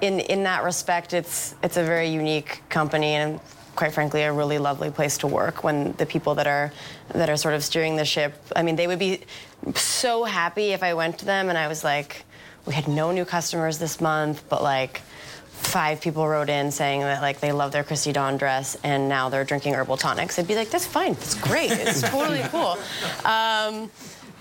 in, 0.00 0.20
in 0.20 0.42
that 0.44 0.62
respect, 0.64 1.12
it's, 1.14 1.54
it's 1.62 1.76
a 1.76 1.82
very 1.84 2.08
unique 2.08 2.62
company 2.68 3.14
and 3.14 3.40
quite 3.76 3.92
frankly 3.92 4.22
a 4.22 4.32
really 4.32 4.58
lovely 4.58 4.90
place 4.90 5.18
to 5.18 5.26
work 5.26 5.62
when 5.62 5.92
the 5.92 6.06
people 6.06 6.34
that 6.34 6.46
are 6.46 6.72
that 7.12 7.28
are 7.28 7.36
sort 7.36 7.54
of 7.54 7.62
steering 7.62 7.96
the 7.96 8.04
ship 8.04 8.34
i 8.56 8.62
mean 8.62 8.76
they 8.76 8.86
would 8.86 8.98
be 8.98 9.20
so 9.74 10.24
happy 10.24 10.72
if 10.72 10.82
i 10.82 10.94
went 10.94 11.18
to 11.18 11.24
them 11.24 11.48
and 11.48 11.56
i 11.58 11.68
was 11.68 11.84
like 11.84 12.24
we 12.66 12.74
had 12.74 12.88
no 12.88 13.12
new 13.12 13.24
customers 13.24 13.78
this 13.78 14.00
month 14.00 14.42
but 14.48 14.62
like 14.62 15.02
five 15.56 16.00
people 16.00 16.28
wrote 16.28 16.48
in 16.48 16.70
saying 16.70 17.00
that 17.00 17.22
like 17.22 17.40
they 17.40 17.50
love 17.50 17.72
their 17.72 17.82
Christy 17.82 18.12
Dawn 18.12 18.36
dress 18.36 18.76
and 18.84 19.08
now 19.08 19.28
they're 19.30 19.44
drinking 19.44 19.74
herbal 19.74 19.96
tonics. 19.96 20.38
I'd 20.38 20.46
be 20.46 20.54
like, 20.54 20.70
that's 20.70 20.86
fine, 20.86 21.14
that's 21.14 21.34
great, 21.34 21.70
it's 21.70 22.02
totally 22.02 22.42
cool. 22.50 22.78
Um, 23.24 23.90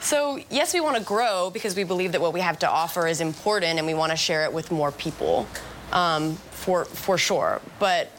so 0.01 0.39
yes, 0.49 0.73
we 0.73 0.81
want 0.81 0.97
to 0.97 1.03
grow 1.03 1.49
because 1.51 1.75
we 1.75 1.83
believe 1.83 2.11
that 2.11 2.21
what 2.21 2.33
we 2.33 2.41
have 2.41 2.59
to 2.59 2.69
offer 2.69 3.07
is 3.07 3.21
important 3.21 3.77
and 3.77 3.87
we 3.87 3.93
want 3.93 4.11
to 4.11 4.17
share 4.17 4.43
it 4.43 4.53
with 4.53 4.71
more 4.71 4.91
people, 4.91 5.47
um, 5.93 6.35
for 6.51 6.85
for 6.85 7.17
sure. 7.17 7.61
But 7.79 8.11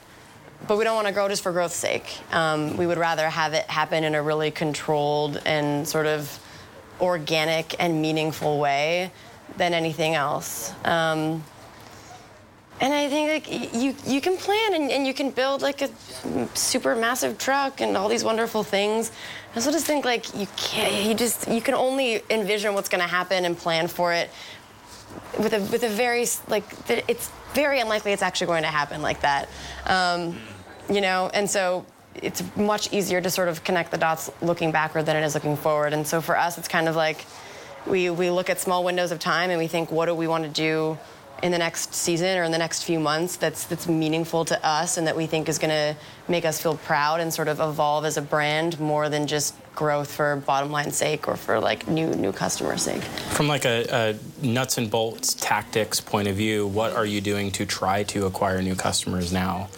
but 0.69 0.79
we 0.79 0.85
don't 0.85 0.97
want 0.97 1.07
to 1.07 1.13
grow 1.13 1.29
just 1.29 1.43
for 1.43 1.53
growth's 1.53 1.77
sake. 1.77 2.19
Um, 2.33 2.77
we 2.77 2.87
would 2.87 2.99
rather 2.99 3.29
have 3.29 3.53
it 3.53 3.67
happen 3.67 4.05
in 4.05 4.15
a 4.15 4.23
really 4.23 4.51
controlled 4.51 5.41
and 5.45 5.87
sort 5.87 6.07
of 6.07 6.39
organic 7.01 7.75
and 7.79 8.01
meaningful 8.01 8.59
way 8.59 9.11
than 9.57 9.75
anything 9.75 10.15
else. 10.15 10.73
Um, 10.85 11.45
and 12.79 12.93
I 12.93 13.09
think 13.09 13.49
like 13.49 13.75
you 13.75 13.95
you 14.07 14.21
can 14.21 14.37
plan 14.37 14.75
and, 14.75 14.91
and 14.91 15.07
you 15.07 15.15
can 15.15 15.31
build 15.31 15.63
like 15.63 15.81
a 15.81 15.89
super 16.55 16.95
massive 16.95 17.39
truck 17.39 17.81
and 17.81 17.97
all 17.97 18.09
these 18.09 18.23
wonderful 18.23 18.63
things. 18.63 19.13
I 19.53 19.57
also 19.57 19.73
just 19.73 19.87
think 19.87 20.05
like 20.05 20.35
you 20.35 20.47
can't 20.57 21.07
you 21.07 21.15
just 21.15 21.49
you 21.49 21.63
can 21.63 21.73
only 21.75 22.23
envision 22.29 22.75
what's 22.75 22.91
going 22.91 23.01
to 23.01 23.09
happen 23.09 23.47
and 23.47 23.57
plan 23.57 23.89
for 23.89 24.13
it 24.13 24.31
with 25.39 25.55
a 25.55 25.61
with 25.61 25.85
a 25.85 25.89
very 25.89 26.27
like 26.49 26.65
it's 26.89 27.31
very 27.55 27.81
unlikely 27.81 28.13
it's 28.13 28.23
actually 28.23 28.49
going 28.49 28.63
to 28.63 28.69
happen 28.69 29.01
like 29.01 29.23
that. 29.23 29.49
Um, 29.87 30.37
you 30.89 31.01
know, 31.01 31.31
and 31.35 31.49
so 31.49 31.85
it's 32.15 32.43
much 32.57 32.93
easier 32.93 33.21
to 33.21 33.31
sort 33.31 33.49
of 33.49 33.63
connect 33.65 33.91
the 33.91 33.99
dots 33.99 34.31
looking 34.41 34.73
backward 34.73 35.07
than 35.07 35.17
it 35.17 35.25
is 35.25 35.35
looking 35.35 35.57
forward. 35.57 35.93
And 35.93 36.07
so 36.07 36.21
for 36.21 36.37
us, 36.37 36.59
it's 36.59 36.69
kind 36.69 36.89
of 36.89 36.97
like 36.97 37.25
we, 37.87 38.11
we 38.11 38.31
look 38.31 38.51
at 38.51 38.59
small 38.59 38.85
windows 38.85 39.13
of 39.13 39.19
time 39.19 39.51
and 39.51 39.59
we 39.59 39.67
think, 39.67 39.91
what 39.91 40.07
do 40.07 40.15
we 40.15 40.27
want 40.27 40.45
to 40.45 40.51
do 40.51 40.99
in 41.43 41.53
the 41.53 41.59
next 41.59 41.95
season 41.95 42.39
or 42.39 42.45
in 42.45 42.53
the 42.53 42.59
next 42.59 42.85
few 42.85 42.99
months 42.99 43.37
that's 43.37 43.65
that's 43.65 43.87
meaningful 43.87 44.45
to 44.45 44.67
us 44.67 44.97
and 44.97 45.07
that 45.07 45.15
we 45.15 45.27
think 45.27 45.49
is 45.49 45.59
going 45.59 45.71
to 45.71 45.95
make 46.29 46.45
us 46.45 46.61
feel 46.61 46.77
proud 46.79 47.21
and 47.21 47.33
sort 47.33 47.49
of 47.49 47.61
evolve 47.61 48.05
as 48.05 48.17
a 48.17 48.23
brand 48.23 48.81
more 48.81 49.09
than 49.09 49.27
just 49.27 49.55
growth 49.75 50.11
for 50.11 50.37
bottom 50.47 50.73
line 50.73 50.91
sake 50.91 51.29
or 51.29 51.37
for 51.37 51.61
like 51.61 51.87
new 51.89 52.09
new 52.15 52.33
customer 52.33 52.77
sake. 52.79 53.03
From 53.03 53.49
like 53.49 53.67
a, 53.67 54.17
a 54.43 54.47
nuts 54.47 54.79
and 54.79 54.91
bolts 54.91 55.35
tactics 55.35 56.01
point 56.01 56.27
of 56.27 56.37
view, 56.37 56.67
what 56.67 56.93
are 56.95 57.05
you 57.05 57.21
doing 57.21 57.51
to 57.53 57.67
try 57.67 58.03
to 58.05 58.25
acquire 58.25 58.63
new 58.63 58.75
customers 58.75 59.33
now? 59.33 59.69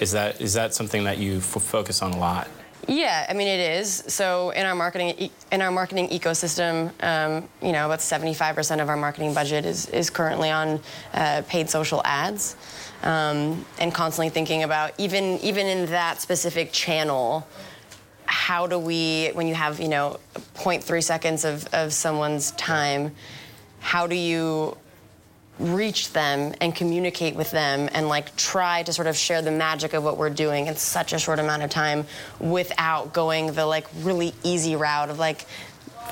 Is 0.00 0.12
that 0.12 0.40
is 0.40 0.54
that 0.54 0.74
something 0.74 1.04
that 1.04 1.18
you 1.18 1.40
focus 1.40 2.02
on 2.02 2.12
a 2.12 2.18
lot? 2.18 2.48
Yeah, 2.86 3.26
I 3.28 3.34
mean 3.34 3.48
it 3.48 3.60
is. 3.60 4.04
So 4.06 4.50
in 4.50 4.64
our 4.64 4.74
marketing 4.74 5.30
in 5.52 5.60
our 5.60 5.70
marketing 5.70 6.08
ecosystem, 6.08 6.90
um, 7.02 7.48
you 7.60 7.72
know, 7.72 7.84
about 7.84 7.98
75% 7.98 8.80
of 8.80 8.88
our 8.88 8.96
marketing 8.96 9.34
budget 9.34 9.66
is 9.66 9.86
is 9.90 10.08
currently 10.08 10.50
on 10.50 10.80
uh, 11.12 11.42
paid 11.48 11.68
social 11.68 12.00
ads, 12.04 12.56
um, 13.02 13.64
and 13.78 13.92
constantly 13.92 14.30
thinking 14.30 14.62
about 14.62 14.92
even 14.96 15.38
even 15.40 15.66
in 15.66 15.86
that 15.86 16.22
specific 16.22 16.72
channel, 16.72 17.46
how 18.24 18.66
do 18.66 18.78
we 18.78 19.32
when 19.34 19.46
you 19.46 19.54
have 19.54 19.80
you 19.80 19.88
know 19.88 20.18
0.3 20.54 21.02
seconds 21.02 21.44
of 21.44 21.66
of 21.74 21.92
someone's 21.92 22.52
time, 22.52 23.12
how 23.80 24.06
do 24.06 24.14
you 24.14 24.76
reach 25.58 26.12
them 26.12 26.54
and 26.60 26.74
communicate 26.74 27.34
with 27.34 27.50
them 27.50 27.88
and 27.92 28.08
like 28.08 28.34
try 28.36 28.82
to 28.84 28.92
sort 28.92 29.08
of 29.08 29.16
share 29.16 29.42
the 29.42 29.50
magic 29.50 29.92
of 29.92 30.04
what 30.04 30.16
we're 30.16 30.30
doing 30.30 30.66
in 30.66 30.76
such 30.76 31.12
a 31.12 31.18
short 31.18 31.38
amount 31.38 31.62
of 31.62 31.70
time 31.70 32.06
without 32.38 33.12
going 33.12 33.52
the 33.52 33.66
like 33.66 33.86
really 34.02 34.32
easy 34.44 34.76
route 34.76 35.10
of 35.10 35.18
like 35.18 35.46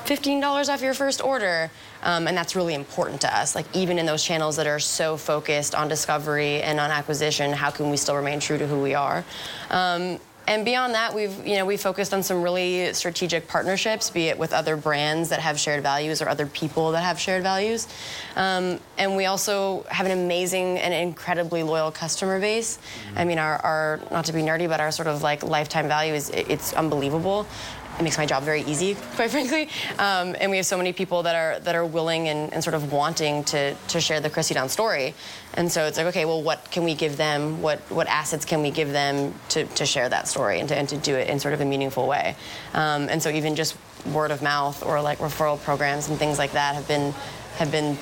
$15 0.05 0.69
off 0.69 0.81
your 0.81 0.93
first 0.93 1.23
order. 1.23 1.69
Um, 2.03 2.27
and 2.27 2.37
that's 2.37 2.55
really 2.55 2.73
important 2.73 3.21
to 3.21 3.35
us 3.35 3.55
like 3.55 3.65
even 3.73 3.97
in 3.97 4.05
those 4.05 4.23
channels 4.23 4.57
that 4.57 4.67
are 4.67 4.79
so 4.79 5.17
focused 5.17 5.73
on 5.73 5.87
discovery 5.87 6.61
and 6.61 6.79
on 6.79 6.91
acquisition 6.91 7.51
how 7.51 7.71
can 7.71 7.89
we 7.89 7.97
still 7.97 8.15
remain 8.15 8.39
true 8.39 8.57
to 8.57 8.67
who 8.67 8.81
we 8.81 8.93
are? 8.93 9.25
Um, 9.71 10.19
and 10.47 10.63
beyond 10.63 10.95
that, 10.95 11.13
we've 11.13 11.45
you 11.45 11.57
know 11.57 11.65
we 11.65 11.77
focused 11.77 12.13
on 12.13 12.23
some 12.23 12.41
really 12.41 12.93
strategic 12.93 13.47
partnerships, 13.47 14.09
be 14.09 14.27
it 14.27 14.37
with 14.39 14.53
other 14.53 14.77
brands 14.77 15.29
that 15.29 15.41
have 15.41 15.59
shared 15.59 15.83
values 15.83 16.21
or 16.21 16.29
other 16.29 16.47
people 16.47 16.91
that 16.91 17.01
have 17.03 17.19
shared 17.19 17.43
values. 17.43 17.87
Um, 18.35 18.79
and 18.97 19.15
we 19.17 19.25
also 19.25 19.83
have 19.89 20.05
an 20.05 20.13
amazing 20.13 20.79
and 20.79 20.93
incredibly 20.93 21.63
loyal 21.63 21.91
customer 21.91 22.39
base. 22.39 22.79
I 23.15 23.25
mean, 23.25 23.39
our, 23.39 23.57
our 23.57 23.99
not 24.09 24.25
to 24.25 24.33
be 24.33 24.41
nerdy, 24.41 24.69
but 24.69 24.79
our 24.79 24.91
sort 24.91 25.07
of 25.07 25.21
like 25.21 25.43
lifetime 25.43 25.87
value 25.87 26.13
is 26.13 26.29
it's 26.29 26.73
unbelievable 26.73 27.45
it 27.99 28.03
makes 28.03 28.17
my 28.17 28.25
job 28.25 28.43
very 28.43 28.61
easy, 28.63 28.95
quite 29.15 29.31
frankly. 29.31 29.69
Um, 29.97 30.35
and 30.39 30.51
we 30.51 30.57
have 30.57 30.65
so 30.65 30.77
many 30.77 30.93
people 30.93 31.23
that 31.23 31.35
are 31.35 31.59
that 31.61 31.75
are 31.75 31.85
willing 31.85 32.27
and, 32.27 32.53
and, 32.53 32.63
sort 32.63 32.75
of 32.75 32.91
wanting 32.91 33.43
to 33.45 33.73
to 33.73 33.99
share 33.99 34.19
the 34.19 34.29
Christy 34.29 34.53
Dawn 34.53 34.69
story. 34.69 35.13
And 35.55 35.71
so 35.71 35.85
it's 35.85 35.97
like, 35.97 36.07
okay, 36.07 36.25
well, 36.25 36.41
what 36.43 36.69
can 36.69 36.83
we 36.83 36.93
give 36.93 37.17
them? 37.17 37.61
What 37.61 37.79
what 37.89 38.07
assets 38.07 38.45
can 38.45 38.61
we 38.61 38.71
give 38.71 38.91
them 38.91 39.33
to, 39.49 39.65
to 39.65 39.85
share 39.85 40.09
that 40.09 40.27
story 40.27 40.59
and 40.59 40.69
to, 40.69 40.77
and 40.77 40.87
to 40.89 40.97
do 40.97 41.15
it 41.15 41.27
in 41.29 41.39
sort 41.39 41.53
of 41.53 41.61
a 41.61 41.65
meaningful 41.65 42.07
way? 42.07 42.35
Um, 42.73 43.09
and 43.09 43.21
so 43.21 43.29
even 43.29 43.55
just 43.55 43.75
word 44.13 44.31
of 44.31 44.41
mouth 44.41 44.83
or 44.85 45.01
like 45.01 45.17
referral 45.17 45.61
programs 45.61 46.07
and 46.09 46.19
things 46.19 46.37
like 46.37 46.51
that 46.51 46.75
have 46.75 46.87
been 46.87 47.13
have 47.57 47.71
been 47.71 47.97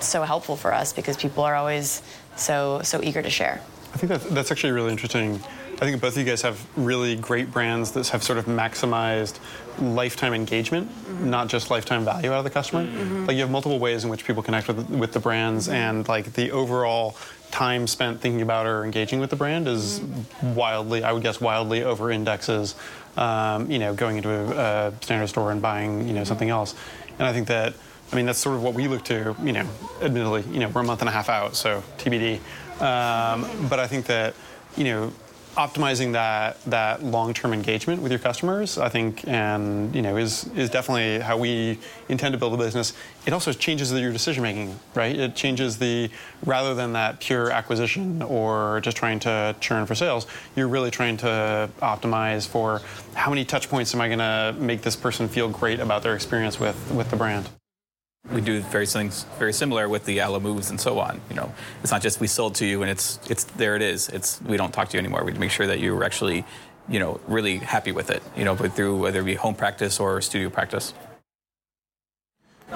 so 0.00 0.22
helpful 0.22 0.56
for 0.56 0.72
us 0.72 0.92
because 0.92 1.16
people 1.16 1.44
are 1.44 1.54
always 1.54 2.02
so 2.36 2.80
so 2.82 3.02
eager 3.02 3.22
to 3.22 3.30
share. 3.30 3.60
I 3.92 3.96
think 3.96 4.08
that's, 4.10 4.24
that's 4.30 4.50
actually 4.50 4.72
really 4.72 4.90
interesting 4.90 5.40
I 5.80 5.86
think 5.86 6.00
both 6.00 6.12
of 6.12 6.18
you 6.18 6.24
guys 6.24 6.42
have 6.42 6.64
really 6.76 7.16
great 7.16 7.50
brands 7.50 7.92
that 7.92 8.08
have 8.08 8.22
sort 8.22 8.38
of 8.38 8.46
maximized 8.46 9.38
lifetime 9.78 10.32
engagement, 10.34 10.88
mm-hmm. 10.88 11.30
not 11.30 11.48
just 11.48 11.70
lifetime 11.70 12.04
value 12.04 12.30
out 12.30 12.38
of 12.38 12.44
the 12.44 12.50
customer. 12.50 12.86
Mm-hmm. 12.86 13.26
Like 13.26 13.34
you 13.34 13.42
have 13.42 13.50
multiple 13.50 13.78
ways 13.78 14.04
in 14.04 14.10
which 14.10 14.24
people 14.24 14.42
connect 14.42 14.68
with 14.68 14.88
with 14.90 15.12
the 15.12 15.20
brands, 15.20 15.66
mm-hmm. 15.66 15.76
and 15.76 16.08
like 16.08 16.32
the 16.34 16.52
overall 16.52 17.16
time 17.50 17.86
spent 17.86 18.20
thinking 18.20 18.42
about 18.42 18.66
or 18.66 18.84
engaging 18.84 19.20
with 19.20 19.30
the 19.30 19.36
brand 19.36 19.68
is 19.68 20.00
mm-hmm. 20.00 20.54
wildly, 20.54 21.02
I 21.02 21.12
would 21.12 21.22
guess, 21.22 21.40
wildly 21.40 21.82
over 21.82 22.10
indexes. 22.10 22.74
Um, 23.16 23.70
you 23.70 23.78
know, 23.78 23.94
going 23.94 24.16
into 24.16 24.30
a, 24.30 24.88
a, 24.88 24.92
standard 25.00 25.28
store 25.28 25.52
and 25.52 25.62
buying 25.62 26.08
you 26.08 26.14
know 26.14 26.24
something 26.24 26.50
else, 26.50 26.74
and 27.18 27.26
I 27.26 27.32
think 27.32 27.48
that. 27.48 27.74
I 28.12 28.16
mean, 28.16 28.26
that's 28.26 28.38
sort 28.38 28.54
of 28.54 28.62
what 28.62 28.74
we 28.74 28.86
look 28.86 29.02
to, 29.06 29.34
you 29.42 29.52
know, 29.52 29.66
admittedly, 30.00 30.44
you 30.52 30.60
know, 30.60 30.68
we're 30.68 30.82
a 30.82 30.84
month 30.84 31.00
and 31.00 31.08
a 31.08 31.12
half 31.12 31.28
out, 31.28 31.56
so 31.56 31.82
TBD. 31.98 32.36
Um, 32.80 33.68
but 33.68 33.80
I 33.80 33.88
think 33.88 34.06
that, 34.06 34.34
you 34.76 34.84
know, 34.84 35.12
optimizing 35.54 36.12
that 36.12 36.62
that 36.64 37.02
long-term 37.02 37.52
engagement 37.52 38.02
with 38.02 38.12
your 38.12 38.18
customers, 38.18 38.78
I 38.78 38.88
think, 38.88 39.26
and 39.26 39.94
you 39.94 40.02
know, 40.02 40.16
is 40.16 40.48
is 40.54 40.70
definitely 40.70 41.20
how 41.20 41.38
we 41.38 41.78
intend 42.08 42.32
to 42.32 42.38
build 42.38 42.54
a 42.54 42.56
business. 42.56 42.92
It 43.26 43.32
also 43.32 43.52
changes 43.52 43.92
your 43.92 44.12
decision 44.12 44.42
making, 44.42 44.78
right? 44.94 45.14
It 45.16 45.34
changes 45.34 45.78
the 45.78 46.10
rather 46.44 46.74
than 46.74 46.92
that 46.92 47.20
pure 47.20 47.50
acquisition 47.50 48.22
or 48.22 48.80
just 48.82 48.96
trying 48.96 49.20
to 49.20 49.54
churn 49.60 49.86
for 49.86 49.94
sales. 49.94 50.26
You're 50.56 50.68
really 50.68 50.90
trying 50.90 51.16
to 51.18 51.70
optimize 51.80 52.46
for 52.46 52.82
how 53.14 53.30
many 53.30 53.44
touch 53.44 53.68
points 53.68 53.94
am 53.94 54.00
I 54.00 54.08
going 54.08 54.18
to 54.18 54.54
make 54.58 54.82
this 54.82 54.96
person 54.96 55.28
feel 55.28 55.48
great 55.48 55.80
about 55.80 56.02
their 56.02 56.14
experience 56.14 56.60
with 56.60 56.90
with 56.90 57.10
the 57.10 57.16
brand. 57.16 57.48
We 58.32 58.40
do 58.40 58.60
very 58.60 58.86
things 58.86 59.26
very 59.38 59.52
similar 59.52 59.88
with 59.88 60.06
the 60.06 60.20
Alo 60.20 60.40
moves 60.40 60.70
and 60.70 60.80
so 60.80 60.98
on. 60.98 61.20
You 61.28 61.36
know, 61.36 61.52
it's 61.82 61.92
not 61.92 62.00
just 62.00 62.20
we 62.20 62.26
sold 62.26 62.54
to 62.56 62.66
you 62.66 62.80
and 62.82 62.90
it's 62.90 63.20
it's 63.28 63.44
there 63.44 63.76
it 63.76 63.82
is. 63.82 64.08
It's 64.08 64.40
we 64.42 64.56
don't 64.56 64.72
talk 64.72 64.88
to 64.88 64.96
you 64.96 64.98
anymore. 64.98 65.24
We 65.24 65.32
make 65.34 65.50
sure 65.50 65.66
that 65.66 65.78
you're 65.78 66.02
actually, 66.02 66.44
you 66.88 66.98
know, 66.98 67.20
really 67.26 67.58
happy 67.58 67.92
with 67.92 68.10
it. 68.10 68.22
You 68.34 68.44
know, 68.44 68.54
but 68.54 68.72
through 68.72 68.96
whether 68.98 69.20
it 69.20 69.24
be 69.24 69.34
home 69.34 69.54
practice 69.54 70.00
or 70.00 70.22
studio 70.22 70.48
practice. 70.48 70.94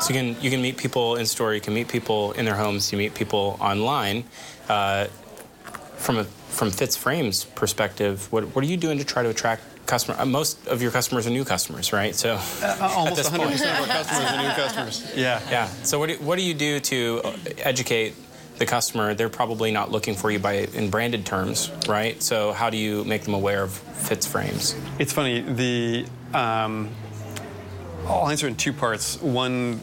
So 0.01 0.13
you 0.13 0.21
can 0.21 0.43
you 0.43 0.51
can 0.51 0.61
meet 0.61 0.77
people 0.77 1.17
in 1.17 1.25
store. 1.25 1.55
You 1.55 1.63
can 1.63 1.73
meet 1.73 1.89
people 1.89 2.33
in 2.33 2.45
their 2.45 2.55
homes. 2.55 2.93
You 2.93 2.99
meet 2.99 3.15
people 3.15 3.57
online. 3.59 4.25
Uh, 4.69 5.07
from 5.97 6.19
a 6.19 6.25
from 6.25 6.71
Fitz 6.71 6.97
Frames 6.97 7.45
perspective, 7.45 8.31
what 8.31 8.45
what 8.55 8.63
are 8.65 8.69
you 8.69 8.77
doing 8.77 8.99
to 8.99 9.05
try 9.05 9.23
to 9.23 9.31
attract 9.31 9.63
customer. 9.89 10.17
Uh, 10.21 10.25
most 10.25 10.69
of 10.69 10.81
your 10.81 10.93
customers 10.93 11.27
are 11.27 11.31
new 11.31 11.45
customers, 11.45 11.93
right? 11.93 12.15
So 12.15 12.35
uh, 12.35 12.77
uh 12.81 12.93
almost 12.95 13.25
100 13.25 13.53
percent 13.53 13.81
of 13.81 13.89
our 13.89 13.97
customers 13.97 14.31
are 14.31 14.43
new 14.43 14.55
customers. 14.55 15.13
Yeah. 15.17 15.41
Yeah. 15.51 15.67
So 15.83 15.99
what 15.99 16.11
do, 16.11 16.15
what 16.17 16.37
do 16.37 16.45
you 16.45 16.55
do 16.55 16.79
to 16.79 17.23
educate 17.59 18.15
the 18.59 18.67
customer? 18.67 19.15
They're 19.15 19.29
probably 19.29 19.73
not 19.73 19.91
looking 19.91 20.15
for 20.15 20.31
you 20.31 20.39
by 20.39 20.69
in 20.75 20.91
branded 20.91 21.27
terms, 21.27 21.73
right? 21.89 22.23
So 22.23 22.53
how 22.53 22.71
do 22.71 22.77
you 22.77 23.05
make 23.05 23.23
them 23.23 23.35
aware 23.35 23.65
of 23.65 23.73
Fitz 23.73 24.27
frames? 24.27 24.77
It's 24.99 25.13
funny. 25.13 25.41
The 25.41 26.07
um, 26.35 26.91
I'll 28.07 28.29
answer 28.29 28.47
in 28.47 28.55
two 28.55 28.73
parts. 28.73 29.21
One 29.21 29.81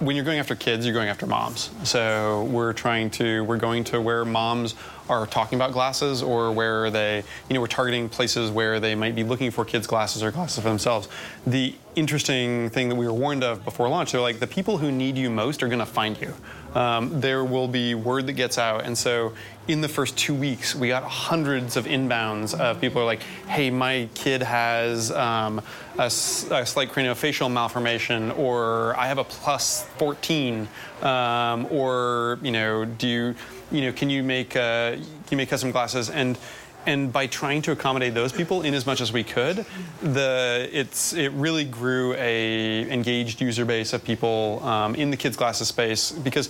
when 0.00 0.14
you're 0.14 0.24
going 0.24 0.38
after 0.38 0.54
kids, 0.54 0.86
you're 0.86 0.94
going 0.94 1.08
after 1.08 1.26
moms. 1.26 1.70
So 1.82 2.44
we're 2.44 2.72
trying 2.72 3.10
to, 3.10 3.42
we're 3.44 3.56
going 3.56 3.84
to 3.84 4.00
where 4.00 4.24
moms 4.24 4.74
are 5.08 5.26
talking 5.26 5.56
about 5.58 5.72
glasses 5.72 6.22
or 6.22 6.52
where 6.52 6.90
they, 6.90 7.24
you 7.48 7.54
know, 7.54 7.60
we're 7.60 7.66
targeting 7.66 8.08
places 8.08 8.50
where 8.50 8.80
they 8.80 8.94
might 8.94 9.14
be 9.14 9.24
looking 9.24 9.50
for 9.50 9.64
kids' 9.64 9.86
glasses 9.86 10.22
or 10.22 10.30
glasses 10.30 10.62
for 10.62 10.68
themselves. 10.68 11.08
The 11.46 11.74
interesting 11.96 12.70
thing 12.70 12.88
that 12.88 12.94
we 12.94 13.06
were 13.06 13.12
warned 13.12 13.42
of 13.42 13.64
before 13.64 13.88
launch, 13.88 14.12
they're 14.12 14.20
like, 14.20 14.38
the 14.38 14.46
people 14.46 14.78
who 14.78 14.92
need 14.92 15.16
you 15.16 15.30
most 15.30 15.62
are 15.62 15.68
going 15.68 15.78
to 15.80 15.86
find 15.86 16.20
you. 16.20 16.32
Um, 16.74 17.20
there 17.20 17.44
will 17.44 17.66
be 17.66 17.94
word 17.94 18.26
that 18.26 18.34
gets 18.34 18.58
out. 18.58 18.84
And 18.84 18.96
so 18.96 19.32
in 19.66 19.80
the 19.80 19.88
first 19.88 20.16
two 20.16 20.34
weeks, 20.34 20.74
we 20.74 20.88
got 20.88 21.02
hundreds 21.02 21.76
of 21.76 21.86
inbounds 21.86 22.58
of 22.58 22.80
people 22.80 23.02
are 23.02 23.04
like, 23.04 23.22
hey, 23.46 23.70
my 23.70 24.08
kid 24.14 24.42
has 24.42 25.10
um, 25.10 25.60
a, 25.98 26.04
a, 26.04 26.10
slight 26.10 26.90
craniofacial 26.90 27.50
malformation, 27.50 28.30
or 28.32 28.96
I 28.96 29.08
have 29.08 29.18
a 29.18 29.24
plus 29.24 29.84
14, 29.98 30.68
um, 31.02 31.66
or, 31.70 32.38
you 32.42 32.52
know, 32.52 32.84
do 32.84 33.08
you, 33.08 33.34
you 33.70 33.82
know, 33.82 33.92
can 33.92 34.10
you 34.10 34.22
make, 34.22 34.56
uh, 34.56 34.92
can 34.92 35.04
you 35.30 35.36
make 35.36 35.48
custom 35.48 35.70
glasses? 35.70 36.10
And 36.10 36.38
and 36.86 37.12
by 37.12 37.26
trying 37.26 37.60
to 37.62 37.72
accommodate 37.72 38.14
those 38.14 38.32
people 38.32 38.62
in 38.62 38.72
as 38.72 38.86
much 38.86 39.02
as 39.02 39.12
we 39.12 39.22
could, 39.22 39.66
the 40.00 40.68
it's 40.72 41.12
it 41.12 41.28
really 41.32 41.64
grew 41.64 42.14
a 42.14 42.90
engaged 42.90 43.40
user 43.42 43.66
base 43.66 43.92
of 43.92 44.02
people 44.02 44.62
um, 44.64 44.94
in 44.94 45.10
the 45.10 45.16
kids 45.16 45.36
glasses 45.36 45.68
space 45.68 46.10
because 46.10 46.48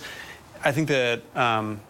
I 0.65 0.73
think 0.73 0.89
that. 0.89 1.23
Um, 1.35 1.81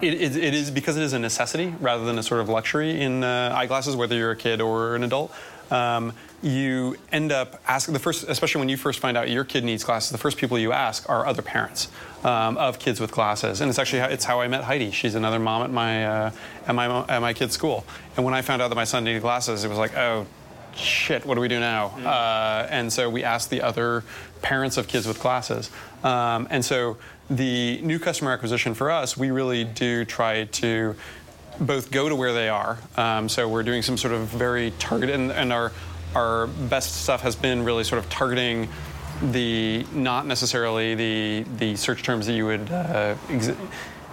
it, 0.00 0.12
it, 0.14 0.36
it 0.36 0.54
is 0.54 0.72
because 0.72 0.96
it 0.96 1.02
is 1.02 1.12
a 1.12 1.18
necessity 1.18 1.72
rather 1.80 2.04
than 2.04 2.18
a 2.18 2.22
sort 2.22 2.40
of 2.40 2.48
luxury 2.48 3.00
in 3.00 3.22
uh, 3.22 3.54
eyeglasses, 3.54 3.94
whether 3.94 4.16
you're 4.16 4.32
a 4.32 4.36
kid 4.36 4.60
or 4.60 4.96
an 4.96 5.04
adult. 5.04 5.32
Um, 5.70 6.12
you 6.42 6.98
end 7.10 7.32
up 7.32 7.62
asking 7.66 7.94
the 7.94 8.00
first, 8.00 8.24
especially 8.28 8.58
when 8.58 8.68
you 8.68 8.76
first 8.76 8.98
find 8.98 9.16
out 9.16 9.30
your 9.30 9.44
kid 9.44 9.64
needs 9.64 9.82
glasses, 9.82 10.10
the 10.10 10.18
first 10.18 10.36
people 10.36 10.58
you 10.58 10.72
ask 10.72 11.08
are 11.08 11.24
other 11.26 11.42
parents 11.42 11.88
um, 12.24 12.56
of 12.56 12.78
kids 12.78 13.00
with 13.00 13.12
glasses. 13.12 13.60
And 13.60 13.68
it's 13.68 13.78
actually 13.78 14.00
how, 14.00 14.06
it's 14.06 14.24
how 14.24 14.40
I 14.40 14.48
met 14.48 14.64
Heidi. 14.64 14.90
She's 14.90 15.14
another 15.14 15.38
mom 15.38 15.62
at 15.62 15.70
my 15.70 16.06
uh, 16.06 16.30
at 16.66 16.74
my 16.74 17.04
at 17.06 17.20
my 17.20 17.32
kid's 17.32 17.54
school. 17.54 17.84
And 18.16 18.24
when 18.24 18.34
I 18.34 18.42
found 18.42 18.62
out 18.62 18.68
that 18.68 18.74
my 18.76 18.84
son 18.84 19.04
needed 19.04 19.22
glasses, 19.22 19.64
it 19.64 19.68
was 19.68 19.78
like, 19.78 19.96
oh, 19.96 20.26
shit, 20.74 21.24
what 21.24 21.34
do 21.34 21.40
we 21.40 21.48
do 21.48 21.60
now? 21.60 21.86
Uh, 21.86 22.66
and 22.70 22.92
so 22.92 23.08
we 23.08 23.22
asked 23.22 23.50
the 23.50 23.62
other 23.62 24.02
parents 24.42 24.76
of 24.76 24.88
kids 24.88 25.06
with 25.06 25.20
glasses. 25.20 25.70
Um, 26.02 26.48
and 26.50 26.64
so 26.64 26.96
the 27.30 27.80
new 27.82 27.98
customer 27.98 28.32
acquisition 28.32 28.74
for 28.74 28.90
us, 28.90 29.16
we 29.16 29.30
really 29.30 29.64
do 29.64 30.04
try 30.04 30.44
to 30.44 30.94
both 31.60 31.90
go 31.90 32.08
to 32.08 32.16
where 32.16 32.32
they 32.32 32.48
are. 32.48 32.78
Um, 32.96 33.28
so 33.28 33.48
we're 33.48 33.62
doing 33.62 33.82
some 33.82 33.96
sort 33.96 34.12
of 34.12 34.26
very 34.26 34.72
targeted, 34.78 35.14
and, 35.14 35.30
and 35.30 35.52
our 35.52 35.72
our 36.14 36.46
best 36.46 37.02
stuff 37.02 37.22
has 37.22 37.34
been 37.34 37.64
really 37.64 37.82
sort 37.82 37.98
of 37.98 38.08
targeting 38.08 38.68
the 39.32 39.86
not 39.92 40.26
necessarily 40.26 40.94
the 40.94 41.44
the 41.56 41.76
search 41.76 42.02
terms 42.02 42.26
that 42.26 42.34
you 42.34 42.46
would 42.46 42.70
uh, 42.70 43.14
ex- 43.30 43.52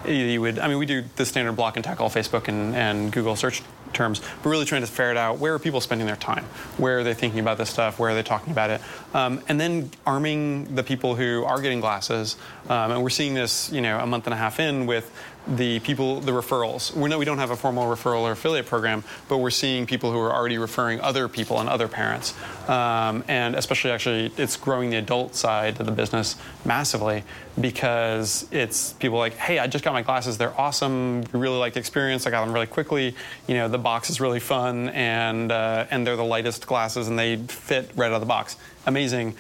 you 0.06 0.42
would 0.42 0.60
I 0.60 0.68
mean 0.68 0.78
we 0.78 0.86
do 0.86 1.04
the 1.16 1.26
standard 1.26 1.54
block 1.54 1.76
and 1.76 1.84
tackle 1.84 2.10
Facebook 2.10 2.48
and, 2.48 2.76
and 2.76 3.12
Google 3.12 3.36
search 3.36 3.62
terms, 3.94 4.22
but 4.42 4.50
really 4.50 4.66
trying 4.66 4.82
to 4.82 4.88
ferret 4.88 5.18
out 5.18 5.40
where 5.40 5.54
are 5.54 5.60
people 5.60 5.82
spending 5.82 6.08
their 6.08 6.16
time, 6.16 6.46
where 6.78 7.00
are 7.00 7.04
they 7.04 7.14
thinking 7.14 7.40
about 7.40 7.58
this 7.58 7.70
stuff, 7.70 8.00
where 8.00 8.12
are 8.12 8.16
they 8.16 8.24
talking 8.24 8.52
about 8.52 8.70
it, 8.70 8.82
um, 9.14 9.42
and 9.48 9.60
then 9.60 9.90
arming 10.06 10.76
the 10.76 10.84
people 10.84 11.16
who 11.16 11.44
are 11.44 11.62
getting 11.62 11.80
glasses. 11.80 12.36
Um, 12.70 12.92
and 12.92 13.04
we're 13.04 13.10
seeing 13.10 13.34
this, 13.34 13.72
you 13.72 13.82
know, 13.82 14.00
a 14.00 14.08
month 14.08 14.28
and 14.28 14.34
a 14.34 14.38
half 14.38 14.60
in 14.60 14.86
with 14.86 15.12
the 15.48 15.80
people, 15.80 16.20
the 16.20 16.32
referrals. 16.32 16.96
We 16.96 17.10
know 17.10 17.18
we 17.18 17.26
don't 17.26 17.40
have 17.40 17.52
a 17.52 17.56
formal 17.56 17.86
referral 17.86 18.22
or 18.22 18.32
affiliate 18.32 18.66
program, 18.68 19.04
but 19.28 19.38
we're 19.38 19.50
seeing 19.50 19.86
people 19.86 20.12
who 20.12 20.20
are 20.20 20.34
already 20.34 20.58
referring 20.58 21.02
other 21.02 21.28
people 21.28 21.60
and 21.60 21.68
other 21.68 21.88
parents. 21.88 22.34
Um, 22.70 23.24
and 23.28 23.56
especially, 23.56 23.92
actually, 23.92 24.32
it's 24.38 24.56
growing 24.56 24.92
the 24.92 24.98
adult 24.98 25.36
side 25.36 25.80
of 25.80 25.86
the 25.86 25.92
business 25.92 26.36
massively 26.64 27.24
because 27.60 28.48
it's 28.52 28.94
people 28.94 29.18
like, 29.18 29.36
hey, 29.36 29.60
I 29.60 29.68
just 29.68 29.84
got 29.84 29.94
my 29.94 30.04
glasses. 30.04 30.38
They're 30.38 30.60
awesome. 30.60 31.22
We 31.34 31.40
really 31.40 31.58
like 31.58 31.74
the 31.74 31.80
experience. 31.80 32.28
I 32.28 32.30
got 32.30 32.46
them 32.46 32.54
really 32.54 32.68
quickly. 32.68 33.16
You 33.48 33.56
know, 33.56 33.68
the 33.68 33.80
box 33.80 34.10
is 34.10 34.22
really 34.22 34.40
fun, 34.40 34.90
and 34.90 35.52
uh, 35.52 35.88
and 35.92 36.06
they're 36.06 36.16
the 36.16 36.24
lightest 36.24 36.68
glasses, 36.68 37.08
and 37.08 37.18
they 37.18 37.38
fit 37.38 37.92
right 37.96 38.08
out 38.08 38.14
of 38.14 38.22
the 38.22 38.28
box. 38.28 38.58
Amazing. 38.86 39.36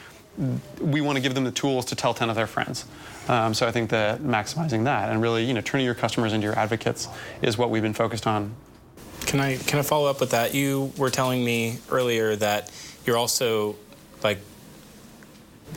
We 0.79 1.01
want 1.01 1.17
to 1.17 1.21
give 1.21 1.35
them 1.35 1.43
the 1.43 1.51
tools 1.51 1.85
to 1.85 1.95
tell 1.95 2.13
10 2.13 2.29
of 2.29 2.35
their 2.35 2.47
friends. 2.47 2.85
Um, 3.27 3.53
so 3.53 3.67
I 3.67 3.71
think 3.71 3.89
that 3.91 4.21
maximizing 4.21 4.83
that 4.85 5.09
and 5.09 5.21
really, 5.21 5.45
you 5.45 5.53
know, 5.53 5.61
turning 5.61 5.85
your 5.85 5.95
customers 5.95 6.33
into 6.33 6.45
your 6.45 6.57
advocates 6.57 7.07
is 7.41 7.57
what 7.57 7.69
we've 7.69 7.83
been 7.83 7.93
focused 7.93 8.27
on. 8.27 8.53
Can 9.21 9.39
I 9.39 9.57
can 9.57 9.79
I 9.79 9.83
follow 9.83 10.09
up 10.09 10.19
with 10.19 10.31
that? 10.31 10.55
You 10.55 10.91
were 10.97 11.09
telling 11.09 11.45
me 11.45 11.77
earlier 11.91 12.35
that 12.37 12.71
you're 13.05 13.17
also 13.17 13.75
like 14.23 14.39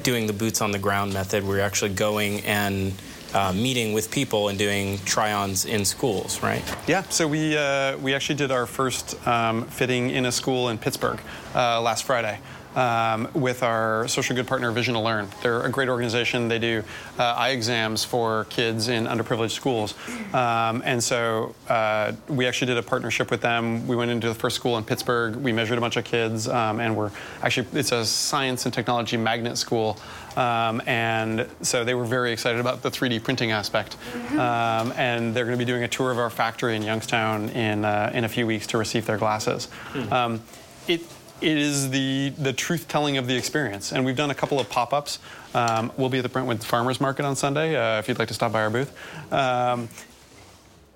doing 0.03 0.26
the 0.26 0.32
boots 0.32 0.61
on 0.61 0.72
the 0.72 0.78
ground 0.78 1.12
method, 1.12 1.47
where 1.47 1.59
you're 1.59 1.66
actually 1.66 1.95
going 1.95 2.40
and 2.40 2.92
uh, 3.34 3.53
meeting 3.53 3.92
with 3.92 4.11
people 4.11 4.49
and 4.49 4.59
doing 4.59 4.99
try-ons 5.05 5.66
in 5.66 5.84
schools, 5.84 6.42
right? 6.42 6.62
Yeah. 6.86 7.03
So 7.03 7.28
we 7.28 7.57
uh, 7.57 7.99
we 7.99 8.14
actually 8.14 8.36
did 8.36 8.51
our 8.51 8.66
first 8.66 9.14
um, 9.26 9.66
fitting 9.66 10.11
in 10.11 10.26
a 10.26 10.32
school 10.32 10.70
in 10.70 10.78
Pittsburgh 10.78 11.20
uh, 11.55 11.80
last 11.82 12.05
Friday 12.05 12.40
um, 12.75 13.29
with 13.35 13.62
our 13.62 14.09
social 14.09 14.35
good 14.35 14.47
partner 14.47 14.70
Vision 14.70 14.95
to 14.95 15.01
Learn. 15.01 15.29
They're 15.43 15.62
a 15.62 15.70
great 15.70 15.89
organization. 15.89 16.49
They 16.49 16.59
do 16.59 16.83
uh, 17.18 17.22
eye 17.22 17.51
exams 17.51 18.05
for 18.05 18.47
kids 18.51 18.89
in 18.89 19.05
underprivileged 19.05 19.53
schools. 19.53 19.95
Um, 20.33 20.83
and 20.85 21.03
so 21.03 21.55
uh, 21.68 22.12
we 22.29 22.47
actually 22.47 22.68
did 22.68 22.79
a 22.79 22.83
partnership 22.83 23.31
with 23.31 23.41
them. 23.41 23.87
We 23.87 23.97
went 23.97 24.11
into 24.11 24.29
the 24.29 24.35
first 24.35 24.57
school 24.57 24.77
in 24.79 24.85
Pittsburgh. 24.85 25.37
We 25.37 25.53
measured 25.53 25.79
a 25.79 25.81
bunch 25.81 25.97
of 25.97 26.05
kids, 26.05 26.49
um, 26.49 26.81
and 26.81 26.97
we're 26.97 27.11
actually, 27.43 27.66
it's 27.79 27.93
a 27.93 28.05
science 28.05 28.64
and 28.64 28.75
technology 28.75 29.16
magnet 29.16 29.59
school. 29.59 29.99
Um, 30.37 30.83
and 30.87 31.49
so 31.62 31.85
they 31.85 31.95
were 31.95 32.05
very 32.05 32.33
excited 32.33 32.61
about 32.61 32.83
the 32.83 32.91
3D 32.91 33.22
printing 33.22 33.53
aspect. 33.53 33.97
Um, 34.33 34.93
and 34.97 35.35
they're 35.35 35.45
going 35.45 35.57
to 35.57 35.64
be 35.64 35.70
doing 35.70 35.85
a 35.85 35.89
tour 35.89 36.11
of 36.11 36.18
our 36.18 36.31
factory 36.31 36.75
in 36.75 36.83
Youngstown 36.83 37.51
in, 37.51 37.85
uh, 37.85 38.11
in 38.12 38.25
a 38.25 38.29
few 38.29 38.47
weeks 38.47 38.66
to 38.68 38.79
receive 38.79 39.07
their 39.07 39.18
glasses. 39.18 39.68
Um, 40.11 40.43
it, 40.89 41.03
it 41.45 41.59
is 41.59 41.90
the, 41.90 42.30
the 42.38 42.55
truth 42.55 42.88
telling 42.88 43.18
of 43.18 43.26
the 43.26 43.36
experience. 43.36 43.92
And 43.92 44.07
we've 44.07 44.16
done 44.16 44.30
a 44.30 44.34
couple 44.34 44.59
of 44.59 44.70
pop 44.70 44.95
ups. 44.95 45.18
Um, 45.53 45.92
we'll 45.99 46.09
be 46.09 46.18
at 46.18 46.22
the 46.22 46.30
Brentwood 46.30 46.64
Farmers 46.64 47.03
Market 47.03 47.26
on 47.26 47.36
Sunday 47.36 47.76
uh, 47.76 47.99
if 47.99 48.09
you'd 48.09 48.18
like 48.18 48.28
to 48.28 48.34
stop 48.34 48.51
by 48.51 48.62
our 48.62 48.70
booth. 48.70 48.90
Um, 49.30 49.90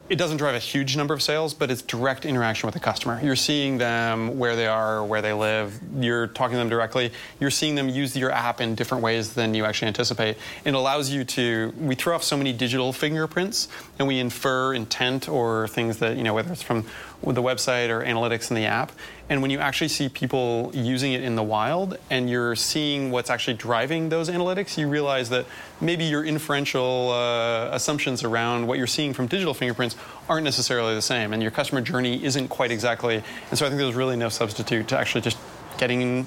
it 0.08 0.16
doesn't 0.16 0.38
drive 0.38 0.54
a 0.54 0.58
huge 0.58 0.96
number 0.96 1.12
of 1.12 1.20
sales, 1.20 1.52
but 1.52 1.70
it's 1.70 1.82
direct 1.82 2.24
interaction 2.24 2.66
with 2.66 2.72
the 2.72 2.80
customer. 2.80 3.20
You're 3.22 3.36
seeing 3.36 3.76
them 3.76 4.38
where 4.38 4.56
they 4.56 4.66
are, 4.66 5.04
where 5.04 5.20
they 5.20 5.34
live. 5.34 5.78
You're 5.98 6.28
talking 6.28 6.52
to 6.52 6.58
them 6.58 6.70
directly. 6.70 7.12
You're 7.40 7.50
seeing 7.50 7.74
them 7.74 7.90
use 7.90 8.16
your 8.16 8.30
app 8.30 8.62
in 8.62 8.74
different 8.74 9.04
ways 9.04 9.34
than 9.34 9.52
you 9.54 9.66
actually 9.66 9.88
anticipate. 9.88 10.38
It 10.64 10.72
allows 10.72 11.10
you 11.10 11.24
to. 11.24 11.74
We 11.78 11.94
throw 11.94 12.14
off 12.14 12.24
so 12.24 12.38
many 12.38 12.54
digital 12.54 12.90
fingerprints, 12.94 13.68
and 13.98 14.08
we 14.08 14.18
infer 14.18 14.72
intent 14.72 15.28
or 15.28 15.68
things 15.68 15.98
that 15.98 16.16
you 16.16 16.22
know, 16.22 16.32
whether 16.32 16.50
it's 16.52 16.62
from 16.62 16.86
the 17.22 17.42
website 17.42 17.88
or 17.88 18.04
analytics 18.04 18.50
in 18.50 18.56
the 18.56 18.64
app. 18.64 18.92
And 19.28 19.42
when 19.42 19.50
you 19.50 19.58
actually 19.58 19.88
see 19.88 20.08
people 20.08 20.70
using 20.72 21.12
it 21.12 21.22
in 21.22 21.36
the 21.36 21.42
wild 21.42 21.98
and 22.10 22.30
you're 22.30 22.56
seeing 22.56 23.10
what's 23.10 23.28
actually 23.28 23.56
driving 23.56 24.08
those 24.08 24.30
analytics, 24.30 24.78
you 24.78 24.88
realize 24.88 25.28
that 25.30 25.44
maybe 25.80 26.04
your 26.04 26.24
inferential 26.24 27.10
uh, 27.10 27.68
assumptions 27.72 28.24
around 28.24 28.66
what 28.66 28.78
you're 28.78 28.86
seeing 28.86 29.12
from 29.12 29.26
digital 29.26 29.52
fingerprints 29.52 29.96
aren't 30.28 30.44
necessarily 30.44 30.94
the 30.94 31.02
same. 31.02 31.32
And 31.32 31.42
your 31.42 31.50
customer 31.50 31.80
journey 31.80 32.24
isn't 32.24 32.48
quite 32.48 32.70
exactly. 32.70 33.22
And 33.50 33.58
so 33.58 33.66
I 33.66 33.68
think 33.68 33.80
there's 33.80 33.94
really 33.94 34.16
no 34.16 34.28
substitute 34.28 34.88
to 34.88 34.98
actually 34.98 35.20
just 35.20 35.38
getting 35.76 36.00
in, 36.00 36.26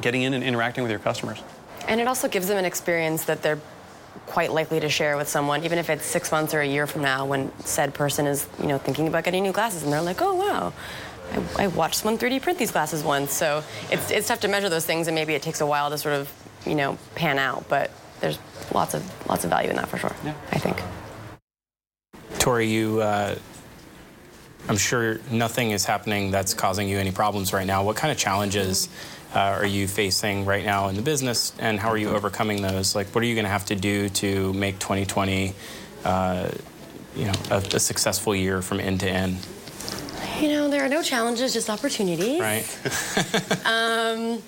getting 0.00 0.22
in 0.22 0.34
and 0.34 0.44
interacting 0.44 0.82
with 0.82 0.90
your 0.90 1.00
customers. 1.00 1.40
And 1.88 2.00
it 2.00 2.08
also 2.08 2.28
gives 2.28 2.48
them 2.48 2.58
an 2.58 2.64
experience 2.64 3.24
that 3.24 3.42
they're 3.42 3.60
quite 4.26 4.52
likely 4.52 4.80
to 4.80 4.88
share 4.88 5.16
with 5.16 5.28
someone, 5.28 5.64
even 5.64 5.78
if 5.78 5.90
it's 5.90 6.04
six 6.04 6.30
months 6.32 6.54
or 6.54 6.60
a 6.60 6.66
year 6.66 6.86
from 6.86 7.02
now, 7.02 7.26
when 7.26 7.52
said 7.60 7.94
person 7.94 8.26
is, 8.26 8.48
you 8.60 8.66
know, 8.66 8.78
thinking 8.78 9.08
about 9.08 9.24
getting 9.24 9.42
new 9.42 9.52
glasses, 9.52 9.82
and 9.82 9.92
they're 9.92 10.02
like, 10.02 10.20
"Oh 10.22 10.34
wow, 10.34 10.72
I, 11.58 11.64
I 11.64 11.66
watched 11.68 11.96
someone 11.96 12.18
3D 12.18 12.42
print 12.42 12.58
these 12.58 12.70
glasses 12.72 13.02
once." 13.02 13.32
So 13.32 13.62
it's 13.90 14.10
it's 14.10 14.28
tough 14.28 14.40
to 14.40 14.48
measure 14.48 14.68
those 14.68 14.86
things, 14.86 15.08
and 15.08 15.14
maybe 15.14 15.34
it 15.34 15.42
takes 15.42 15.60
a 15.60 15.66
while 15.66 15.90
to 15.90 15.98
sort 15.98 16.14
of, 16.14 16.32
you 16.64 16.74
know, 16.74 16.98
pan 17.14 17.38
out. 17.38 17.68
But 17.68 17.90
there's 18.20 18.38
lots 18.72 18.94
of 18.94 19.28
lots 19.28 19.44
of 19.44 19.50
value 19.50 19.70
in 19.70 19.76
that 19.76 19.88
for 19.88 19.98
sure. 19.98 20.14
Yeah. 20.24 20.34
I 20.52 20.58
think. 20.58 20.82
Tori, 22.38 22.66
you. 22.66 23.00
Uh, 23.00 23.36
I'm 24.68 24.76
sure 24.76 25.20
nothing 25.30 25.70
is 25.70 25.84
happening 25.84 26.32
that's 26.32 26.52
causing 26.52 26.88
you 26.88 26.98
any 26.98 27.12
problems 27.12 27.52
right 27.52 27.66
now. 27.66 27.84
What 27.84 27.96
kind 27.96 28.10
of 28.10 28.18
challenges 28.18 28.88
uh, 29.36 29.58
are 29.60 29.66
you 29.66 29.86
facing 29.86 30.46
right 30.46 30.64
now 30.64 30.88
in 30.88 30.96
the 30.96 31.02
business, 31.02 31.52
and 31.58 31.78
how 31.78 31.90
are 31.90 31.98
you 31.98 32.08
overcoming 32.08 32.62
those? 32.62 32.94
Like, 32.94 33.08
what 33.08 33.22
are 33.22 33.26
you 33.26 33.34
going 33.34 33.44
to 33.44 33.50
have 33.50 33.66
to 33.66 33.76
do 33.76 34.08
to 34.08 34.54
make 34.54 34.78
2020, 34.78 35.52
uh, 36.04 36.48
you 37.14 37.26
know, 37.26 37.34
a, 37.50 37.58
a 37.58 37.78
successful 37.78 38.34
year 38.34 38.62
from 38.62 38.80
end 38.80 39.00
to 39.00 39.10
end? 39.10 39.36
You 40.40 40.48
know, 40.48 40.70
there 40.70 40.82
are 40.82 40.88
no 40.88 41.02
challenges, 41.02 41.52
just 41.52 41.68
opportunities. 41.68 42.40
Right. 42.40 42.64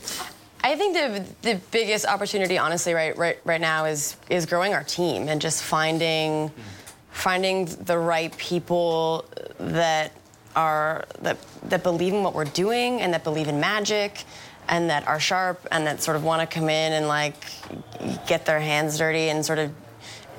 I 0.60 0.74
think 0.74 0.94
the 0.94 1.24
the 1.42 1.60
biggest 1.70 2.06
opportunity, 2.06 2.58
honestly, 2.58 2.92
right 2.94 3.16
right 3.16 3.38
right 3.44 3.60
now 3.60 3.84
is 3.84 4.16
is 4.28 4.46
growing 4.46 4.74
our 4.74 4.84
team 4.84 5.28
and 5.28 5.40
just 5.40 5.62
finding 5.62 6.50
finding 7.10 7.66
the 7.66 7.96
right 7.98 8.36
people 8.36 9.24
that 9.58 10.12
are 10.56 11.04
that 11.22 11.38
that 11.68 11.82
believe 11.82 12.12
in 12.12 12.22
what 12.22 12.34
we're 12.34 12.44
doing 12.44 13.00
and 13.00 13.14
that 13.14 13.22
believe 13.22 13.48
in 13.48 13.60
magic 13.60 14.24
and 14.68 14.90
that 14.90 15.06
are 15.08 15.20
sharp 15.20 15.66
and 15.72 15.86
that 15.86 16.02
sort 16.02 16.16
of 16.16 16.24
want 16.24 16.48
to 16.48 16.54
come 16.54 16.68
in 16.68 16.92
and 16.92 17.08
like 17.08 17.34
get 18.26 18.46
their 18.46 18.60
hands 18.60 18.98
dirty 18.98 19.28
and 19.30 19.44
sort 19.44 19.58
of 19.58 19.72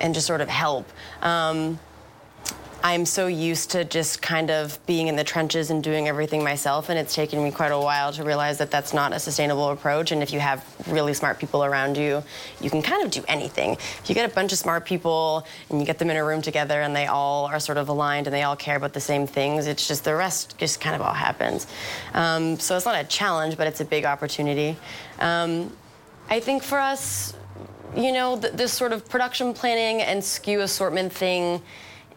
and 0.00 0.14
just 0.14 0.26
sort 0.26 0.40
of 0.40 0.48
help. 0.48 0.88
Um, 1.22 1.78
I'm 2.82 3.04
so 3.04 3.26
used 3.26 3.72
to 3.72 3.84
just 3.84 4.22
kind 4.22 4.50
of 4.50 4.78
being 4.86 5.08
in 5.08 5.16
the 5.16 5.24
trenches 5.24 5.70
and 5.70 5.84
doing 5.84 6.08
everything 6.08 6.42
myself, 6.42 6.88
and 6.88 6.98
it's 6.98 7.14
taken 7.14 7.44
me 7.44 7.50
quite 7.50 7.72
a 7.72 7.78
while 7.78 8.10
to 8.14 8.24
realize 8.24 8.56
that 8.56 8.70
that's 8.70 8.94
not 8.94 9.12
a 9.12 9.18
sustainable 9.18 9.68
approach. 9.68 10.12
And 10.12 10.22
if 10.22 10.32
you 10.32 10.40
have 10.40 10.64
really 10.88 11.12
smart 11.12 11.38
people 11.38 11.62
around 11.62 11.98
you, 11.98 12.22
you 12.58 12.70
can 12.70 12.80
kind 12.80 13.04
of 13.04 13.10
do 13.10 13.22
anything. 13.28 13.72
If 13.72 14.04
you 14.08 14.14
get 14.14 14.30
a 14.30 14.34
bunch 14.34 14.52
of 14.52 14.58
smart 14.58 14.86
people 14.86 15.46
and 15.68 15.78
you 15.78 15.84
get 15.84 15.98
them 15.98 16.08
in 16.08 16.16
a 16.16 16.24
room 16.24 16.40
together 16.40 16.80
and 16.80 16.96
they 16.96 17.06
all 17.06 17.46
are 17.46 17.60
sort 17.60 17.76
of 17.76 17.90
aligned 17.90 18.26
and 18.26 18.34
they 18.34 18.44
all 18.44 18.56
care 18.56 18.76
about 18.76 18.94
the 18.94 19.00
same 19.00 19.26
things, 19.26 19.66
it's 19.66 19.86
just 19.86 20.04
the 20.04 20.14
rest 20.14 20.56
just 20.56 20.80
kind 20.80 20.96
of 20.96 21.02
all 21.02 21.12
happens. 21.12 21.66
Um, 22.14 22.58
so 22.58 22.76
it's 22.76 22.86
not 22.86 22.98
a 22.98 23.04
challenge, 23.04 23.58
but 23.58 23.66
it's 23.66 23.82
a 23.82 23.84
big 23.84 24.06
opportunity. 24.06 24.74
Um, 25.18 25.70
I 26.30 26.40
think 26.40 26.62
for 26.62 26.78
us, 26.78 27.34
you 27.94 28.12
know, 28.12 28.40
th- 28.40 28.54
this 28.54 28.72
sort 28.72 28.94
of 28.94 29.06
production 29.06 29.52
planning 29.52 30.00
and 30.00 30.22
SKU 30.22 30.60
assortment 30.60 31.12
thing 31.12 31.60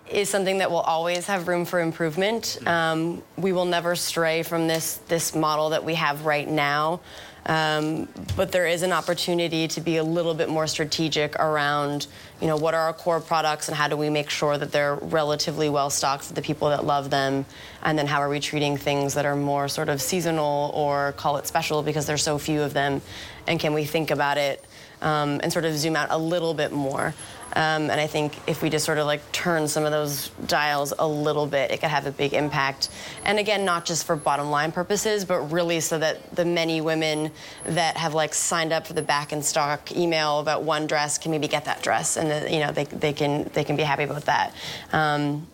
is 0.10 0.30
something 0.30 0.60
that 0.60 0.70
will 0.70 0.78
always 0.78 1.28
have 1.28 1.47
room 1.47 1.66
for 1.66 1.80
improvement. 1.80 2.58
Um, 2.68 3.24
we 3.38 3.51
will 3.51 3.66
never 3.66 3.95
stray 3.95 4.43
from 4.43 4.68
this 4.68 4.97
this 5.08 5.34
model 5.34 5.70
that 5.70 5.84
we 5.84 5.95
have 5.95 6.26
right 6.26 6.47
now. 6.47 6.99
Um, 7.45 8.08
but 8.38 8.54
there 8.54 8.68
is 8.68 8.84
an 8.84 8.93
opportunity 8.93 9.68
to 9.68 9.82
be 9.82 9.97
a 9.97 10.04
little 10.04 10.34
bit 10.34 10.47
more 10.47 10.66
strategic 10.66 11.36
around, 11.36 12.08
you 12.39 12.47
know, 12.47 12.56
what 12.56 12.74
are 12.74 12.80
our 12.80 12.93
core 12.93 13.20
products 13.20 13.68
and 13.68 13.76
how 13.76 13.89
do 13.89 13.97
we 13.97 14.10
make 14.10 14.30
sure 14.30 14.58
that 14.58 14.72
they're 14.72 14.95
relatively 14.95 15.68
well 15.68 15.89
stocked 15.89 16.24
for 16.24 16.34
the 16.34 16.41
people 16.41 16.70
that 16.70 16.86
love 16.86 17.10
them, 17.10 17.45
and 17.82 17.99
then 17.99 18.08
how 18.08 18.20
are 18.22 18.30
we 18.30 18.39
treating 18.39 18.78
things 18.78 19.14
that 19.16 19.26
are 19.26 19.36
more 19.36 19.68
sort 19.68 19.89
of 19.89 20.01
seasonal 20.01 20.72
or 20.74 21.12
call 21.14 21.36
it 21.36 21.45
special 21.45 21.84
because 21.84 22.06
there's 22.06 22.24
so 22.24 22.38
few 22.38 22.62
of 22.62 22.74
them, 22.74 23.01
and 23.45 23.60
can 23.60 23.74
we 23.74 23.84
think 23.84 24.10
about 24.10 24.38
it 24.38 24.64
um, 25.01 25.41
and 25.43 25.51
sort 25.51 25.66
of 25.66 25.76
zoom 25.76 25.95
out 25.95 26.08
a 26.12 26.18
little 26.18 26.54
bit 26.54 26.72
more. 26.72 27.14
Um, 27.56 27.91
and 27.91 28.01
I 28.01 28.08
think 28.08 28.38
if 28.47 28.62
we 28.62 28.70
just 28.70 28.86
sort 28.86 28.97
of 28.97 29.06
like 29.06 29.32
turn 29.32 29.68
some 29.68 29.86
of 29.86 29.91
those 29.91 30.30
dials 30.47 30.93
a 30.97 31.08
little 31.08 31.45
bit, 31.45 31.72
it 31.72 31.82
could 31.82 31.89
have 31.89 32.08
a 32.08 32.12
big 32.12 32.34
impact. 32.34 32.89
And 33.26 33.38
again, 33.38 33.64
not 33.64 33.86
just 33.86 34.06
for 34.06 34.16
bottom 34.16 34.49
line 34.49 34.72
purposes, 34.72 35.24
but 35.24 35.39
really 35.51 35.80
so 35.80 35.99
that 35.99 36.36
the 36.36 36.45
many 36.45 36.82
women 36.82 37.32
that 37.66 37.97
have 37.97 38.14
like 38.14 38.34
signed 38.34 38.74
up 38.74 38.88
for 38.88 38.93
the 38.93 39.04
back 39.04 39.32
in 39.32 39.43
stock 39.43 39.91
email 39.91 40.39
about 40.39 40.64
one 40.64 40.88
dress 40.88 41.18
can 41.18 41.32
maybe 41.32 41.47
get 41.47 41.66
that 41.66 41.84
dress, 41.84 42.18
and 42.18 42.32
the, 42.32 42.51
you 42.51 42.60
know 42.60 42.72
they, 42.72 42.86
they 42.86 43.14
can 43.14 43.49
they 43.54 43.64
can 43.64 43.76
be 43.76 43.84
happy 43.84 44.04
about 44.04 44.26
that. 44.26 44.54
Um, 44.91 45.47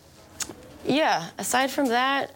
yeah. 0.84 1.28
Aside 1.38 1.70
from 1.70 1.88
that, 1.88 2.30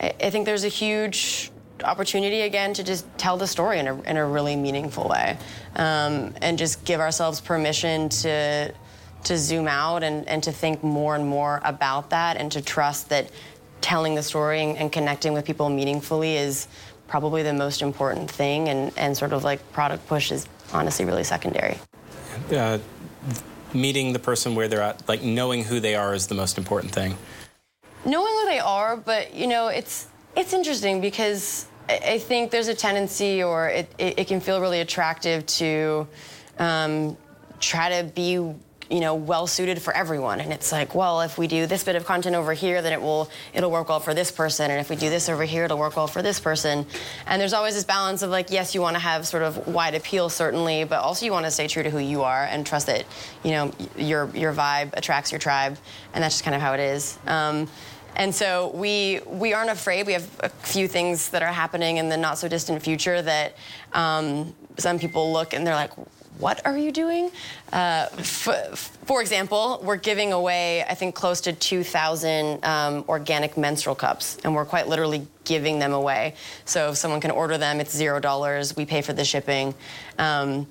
I, 0.00 0.14
I 0.20 0.30
think 0.30 0.46
there's 0.46 0.64
a 0.64 0.68
huge 0.68 1.50
opportunity 1.84 2.42
again 2.42 2.72
to 2.74 2.84
just 2.84 3.06
tell 3.18 3.36
the 3.36 3.46
story 3.46 3.78
in 3.78 3.88
a, 3.88 4.00
in 4.02 4.16
a 4.16 4.26
really 4.26 4.56
meaningful 4.56 5.08
way 5.08 5.36
um, 5.76 6.32
and 6.40 6.56
just 6.56 6.84
give 6.84 7.00
ourselves 7.00 7.40
permission 7.40 8.08
to 8.08 8.72
to 9.24 9.36
zoom 9.38 9.68
out 9.68 10.02
and, 10.02 10.28
and 10.28 10.42
to 10.42 10.52
think 10.52 10.82
more 10.82 11.14
and 11.14 11.26
more 11.26 11.60
about 11.64 12.10
that 12.10 12.36
and 12.36 12.50
to 12.52 12.60
trust 12.60 13.08
that 13.08 13.30
telling 13.80 14.14
the 14.14 14.22
story 14.22 14.62
and, 14.62 14.76
and 14.78 14.92
connecting 14.92 15.32
with 15.32 15.44
people 15.44 15.68
meaningfully 15.68 16.36
is 16.36 16.68
probably 17.08 17.42
the 17.42 17.52
most 17.52 17.82
important 17.82 18.30
thing 18.30 18.68
and, 18.68 18.92
and 18.96 19.16
sort 19.16 19.32
of 19.32 19.44
like 19.44 19.72
product 19.72 20.06
push 20.06 20.32
is 20.32 20.46
honestly 20.72 21.04
really 21.04 21.24
secondary. 21.24 21.78
Uh, 22.50 22.78
meeting 23.74 24.12
the 24.12 24.18
person 24.18 24.54
where 24.54 24.68
they're 24.68 24.82
at 24.82 25.06
like 25.08 25.22
knowing 25.22 25.64
who 25.64 25.80
they 25.80 25.94
are 25.94 26.14
is 26.14 26.26
the 26.26 26.34
most 26.34 26.58
important 26.58 26.92
thing. 26.92 27.16
Knowing 28.04 28.32
who 28.32 28.46
they 28.46 28.58
are 28.58 28.96
but 28.96 29.34
you 29.34 29.46
know 29.46 29.68
it's 29.68 30.06
it's 30.36 30.52
interesting 30.52 31.00
because 31.00 31.66
I 31.88 32.18
think 32.18 32.50
there's 32.50 32.68
a 32.68 32.74
tendency, 32.74 33.42
or 33.42 33.68
it, 33.68 33.92
it, 33.98 34.20
it 34.20 34.28
can 34.28 34.40
feel 34.40 34.60
really 34.60 34.80
attractive 34.80 35.44
to 35.46 36.06
um, 36.58 37.16
try 37.60 38.00
to 38.00 38.08
be 38.08 38.54
you 38.92 39.00
know 39.00 39.14
well 39.14 39.46
suited 39.46 39.80
for 39.80 39.96
everyone. 39.96 40.40
And 40.40 40.52
it's 40.52 40.70
like 40.70 40.94
well 40.94 41.22
if 41.22 41.38
we 41.38 41.46
do 41.46 41.66
this 41.66 41.82
bit 41.82 41.96
of 41.96 42.04
content 42.04 42.36
over 42.36 42.52
here 42.52 42.82
then 42.82 42.92
it 42.92 43.00
will 43.00 43.30
it'll 43.54 43.70
work 43.70 43.88
well 43.88 44.00
for 44.00 44.12
this 44.12 44.30
person. 44.30 44.70
And 44.70 44.78
if 44.78 44.90
we 44.90 44.96
do 44.96 45.08
this 45.08 45.28
over 45.28 45.44
here 45.44 45.64
it'll 45.64 45.78
work 45.78 45.96
well 45.96 46.06
for 46.06 46.20
this 46.20 46.38
person. 46.38 46.86
And 47.26 47.40
there's 47.40 47.54
always 47.54 47.74
this 47.74 47.84
balance 47.84 48.22
of 48.22 48.30
like 48.30 48.50
yes 48.50 48.74
you 48.74 48.82
want 48.82 48.94
to 48.94 49.00
have 49.00 49.26
sort 49.26 49.42
of 49.42 49.66
wide 49.66 49.94
appeal 49.94 50.28
certainly 50.28 50.84
but 50.84 51.00
also 51.00 51.24
you 51.24 51.32
want 51.32 51.46
to 51.46 51.50
stay 51.50 51.66
true 51.66 51.82
to 51.82 51.90
who 51.90 51.98
you 51.98 52.22
are 52.22 52.44
and 52.44 52.66
trust 52.66 52.86
that 52.86 53.06
you 53.42 53.52
know 53.52 53.72
your 53.96 54.30
your 54.34 54.52
vibe 54.52 54.90
attracts 54.92 55.32
your 55.32 55.38
tribe. 55.38 55.78
And 56.12 56.22
that's 56.22 56.34
just 56.34 56.44
kind 56.44 56.54
of 56.54 56.60
how 56.60 56.74
it 56.74 56.80
is. 56.80 57.18
Um, 57.26 57.68
and 58.14 58.34
so 58.34 58.70
we 58.74 59.20
we 59.26 59.54
aren't 59.54 59.70
afraid. 59.70 60.06
We 60.06 60.12
have 60.12 60.28
a 60.40 60.50
few 60.50 60.86
things 60.86 61.30
that 61.30 61.42
are 61.42 61.52
happening 61.52 61.96
in 61.96 62.10
the 62.10 62.16
not 62.16 62.38
so 62.38 62.46
distant 62.46 62.82
future 62.82 63.22
that 63.22 63.56
um, 63.94 64.54
some 64.76 64.98
people 64.98 65.32
look 65.32 65.54
and 65.54 65.66
they're 65.66 65.74
like, 65.74 65.92
"What 66.38 66.64
are 66.66 66.76
you 66.76 66.92
doing?" 66.92 67.30
Uh, 67.72 68.06
for 68.06 69.20
example, 69.20 69.80
we're 69.82 69.96
giving 69.96 70.32
away 70.32 70.84
I 70.84 70.94
think 70.94 71.14
close 71.14 71.40
to 71.42 71.52
2,000 71.52 72.64
um, 72.64 73.04
organic 73.08 73.56
menstrual 73.56 73.94
cups, 73.94 74.38
and 74.44 74.54
we're 74.54 74.64
quite 74.64 74.88
literally 74.88 75.26
giving 75.44 75.78
them 75.78 75.92
away. 75.92 76.34
So 76.64 76.90
if 76.90 76.96
someone 76.96 77.20
can 77.20 77.30
order 77.30 77.58
them, 77.58 77.80
it's 77.80 77.94
zero 77.94 78.20
dollars. 78.20 78.76
We 78.76 78.86
pay 78.86 79.02
for 79.02 79.12
the 79.12 79.24
shipping, 79.24 79.74
um, 80.18 80.66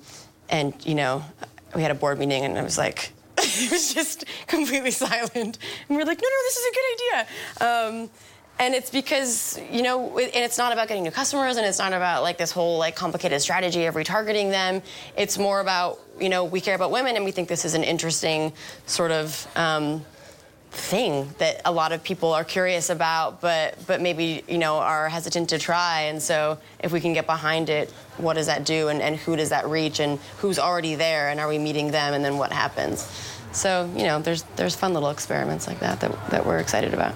and 0.48 0.74
you 0.84 0.94
know, 0.94 1.24
we 1.74 1.82
had 1.82 1.90
a 1.90 1.94
board 1.94 2.18
meeting, 2.18 2.44
and 2.44 2.58
I 2.58 2.62
was 2.62 2.78
like 2.78 3.12
it 3.38 3.70
was 3.70 3.92
just 3.94 4.24
completely 4.46 4.90
silent. 5.06 5.34
And 5.34 5.56
we 5.88 5.96
are 5.96 6.04
like, 6.06 6.20
no, 6.20 6.28
no, 6.28 6.38
this 6.44 6.56
is 6.56 6.66
a 6.66 6.74
good 6.74 6.88
idea. 6.94 8.00
Um, 8.00 8.10
and 8.58 8.74
it's 8.74 8.90
because 8.90 9.58
you 9.70 9.82
know 9.82 10.18
and 10.18 10.30
it's 10.34 10.58
not 10.58 10.72
about 10.72 10.88
getting 10.88 11.02
new 11.02 11.10
customers 11.10 11.56
and 11.56 11.66
it's 11.66 11.78
not 11.78 11.92
about 11.92 12.22
like 12.22 12.38
this 12.38 12.52
whole 12.52 12.78
like 12.78 12.94
complicated 12.94 13.40
strategy 13.40 13.86
of 13.86 13.94
retargeting 13.94 14.50
them 14.50 14.82
it's 15.16 15.38
more 15.38 15.60
about 15.60 15.98
you 16.20 16.28
know 16.28 16.44
we 16.44 16.60
care 16.60 16.74
about 16.74 16.90
women 16.90 17.16
and 17.16 17.24
we 17.24 17.30
think 17.30 17.48
this 17.48 17.64
is 17.64 17.74
an 17.74 17.84
interesting 17.84 18.52
sort 18.86 19.10
of 19.10 19.46
um, 19.56 20.04
thing 20.72 21.28
that 21.36 21.60
a 21.66 21.72
lot 21.72 21.92
of 21.92 22.02
people 22.02 22.32
are 22.32 22.44
curious 22.44 22.88
about, 22.88 23.42
but 23.42 23.76
but 23.86 24.00
maybe 24.00 24.42
you 24.48 24.56
know 24.56 24.76
are 24.76 25.08
hesitant 25.08 25.50
to 25.50 25.58
try. 25.58 26.02
And 26.02 26.20
so 26.20 26.58
if 26.80 26.92
we 26.92 27.00
can 27.00 27.12
get 27.12 27.26
behind 27.26 27.68
it, 27.68 27.90
what 28.16 28.34
does 28.34 28.46
that 28.46 28.64
do, 28.64 28.88
and, 28.88 29.02
and 29.02 29.16
who 29.16 29.36
does 29.36 29.50
that 29.50 29.68
reach, 29.68 30.00
and 30.00 30.18
who's 30.38 30.58
already 30.58 30.94
there, 30.94 31.28
and 31.28 31.38
are 31.40 31.48
we 31.48 31.58
meeting 31.58 31.90
them, 31.90 32.14
and 32.14 32.24
then 32.24 32.38
what 32.38 32.52
happens? 32.52 33.02
So 33.52 33.90
you 33.94 34.04
know, 34.04 34.20
there's 34.20 34.44
there's 34.56 34.74
fun 34.74 34.94
little 34.94 35.10
experiments 35.10 35.66
like 35.66 35.80
that 35.80 36.00
that, 36.00 36.30
that 36.30 36.46
we're 36.46 36.58
excited 36.58 36.94
about. 36.94 37.14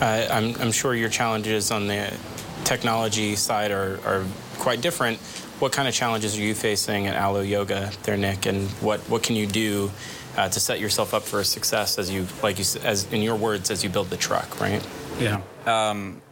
Uh, 0.00 0.28
I'm, 0.30 0.54
I'm 0.60 0.72
sure 0.72 0.94
your 0.94 1.08
challenges 1.08 1.70
on 1.70 1.86
the 1.86 2.16
technology 2.64 3.36
side 3.36 3.70
are, 3.70 4.00
are 4.04 4.24
quite 4.58 4.80
different. 4.80 5.18
What 5.58 5.72
kind 5.72 5.88
of 5.88 5.94
challenges 5.94 6.38
are 6.38 6.42
you 6.42 6.54
facing 6.54 7.06
at 7.06 7.16
Alo 7.16 7.40
Yoga 7.40 7.90
there, 8.04 8.16
Nick? 8.16 8.46
And 8.46 8.68
what, 8.80 9.00
what 9.08 9.22
can 9.22 9.34
you 9.34 9.46
do 9.46 9.90
uh, 10.36 10.48
to 10.48 10.60
set 10.60 10.78
yourself 10.78 11.14
up 11.14 11.22
for 11.22 11.42
success 11.42 11.98
as 11.98 12.10
you, 12.10 12.26
like 12.42 12.58
you, 12.58 12.64
as 12.84 13.12
in 13.12 13.22
your 13.22 13.34
words, 13.34 13.70
as 13.70 13.82
you 13.82 13.90
build 13.90 14.08
the 14.10 14.16
truck, 14.16 14.60
right? 14.60 14.86
Yeah. 15.18 15.40
Um, 15.66 16.22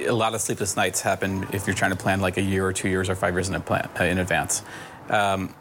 a 0.00 0.10
lot 0.10 0.34
of 0.34 0.40
sleepless 0.40 0.76
nights 0.76 1.00
happen 1.00 1.46
if 1.52 1.66
you're 1.66 1.76
trying 1.76 1.92
to 1.92 1.96
plan 1.96 2.20
like 2.20 2.38
a 2.38 2.42
year 2.42 2.66
or 2.66 2.72
two 2.72 2.88
years 2.88 3.08
or 3.08 3.14
five 3.14 3.34
years 3.34 3.48
in, 3.48 3.60
plan, 3.62 3.88
uh, 4.00 4.04
in 4.04 4.18
advance. 4.18 4.62
Um, 5.08 5.54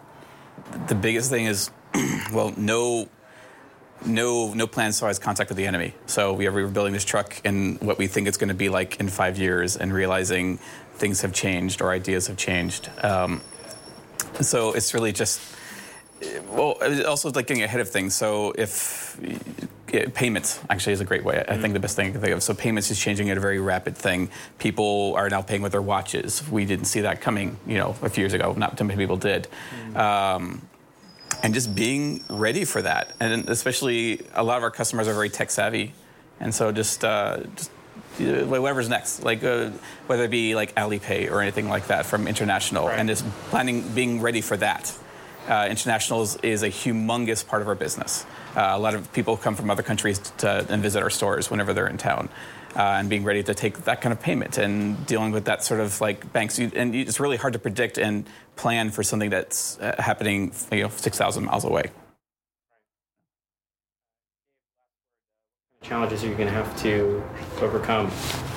the 0.87 0.95
biggest 0.95 1.29
thing 1.29 1.45
is, 1.45 1.69
well, 2.33 2.53
no, 2.57 3.07
no, 4.05 4.53
no 4.53 4.67
plans 4.67 4.97
so 4.97 5.07
as 5.07 5.19
contact 5.19 5.49
with 5.49 5.57
the 5.57 5.65
enemy. 5.65 5.93
So 6.05 6.33
we, 6.33 6.47
are, 6.47 6.51
we 6.51 6.63
were 6.63 6.69
building 6.69 6.93
this 6.93 7.05
truck 7.05 7.39
and 7.45 7.79
what 7.81 7.97
we 7.97 8.07
think 8.07 8.27
it's 8.27 8.37
going 8.37 8.49
to 8.49 8.55
be 8.55 8.69
like 8.69 8.99
in 8.99 9.09
five 9.09 9.37
years, 9.37 9.77
and 9.77 9.93
realizing 9.93 10.57
things 10.95 11.21
have 11.21 11.33
changed 11.33 11.81
or 11.81 11.91
ideas 11.91 12.27
have 12.27 12.37
changed. 12.37 12.89
Um, 13.03 13.41
so 14.39 14.73
it's 14.73 14.93
really 14.93 15.11
just 15.11 15.41
well, 16.49 16.77
also 17.07 17.31
like 17.31 17.47
getting 17.47 17.63
ahead 17.63 17.81
of 17.81 17.89
things. 17.89 18.15
So 18.15 18.53
if 18.57 19.19
yeah, 19.91 20.05
payments 20.13 20.59
actually 20.69 20.93
is 20.93 21.01
a 21.01 21.05
great 21.05 21.23
way. 21.23 21.43
I 21.47 21.57
think 21.57 21.73
the 21.73 21.79
best 21.79 21.95
thing 21.95 22.09
I 22.09 22.11
can 22.11 22.21
think 22.21 22.33
of. 22.33 22.43
So 22.43 22.53
payments 22.53 22.91
is 22.91 22.99
changing 22.99 23.29
at 23.29 23.37
a 23.37 23.41
very 23.41 23.59
rapid 23.59 23.97
thing. 23.97 24.29
People 24.57 25.13
are 25.17 25.29
now 25.29 25.41
paying 25.41 25.61
with 25.61 25.73
their 25.73 25.81
watches. 25.81 26.47
We 26.49 26.65
didn't 26.65 26.85
see 26.85 27.01
that 27.01 27.19
coming, 27.19 27.57
you 27.67 27.77
know, 27.77 27.95
a 28.01 28.09
few 28.09 28.21
years 28.21 28.33
ago. 28.33 28.53
Not 28.53 28.77
too 28.77 28.85
many 28.85 28.97
people 28.97 29.17
did. 29.17 29.47
Mm-hmm. 29.87 29.97
Um, 29.97 30.61
and 31.43 31.53
just 31.53 31.73
being 31.73 32.23
ready 32.29 32.65
for 32.65 32.81
that, 32.81 33.15
and 33.19 33.49
especially 33.49 34.21
a 34.33 34.43
lot 34.43 34.57
of 34.57 34.63
our 34.63 34.71
customers 34.71 35.07
are 35.07 35.13
very 35.13 35.29
tech 35.29 35.51
savvy, 35.51 35.93
and 36.39 36.53
so 36.53 36.71
just 36.71 37.03
uh, 37.03 37.39
just 37.55 37.71
whatever's 38.19 38.89
next, 38.89 39.23
like 39.23 39.43
uh, 39.43 39.69
whether 40.07 40.23
it 40.25 40.31
be 40.31 40.55
like 40.55 40.75
Alipay 40.75 41.31
or 41.31 41.41
anything 41.41 41.69
like 41.69 41.87
that 41.87 42.05
from 42.05 42.27
international, 42.27 42.87
right. 42.87 42.99
and 42.99 43.09
just 43.09 43.25
planning, 43.49 43.87
being 43.93 44.21
ready 44.21 44.41
for 44.41 44.57
that 44.57 44.95
uh, 45.47 45.67
international 45.69 46.21
is, 46.21 46.35
is, 46.37 46.63
a 46.63 46.69
humongous 46.69 47.45
part 47.45 47.61
of 47.61 47.67
our 47.67 47.75
business. 47.75 48.25
Uh, 48.55 48.71
a 48.73 48.79
lot 48.79 48.93
of 48.93 49.11
people 49.13 49.37
come 49.37 49.55
from 49.55 49.69
other 49.69 49.83
countries 49.83 50.19
to, 50.37 50.65
and 50.69 50.81
visit 50.81 51.01
our 51.01 51.09
stores 51.09 51.49
whenever 51.49 51.73
they're 51.73 51.87
in 51.87 51.97
town. 51.97 52.29
Uh, 52.73 52.99
and 52.99 53.09
being 53.09 53.25
ready 53.25 53.43
to 53.43 53.53
take 53.53 53.79
that 53.83 53.99
kind 53.99 54.13
of 54.13 54.21
payment 54.21 54.57
and 54.57 55.05
dealing 55.05 55.33
with 55.33 55.43
that 55.43 55.61
sort 55.61 55.81
of 55.81 55.99
like 55.99 56.31
banks. 56.31 56.57
And 56.57 56.95
it's 56.95 57.19
really 57.19 57.35
hard 57.35 57.51
to 57.51 57.59
predict 57.59 57.97
and 57.97 58.25
plan 58.55 58.91
for 58.91 59.03
something 59.03 59.29
that's 59.29 59.77
uh, 59.79 59.95
happening 59.99 60.53
you 60.71 60.83
know, 60.83 60.89
6,000 60.89 61.43
miles 61.43 61.65
away. 61.65 61.91
challenges 65.91 66.23
are 66.23 66.27
you 66.27 66.35
going 66.35 66.47
to 66.47 66.53
have 66.53 66.81
to 66.81 67.21
overcome? 67.59 68.09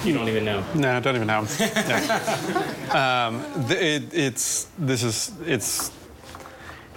You 0.05 0.15
don't 0.15 0.29
even 0.29 0.45
know. 0.45 0.63
No, 0.75 0.97
I 0.97 1.01
don't 1.01 1.17
even 1.17 1.27
know. 1.27 1.41
um, 2.97 3.45
it, 3.71 4.15
it's 4.15 4.69
this 4.79 5.03
is 5.03 5.33
it's 5.45 5.91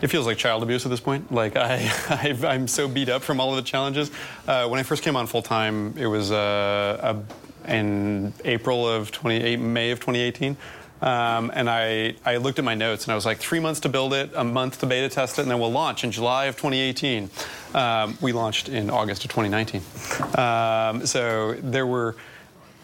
it 0.02 0.08
feels 0.08 0.26
like 0.26 0.38
child 0.38 0.64
abuse 0.64 0.86
at 0.86 0.90
this 0.90 1.00
point. 1.00 1.32
Like 1.32 1.56
I, 1.56 1.92
i 2.10 2.56
am 2.56 2.68
so 2.68 2.88
beat 2.88 3.10
up 3.10 3.24
from 3.24 3.40
all 3.40 3.52
of 3.52 3.56
the 3.58 3.70
challenges. 3.70 4.12
Uh, 4.48 4.68
when 4.68 4.80
I 4.80 4.84
first 4.84 5.04
came 5.04 5.16
on 5.16 5.28
full 5.28 5.42
time, 5.42 5.98
it 5.98 6.08
was 6.08 6.32
uh, 6.32 7.16
a, 7.68 7.72
in 7.72 8.34
April 8.46 8.88
of 8.88 9.12
20, 9.12 9.58
May 9.58 9.92
of 9.92 10.00
2018. 10.00 10.58
Um, 11.00 11.52
and 11.54 11.70
I, 11.70 12.16
I 12.26 12.38
looked 12.38 12.58
at 12.58 12.66
my 12.66 12.74
notes 12.74 13.06
and 13.06 13.12
I 13.12 13.16
was 13.16 13.26
like, 13.26 13.38
three 13.38 13.60
months 13.60 13.82
to 13.82 13.90
build 13.90 14.14
it, 14.14 14.32
a 14.36 14.44
month 14.44 14.80
to 14.80 14.88
beta 14.88 15.10
test 15.10 15.38
it, 15.38 15.44
and 15.44 15.52
then 15.52 15.60
we'll 15.60 15.72
launch 15.72 16.04
in 16.04 16.12
July 16.12 16.46
of 16.46 16.56
2018. 16.56 17.30
Um, 17.76 18.18
we 18.20 18.32
launched 18.32 18.68
in 18.68 18.90
August 18.90 19.24
of 19.24 19.32
2019. 19.32 19.82
Um, 20.40 21.06
so 21.06 21.54
there 21.62 21.86
were 21.86 22.16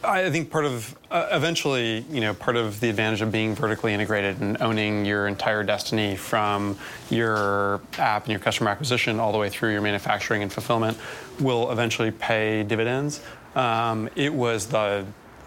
I 0.05 0.29
think 0.29 0.49
part 0.49 0.65
of 0.65 0.97
uh, 1.11 1.27
eventually, 1.31 2.05
you 2.09 2.19
know, 2.19 2.33
part 2.33 2.57
of 2.57 2.79
the 2.79 2.89
advantage 2.89 3.21
of 3.21 3.31
being 3.31 3.55
vertically 3.55 3.93
integrated 3.93 4.41
and 4.41 4.61
owning 4.61 5.05
your 5.05 5.27
entire 5.27 5.63
destiny 5.63 6.15
from 6.15 6.77
your 7.09 7.81
app 7.97 8.23
and 8.23 8.31
your 8.31 8.39
customer 8.39 8.69
acquisition 8.69 9.19
all 9.19 9.31
the 9.31 9.37
way 9.37 9.49
through 9.49 9.71
your 9.71 9.81
manufacturing 9.81 10.43
and 10.43 10.51
fulfillment 10.51 10.97
will 11.39 11.71
eventually 11.71 12.11
pay 12.11 12.63
dividends. 12.63 13.21
Um, 13.55 14.09
it 14.15 14.33
was 14.33 14.67
the 14.67 15.05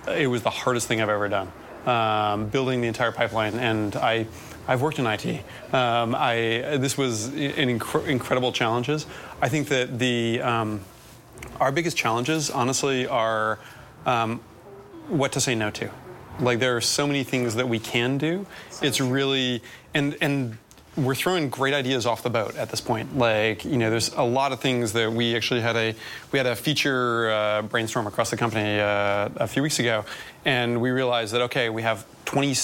it 0.09 0.29
was 0.29 0.43
the 0.43 0.51
hardest 0.51 0.87
thing 0.87 1.01
I've 1.01 1.09
ever 1.09 1.29
done. 1.29 1.53
Um, 1.85 2.49
building 2.49 2.81
the 2.81 2.89
entire 2.89 3.13
pipeline, 3.13 3.55
and 3.55 3.95
I 3.97 4.27
I've 4.67 4.83
worked 4.83 4.99
in 4.99 5.07
IT. 5.07 5.45
Um, 5.73 6.15
I 6.15 6.79
this 6.79 6.97
was 6.97 7.27
an 7.27 7.79
inc- 7.79 8.07
incredible 8.07 8.53
challenges. 8.53 9.07
I 9.43 9.49
think 9.49 9.69
that 9.69 9.99
the 9.99 10.41
um, 10.43 10.81
our 11.61 11.73
biggest 11.73 11.97
challenges, 11.97 12.51
honestly, 12.51 13.07
are 13.07 13.59
um, 14.07 14.41
what 15.09 15.33
to 15.33 15.41
say 15.41 15.55
no 15.55 15.71
to. 15.73 15.91
Like 16.41 16.59
there 16.59 16.77
are 16.77 16.81
so 16.81 17.07
many 17.07 17.25
things 17.25 17.57
that 17.57 17.69
we 17.69 17.79
can 17.79 18.19
do. 18.19 18.47
It's 18.83 19.01
really 19.01 19.63
and 19.95 20.17
and 20.21 20.59
we're 20.97 21.15
throwing 21.15 21.51
great 21.51 21.75
ideas 21.75 22.07
off 22.07 22.23
the 22.23 22.31
boat 22.31 22.57
at 22.57 22.71
this 22.71 22.81
point. 22.81 23.19
Like, 23.19 23.67
you 23.67 23.77
know, 23.77 23.91
there's 23.91 24.15
a 24.15 24.23
lot 24.23 24.53
of 24.53 24.61
things 24.61 24.95
that 24.95 25.13
we 25.13 25.37
actually 25.37 25.61
had 25.61 25.77
a 25.77 25.95
we 26.33 26.39
had 26.39 26.47
a 26.47 26.57
feature 26.57 27.31
uh, 27.31 27.63
brainstorm 27.63 28.07
across 28.07 28.31
the 28.31 28.37
company 28.37 28.81
uh, 28.81 29.29
a 29.37 29.47
few 29.47 29.63
weeks 29.63 29.79
ago, 29.79 30.05
and 30.45 30.81
we 30.81 30.91
realized 30.91 31.35
that 31.35 31.43
okay, 31.43 31.69
we 31.69 31.83
have 31.83 32.07
20, 32.25 32.55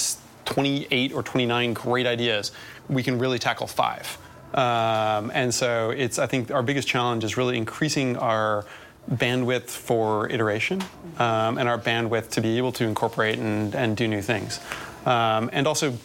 28 0.45 1.13
or 1.13 1.23
29 1.23 1.73
great 1.73 2.07
ideas. 2.07 2.51
We 2.89 3.03
can 3.03 3.19
really 3.19 3.39
tackle 3.39 3.67
five. 3.67 4.17
Um, 4.53 5.31
and 5.33 5.53
so 5.53 5.91
it's 5.91 6.19
I 6.19 6.27
think 6.27 6.51
our 6.51 6.63
biggest 6.63 6.87
challenge 6.87 7.23
is 7.23 7.37
really 7.37 7.57
increasing 7.57 8.17
our 8.17 8.65
bandwidth 9.11 9.69
for 9.69 10.29
iteration 10.29 10.81
um, 11.19 11.57
and 11.57 11.67
our 11.67 11.77
bandwidth 11.77 12.29
to 12.31 12.41
be 12.41 12.57
able 12.57 12.71
to 12.71 12.85
incorporate 12.85 13.37
and, 13.37 13.75
and 13.75 13.97
do 13.97 14.07
new 14.07 14.21
things. 14.21 14.59
Um, 15.05 15.49
and 15.51 15.67
also 15.67 15.97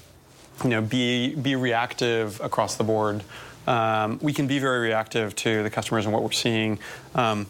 you 0.65 0.71
know, 0.71 0.83
be 0.83 1.35
be 1.35 1.57
reactive 1.57 2.41
across 2.41 2.77
the 2.77 2.85
board. 2.85 3.23
Um, 3.67 4.19
we 4.23 4.33
can 4.33 4.47
be 4.47 4.59
very 4.59 4.81
reactive 4.81 5.37
to 5.37 5.63
the 5.63 5.71
customers 5.71 6.05
and 6.05 6.13
what 6.13 6.23
we're 6.23 6.33
seeing. 6.33 6.79
Um, 7.15 7.47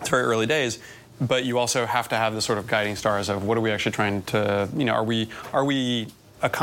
it's 0.00 0.08
very 0.08 0.22
early 0.22 0.46
days, 0.46 0.78
but 1.20 1.44
you 1.44 1.58
also 1.58 1.84
have 1.84 2.08
to 2.08 2.16
have 2.16 2.34
the 2.34 2.40
sort 2.40 2.58
of 2.58 2.66
guiding 2.66 2.96
stars 2.96 3.28
of 3.28 3.44
what 3.44 3.58
are 3.58 3.60
we 3.60 3.70
actually 3.70 3.92
trying 3.92 4.22
to, 4.24 4.68
you 4.76 4.84
know, 4.84 4.92
are 4.92 5.04
we 5.04 5.28
are 5.52 5.64
we 5.64 6.08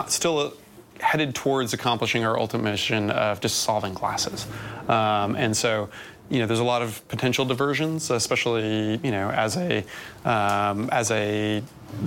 still 0.07 0.53
headed 0.99 1.34
towards 1.36 1.74
accomplishing 1.74 2.26
our 2.26 2.38
ultimate 2.38 2.64
mission 2.64 3.12
of 3.12 3.39
just 3.41 3.60
solving 3.60 3.93
glasses? 3.93 4.47
Um, 4.88 5.36
and 5.36 5.55
so 5.55 5.89
you 6.30 6.39
know, 6.39 6.45
there's 6.45 6.59
a 6.59 6.63
lot 6.63 6.82
of 6.82 7.05
potential 7.07 7.45
diversions, 7.45 8.09
especially 8.11 8.99
you 9.03 9.11
know, 9.11 9.30
as 9.30 9.57
a 9.57 9.84
um, 10.25 10.89
as 10.91 11.11
a 11.11 11.63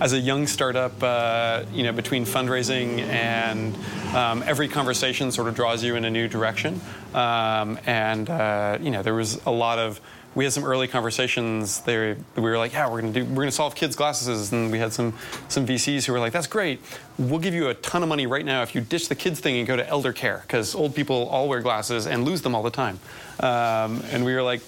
as 0.00 0.12
a 0.12 0.18
young 0.18 0.46
startup, 0.46 1.02
uh, 1.02 1.64
you 1.72 1.82
know, 1.82 1.92
between 1.92 2.26
fundraising 2.26 3.00
and 3.00 3.74
um, 4.14 4.42
every 4.46 4.68
conversation 4.68 5.32
sort 5.32 5.48
of 5.48 5.54
draws 5.54 5.82
you 5.82 5.96
in 5.96 6.04
a 6.04 6.10
new 6.10 6.28
direction. 6.28 6.80
Um, 7.14 7.78
and 7.86 8.28
uh, 8.28 8.78
you 8.80 8.90
know, 8.90 9.02
there 9.02 9.14
was 9.14 9.42
a 9.46 9.50
lot 9.50 9.78
of 9.78 10.00
we 10.34 10.44
had 10.44 10.52
some 10.52 10.64
early 10.64 10.88
conversations 10.88 11.80
there. 11.82 12.16
We 12.36 12.42
were 12.42 12.58
like, 12.58 12.72
yeah, 12.72 12.90
we're 12.90 13.00
gonna 13.00 13.12
do, 13.12 13.24
we're 13.24 13.42
gonna 13.42 13.52
solve 13.52 13.74
kids' 13.74 13.96
glasses, 13.96 14.52
and 14.52 14.70
we 14.70 14.78
had 14.78 14.92
some 14.92 15.14
some 15.48 15.66
VCs 15.66 16.04
who 16.04 16.12
were 16.12 16.18
like, 16.18 16.32
that's 16.32 16.46
great. 16.46 16.80
We'll 17.18 17.38
give 17.38 17.54
you 17.54 17.68
a 17.68 17.74
ton 17.74 18.02
of 18.02 18.08
money 18.08 18.26
right 18.26 18.44
now 18.44 18.62
if 18.62 18.74
you 18.74 18.80
ditch 18.80 19.08
the 19.08 19.14
kids 19.14 19.40
thing 19.40 19.58
and 19.58 19.66
go 19.66 19.76
to 19.76 19.86
elder 19.88 20.12
care, 20.12 20.42
because 20.42 20.74
old 20.74 20.94
people 20.94 21.28
all 21.28 21.48
wear 21.48 21.60
glasses 21.60 22.06
and 22.06 22.24
lose 22.24 22.42
them 22.42 22.54
all 22.54 22.62
the 22.62 22.70
time. 22.70 22.98
Um, 23.40 24.02
and 24.10 24.24
we 24.24 24.34
were 24.34 24.42
like, 24.42 24.60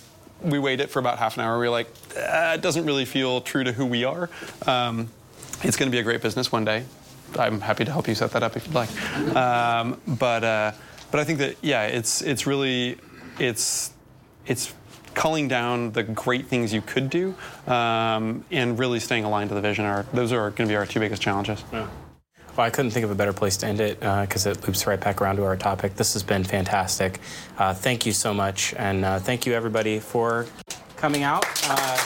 we 0.42 0.58
weighed 0.58 0.80
it 0.80 0.90
for 0.90 0.98
about 0.98 1.18
half 1.18 1.36
an 1.36 1.44
hour. 1.44 1.58
We 1.58 1.66
were 1.66 1.70
like, 1.70 1.88
ah, 2.16 2.54
it 2.54 2.60
doesn't 2.60 2.84
really 2.84 3.04
feel 3.04 3.40
true 3.40 3.64
to 3.64 3.72
who 3.72 3.86
we 3.86 4.04
are. 4.04 4.30
Um, 4.66 5.08
it's 5.62 5.76
going 5.76 5.90
to 5.90 5.94
be 5.94 5.98
a 5.98 6.02
great 6.02 6.22
business 6.22 6.52
one 6.52 6.64
day. 6.64 6.84
I'm 7.38 7.60
happy 7.60 7.84
to 7.84 7.90
help 7.90 8.08
you 8.08 8.14
set 8.14 8.30
that 8.32 8.42
up 8.42 8.56
if 8.56 8.66
you'd 8.66 8.74
like. 8.74 8.90
Um, 9.34 10.00
but 10.06 10.44
uh, 10.44 10.72
but 11.10 11.20
I 11.20 11.24
think 11.24 11.38
that 11.40 11.56
yeah, 11.62 11.86
it's 11.86 12.22
it's 12.22 12.46
really 12.46 12.98
it's 13.38 13.92
it's 14.46 14.72
culling 15.16 15.48
down 15.48 15.90
the 15.92 16.04
great 16.04 16.46
things 16.46 16.72
you 16.72 16.82
could 16.82 17.10
do 17.10 17.34
um, 17.66 18.44
and 18.52 18.78
really 18.78 19.00
staying 19.00 19.24
aligned 19.24 19.48
to 19.48 19.54
the 19.54 19.60
vision 19.60 19.84
are 19.84 20.04
those 20.12 20.30
are 20.30 20.50
going 20.50 20.68
to 20.68 20.72
be 20.72 20.76
our 20.76 20.86
two 20.86 21.00
biggest 21.00 21.20
challenges. 21.20 21.64
Yeah. 21.72 21.88
Well, 22.56 22.66
I 22.66 22.70
couldn't 22.70 22.92
think 22.92 23.04
of 23.04 23.10
a 23.10 23.14
better 23.14 23.32
place 23.32 23.56
to 23.58 23.66
end 23.66 23.80
it 23.80 24.00
because 24.00 24.46
uh, 24.46 24.50
it 24.50 24.66
loops 24.66 24.86
right 24.86 25.00
back 25.00 25.20
around 25.20 25.36
to 25.36 25.44
our 25.44 25.56
topic. 25.56 25.96
This 25.96 26.12
has 26.12 26.22
been 26.22 26.44
fantastic. 26.44 27.20
Uh, 27.58 27.74
thank 27.74 28.06
you 28.06 28.12
so 28.12 28.32
much, 28.32 28.72
and 28.74 29.04
uh, 29.04 29.18
thank 29.18 29.44
you 29.44 29.52
everybody 29.52 29.98
for 29.98 30.46
coming 30.96 31.22
out. 31.22 31.44
Uh, 31.64 31.98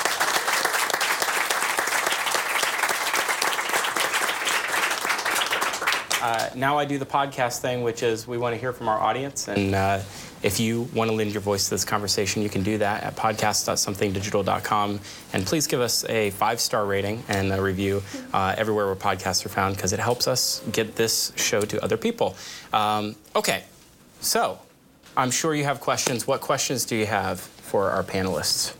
uh, 6.21 6.51
now 6.57 6.79
I 6.79 6.85
do 6.85 6.99
the 6.99 7.07
podcast 7.07 7.61
thing, 7.61 7.83
which 7.83 8.03
is 8.03 8.27
we 8.27 8.37
want 8.37 8.55
to 8.55 8.61
hear 8.61 8.73
from 8.73 8.89
our 8.89 8.99
audience 8.99 9.47
and 9.47 9.75
uh, 9.75 10.01
if 10.43 10.59
you 10.59 10.88
want 10.95 11.11
to 11.11 11.16
lend 11.16 11.32
your 11.32 11.43
voice 11.43 11.64
to 11.64 11.70
this 11.70 11.84
conversation, 11.84 12.43
you 12.43 12.49
can 12.49 12.62
do 12.62 12.78
that 12.78 13.03
at 13.03 13.16
podcast.somethingdigital.com. 13.16 15.01
And 15.32 15.47
please 15.47 15.66
give 15.66 15.80
us 15.80 16.05
a 16.09 16.30
five 16.30 16.61
star 16.61 16.86
rating 16.86 17.22
and 17.28 17.53
a 17.53 17.61
review 17.61 18.03
uh, 18.32 18.55
everywhere 18.57 18.86
where 18.86 18.97
podcasts 18.97 19.45
are 19.45 19.51
found 19.51 19.76
because 19.76 19.93
it 19.93 20.01
helps 20.01 20.26
us 20.26 20.62
get 20.72 20.97
this 20.97 21.32
show 21.36 21.61
to 21.62 21.82
other 21.84 21.97
people. 21.97 22.36
Um, 22.72 23.16
okay, 23.36 23.64
so 24.20 24.59
I'm 25.16 25.30
sure 25.30 25.55
you 25.55 25.64
have 25.64 25.80
questions. 25.80 26.26
What 26.26 26.41
questions 26.41 26.84
do 26.84 26.97
you 26.97 27.07
have 27.07 27.41
for 27.41 27.91
our 27.91 28.03
panelists? 28.03 28.74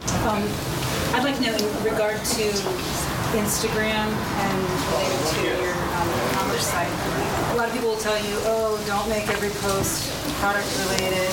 Um, 0.00 0.42
I'd 1.14 1.22
like 1.24 1.36
to 1.36 1.42
know 1.42 1.56
in 1.56 1.84
regard 1.84 2.16
to 2.16 2.42
Instagram 3.34 4.08
and 4.08 4.58
related 4.92 5.34
to 5.34 5.42
your 5.44 5.72
um, 5.72 6.34
commerce 6.34 6.66
site 6.66 7.34
a 7.54 7.56
lot 7.56 7.68
of 7.68 7.74
people 7.74 7.90
will 7.90 7.93
tell 8.04 8.20
you, 8.20 8.36
oh, 8.52 8.76
don't 8.84 9.08
make 9.08 9.24
every 9.32 9.48
post 9.64 10.12
product 10.36 10.68
related. 10.84 11.24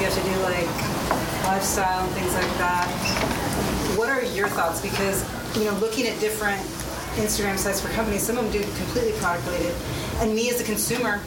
You 0.00 0.08
have 0.08 0.16
to 0.16 0.24
do 0.24 0.32
like 0.40 0.64
lifestyle 1.44 2.00
and 2.00 2.12
things 2.16 2.32
like 2.32 2.48
that. 2.56 2.88
What 3.92 4.08
are 4.08 4.24
your 4.32 4.48
thoughts? 4.48 4.80
Because 4.80 5.20
you 5.52 5.68
know, 5.68 5.76
looking 5.84 6.08
at 6.08 6.18
different 6.24 6.64
Instagram 7.20 7.60
sites 7.60 7.84
for 7.84 7.92
companies, 7.92 8.22
some 8.22 8.38
of 8.38 8.48
them 8.48 8.52
do 8.56 8.64
completely 8.80 9.12
product 9.20 9.44
related. 9.52 9.76
And 10.24 10.34
me 10.34 10.48
as 10.48 10.62
a 10.62 10.64
consumer, 10.64 11.20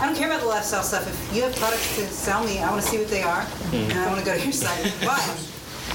I 0.00 0.06
don't 0.08 0.16
care 0.16 0.32
about 0.32 0.40
the 0.40 0.48
lifestyle 0.48 0.82
stuff. 0.82 1.04
If 1.04 1.36
you 1.36 1.42
have 1.42 1.54
products 1.56 1.84
to 2.00 2.08
sell 2.08 2.42
me, 2.48 2.64
I 2.64 2.70
want 2.70 2.80
to 2.80 2.88
see 2.88 2.96
what 2.96 3.08
they 3.08 3.22
are, 3.22 3.44
mm-hmm. 3.44 3.92
and 3.92 4.00
I 4.00 4.08
want 4.08 4.20
to 4.20 4.24
go 4.24 4.32
to 4.32 4.42
your 4.42 4.56
site 4.56 4.88
buy. 5.04 5.20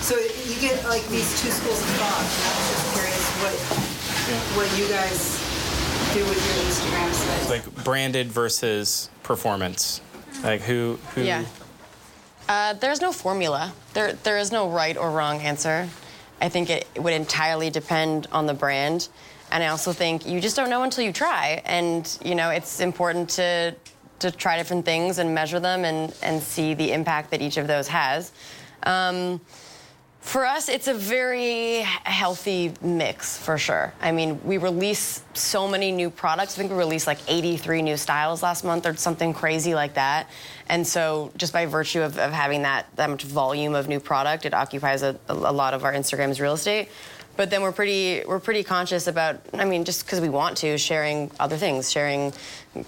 So 0.06 0.14
you 0.14 0.54
get 0.62 0.78
like 0.86 1.02
these 1.10 1.34
two 1.42 1.50
schools 1.50 1.82
of 1.82 1.90
thought. 1.98 2.30
And 2.30 2.46
I 2.46 2.54
was 2.54 2.68
just 2.78 2.86
curious 2.94 3.26
what 3.42 3.58
yeah. 4.30 4.38
what 4.54 4.70
you 4.78 4.86
guys 4.86 5.39
do 6.14 6.26
with 6.26 6.46
your 6.46 6.66
Instagram 6.66 7.14
site? 7.14 7.50
Like 7.50 7.84
branded 7.84 8.28
versus 8.28 9.10
performance. 9.24 10.02
Like 10.44 10.62
who 10.62 10.98
who 11.14 11.22
Yeah. 11.22 11.46
Uh, 12.48 12.74
there's 12.74 13.02
no 13.02 13.12
formula. 13.12 13.74
There 13.94 14.14
there 14.14 14.38
is 14.38 14.52
no 14.52 14.70
right 14.70 14.98
or 14.98 15.12
wrong 15.12 15.40
answer. 15.42 15.88
I 16.42 16.50
think 16.50 16.70
it 16.70 16.88
would 16.98 17.14
entirely 17.14 17.70
depend 17.70 18.28
on 18.32 18.46
the 18.46 18.54
brand. 18.54 19.10
And 19.52 19.64
I 19.64 19.68
also 19.68 19.94
think 19.94 20.26
you 20.26 20.40
just 20.40 20.56
don't 20.56 20.70
know 20.70 20.84
until 20.84 21.04
you 21.04 21.12
try. 21.14 21.62
And 21.66 22.18
you 22.24 22.36
know, 22.36 22.50
it's 22.50 22.80
important 22.80 23.30
to 23.32 23.76
to 24.20 24.32
try 24.32 24.58
different 24.58 24.86
things 24.86 25.18
and 25.18 25.34
measure 25.34 25.60
them 25.60 25.86
and, 25.86 26.14
and 26.22 26.42
see 26.42 26.74
the 26.74 26.92
impact 26.92 27.32
that 27.32 27.42
each 27.42 27.58
of 27.58 27.68
those 27.68 27.88
has. 27.88 28.32
Um, 28.84 29.40
for 30.22 30.46
us, 30.46 30.70
it's 30.70 30.88
a 30.88 30.94
very 30.94 31.80
healthy 32.04 32.74
mix 32.82 33.38
for 33.38 33.58
sure. 33.58 33.94
I 34.02 34.12
mean, 34.12 34.40
we 34.44 34.58
release 34.58 35.24
so 35.34 35.68
many 35.68 35.92
new 35.92 36.10
products. 36.10 36.56
I 36.56 36.58
think 36.58 36.72
we 36.72 36.78
released 36.78 37.08
like 37.08 37.20
83 37.28 37.82
new 37.82 37.98
styles 37.98 38.44
last 38.44 38.64
month 38.64 38.86
or 38.86 38.96
something 38.96 39.34
crazy 39.34 39.74
like 39.74 39.94
that. 39.96 40.30
And 40.68 40.86
so, 40.86 41.32
just 41.38 41.52
by 41.54 41.66
virtue 41.66 42.02
of, 42.02 42.20
of 42.20 42.32
having 42.32 42.62
that, 42.64 42.88
that 42.96 43.10
much 43.10 43.24
volume 43.24 43.74
of 43.74 43.88
new 43.88 44.00
product, 44.00 44.46
it 44.46 44.54
occupies 44.54 45.04
a, 45.04 45.18
a 45.30 45.34
lot 45.34 45.74
of 45.74 45.84
our 45.84 45.94
Instagram's 45.94 46.40
real 46.40 46.54
estate. 46.54 46.90
But 47.36 47.50
then 47.50 47.62
we're 47.62 47.72
pretty 47.72 48.22
we're 48.28 48.42
pretty 48.42 48.64
conscious 48.64 49.08
about. 49.08 49.40
I 49.54 49.64
mean, 49.64 49.86
just 49.86 50.06
because 50.06 50.20
we 50.20 50.28
want 50.28 50.58
to, 50.58 50.78
sharing 50.78 51.32
other 51.40 51.56
things, 51.56 51.90
sharing 51.90 52.34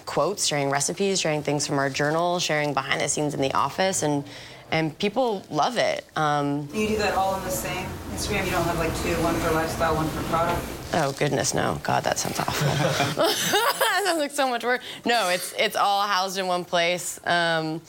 quotes, 0.04 0.44
sharing 0.44 0.68
recipes, 0.68 1.18
sharing 1.18 1.42
things 1.42 1.66
from 1.66 1.78
our 1.78 1.88
journal, 1.88 2.38
sharing 2.38 2.74
behind 2.74 3.00
the 3.00 3.08
scenes 3.08 3.32
in 3.32 3.40
the 3.40 3.52
office, 3.54 4.02
and 4.02 4.24
and 4.72 4.98
people 4.98 5.44
love 5.50 5.76
it. 5.76 6.04
Um, 6.16 6.68
you 6.74 6.88
do 6.88 6.96
that 6.96 7.14
all 7.14 7.36
in 7.36 7.44
the 7.44 7.50
same 7.50 7.86
Instagram? 8.10 8.46
You 8.46 8.50
don't 8.50 8.64
have 8.64 8.78
like 8.78 8.96
two, 9.02 9.14
one 9.22 9.34
for 9.36 9.52
lifestyle, 9.52 9.94
one 9.94 10.08
for 10.08 10.22
product? 10.24 10.60
Oh 10.94 11.12
goodness, 11.12 11.54
no! 11.54 11.78
God, 11.82 12.04
that 12.04 12.18
sounds 12.18 12.40
awful. 12.40 12.66
that 13.22 14.02
sounds 14.04 14.18
like 14.18 14.30
so 14.32 14.48
much 14.48 14.64
work. 14.64 14.80
No, 15.04 15.28
it's 15.28 15.54
it's 15.58 15.76
all 15.76 16.06
housed 16.06 16.38
in 16.38 16.46
one 16.46 16.64
place. 16.64 17.20
Um, 17.24 17.80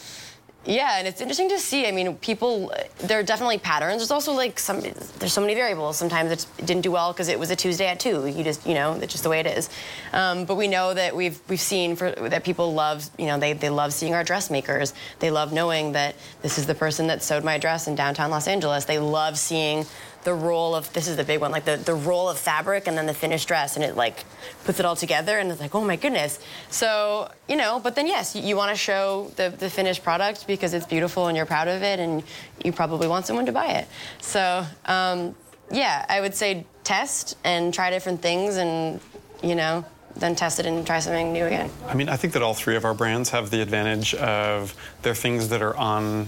yeah, 0.65 0.97
and 0.97 1.07
it's 1.07 1.19
interesting 1.19 1.49
to 1.49 1.59
see. 1.59 1.87
I 1.87 1.91
mean, 1.91 2.15
people, 2.15 2.73
there 2.99 3.19
are 3.19 3.23
definitely 3.23 3.57
patterns. 3.57 3.97
There's 3.97 4.11
also 4.11 4.31
like 4.33 4.57
some, 4.59 4.79
there's 4.79 5.33
so 5.33 5.41
many 5.41 5.55
variables. 5.55 5.97
Sometimes 5.97 6.31
it 6.31 6.45
didn't 6.65 6.81
do 6.83 6.91
well 6.91 7.11
because 7.11 7.27
it 7.27 7.37
was 7.37 7.51
a 7.51 7.55
Tuesday 7.55 7.87
at 7.87 7.99
two. 7.99 8.27
You 8.27 8.43
just, 8.43 8.65
you 8.65 8.73
know, 8.73 8.93
it's 8.93 9.11
just 9.11 9.23
the 9.23 9.29
way 9.29 9.39
it 9.41 9.47
is. 9.47 9.69
Um, 10.13 10.45
but 10.45 10.55
we 10.55 10.67
know 10.67 10.93
that 10.93 11.15
we've 11.15 11.39
we've 11.49 11.59
seen 11.59 11.95
for, 11.95 12.11
that 12.11 12.43
people 12.45 12.73
love, 12.73 13.09
you 13.17 13.25
know, 13.25 13.37
they 13.37 13.53
they 13.53 13.69
love 13.69 13.91
seeing 13.93 14.13
our 14.13 14.23
dressmakers. 14.23 14.93
They 15.19 15.31
love 15.31 15.51
knowing 15.51 15.91
that 15.93 16.15
this 16.41 16.57
is 16.57 16.65
the 16.65 16.75
person 16.75 17.07
that 17.07 17.21
sewed 17.21 17.43
my 17.43 17.57
dress 17.57 17.87
in 17.87 17.95
downtown 17.95 18.31
Los 18.31 18.47
Angeles. 18.47 18.85
They 18.85 18.99
love 18.99 19.37
seeing 19.37 19.85
the 20.23 20.33
roll 20.33 20.75
of 20.75 20.91
this 20.93 21.07
is 21.07 21.17
the 21.17 21.23
big 21.23 21.39
one 21.41 21.51
like 21.51 21.65
the, 21.65 21.77
the 21.77 21.93
roll 21.93 22.29
of 22.29 22.37
fabric 22.37 22.87
and 22.87 22.97
then 22.97 23.05
the 23.05 23.13
finished 23.13 23.47
dress 23.47 23.75
and 23.75 23.83
it 23.83 23.95
like 23.95 24.23
puts 24.63 24.79
it 24.79 24.85
all 24.85 24.95
together 24.95 25.37
and 25.37 25.51
it's 25.51 25.61
like 25.61 25.75
oh 25.75 25.83
my 25.83 25.95
goodness. 25.95 26.39
So 26.69 27.29
you 27.47 27.55
know 27.55 27.79
but 27.83 27.95
then 27.95 28.07
yes 28.07 28.35
you, 28.35 28.41
you 28.43 28.55
want 28.55 28.71
to 28.71 28.77
show 28.77 29.31
the, 29.35 29.49
the 29.49 29.69
finished 29.69 30.03
product 30.03 30.47
because 30.47 30.73
it's 30.73 30.85
beautiful 30.85 31.27
and 31.27 31.35
you're 31.37 31.45
proud 31.45 31.67
of 31.67 31.83
it 31.83 31.99
and 31.99 32.23
you 32.63 32.71
probably 32.71 33.07
want 33.07 33.25
someone 33.25 33.45
to 33.45 33.51
buy 33.51 33.71
it. 33.73 33.87
So 34.21 34.65
um, 34.85 35.35
yeah 35.71 36.05
i 36.09 36.19
would 36.19 36.35
say 36.35 36.65
test 36.83 37.37
and 37.43 37.73
try 37.73 37.89
different 37.89 38.21
things 38.21 38.57
and 38.57 38.99
you 39.41 39.55
know 39.55 39.83
then 40.15 40.35
test 40.35 40.59
it 40.59 40.65
and 40.65 40.85
try 40.85 40.99
something 40.99 41.33
new 41.33 41.45
again. 41.45 41.69
I 41.87 41.95
mean 41.95 42.09
i 42.09 42.15
think 42.15 42.33
that 42.33 42.41
all 42.41 42.53
three 42.53 42.75
of 42.75 42.85
our 42.85 42.93
brands 42.93 43.29
have 43.31 43.49
the 43.49 43.61
advantage 43.61 44.13
of 44.15 44.75
they're 45.01 45.15
things 45.15 45.49
that 45.49 45.61
are 45.61 45.75
on 45.75 46.27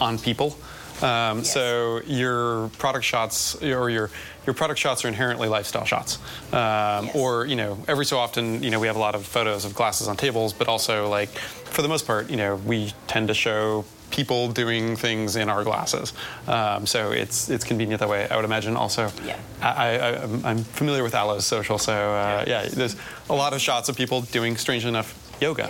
on 0.00 0.18
people 0.18 0.56
Um, 1.02 1.38
Yes. 1.38 1.52
So 1.52 2.00
your 2.06 2.68
product 2.78 3.04
shots 3.04 3.54
or 3.62 3.90
your 3.90 4.10
your 4.46 4.54
product 4.54 4.80
shots 4.80 5.04
are 5.04 5.08
inherently 5.08 5.48
lifestyle 5.48 5.84
shots. 5.84 6.18
Um, 6.52 7.06
Yes. 7.06 7.14
Or 7.16 7.46
you 7.46 7.56
know, 7.56 7.78
every 7.88 8.04
so 8.06 8.18
often, 8.18 8.62
you 8.62 8.70
know, 8.70 8.80
we 8.80 8.86
have 8.86 8.96
a 8.96 9.00
lot 9.00 9.14
of 9.14 9.24
photos 9.26 9.64
of 9.64 9.74
glasses 9.74 10.08
on 10.08 10.16
tables, 10.16 10.52
but 10.52 10.68
also 10.68 11.08
like 11.08 11.30
for 11.30 11.82
the 11.82 11.88
most 11.88 12.06
part, 12.06 12.28
you 12.30 12.36
know, 12.36 12.56
we 12.56 12.92
tend 13.06 13.28
to 13.28 13.34
show 13.34 13.84
people 14.10 14.48
doing 14.48 14.96
things 14.96 15.36
in 15.36 15.48
our 15.48 15.62
glasses. 15.62 16.12
Um, 16.48 16.84
so 16.84 17.12
it's 17.12 17.48
it's 17.48 17.64
convenient 17.64 18.00
that 18.00 18.08
way. 18.08 18.26
I 18.28 18.34
would 18.36 18.44
imagine 18.44 18.76
also. 18.76 19.10
Yeah. 19.24 19.36
I, 19.62 19.68
I, 19.68 19.96
I'm- 20.20 20.42
I'm 20.44 20.64
familiar 20.64 21.02
with 21.04 21.14
Alo's 21.14 21.46
social, 21.46 21.78
so 21.78 21.92
uh, 21.92 22.44
yeah, 22.46 22.66
there's 22.68 22.96
a 23.28 23.34
lot 23.34 23.52
of 23.52 23.60
shots 23.60 23.88
of 23.88 23.96
people 23.96 24.22
doing, 24.32 24.56
strangely 24.56 24.88
enough, 24.88 25.14
yoga. 25.40 25.68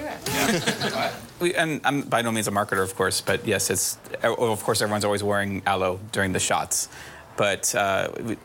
We, 1.41 1.55
and 1.55 1.81
I'm 1.85 2.03
by 2.03 2.21
no 2.21 2.31
means 2.31 2.49
a 2.49 2.51
marketer, 2.51 2.83
of 2.83 2.95
course, 2.95 3.23
but 3.23 3.47
yes, 3.47 3.71
it's 3.71 3.97
of 4.23 4.63
course 4.63 4.83
everyone's 4.83 5.07
always 5.07 5.23
wearing 5.23 5.63
Alo 5.67 5.99
during 6.13 6.33
the 6.33 6.39
shots, 6.39 6.89
but 7.37 7.75
uh, 7.75 8.11
we, 8.23 8.37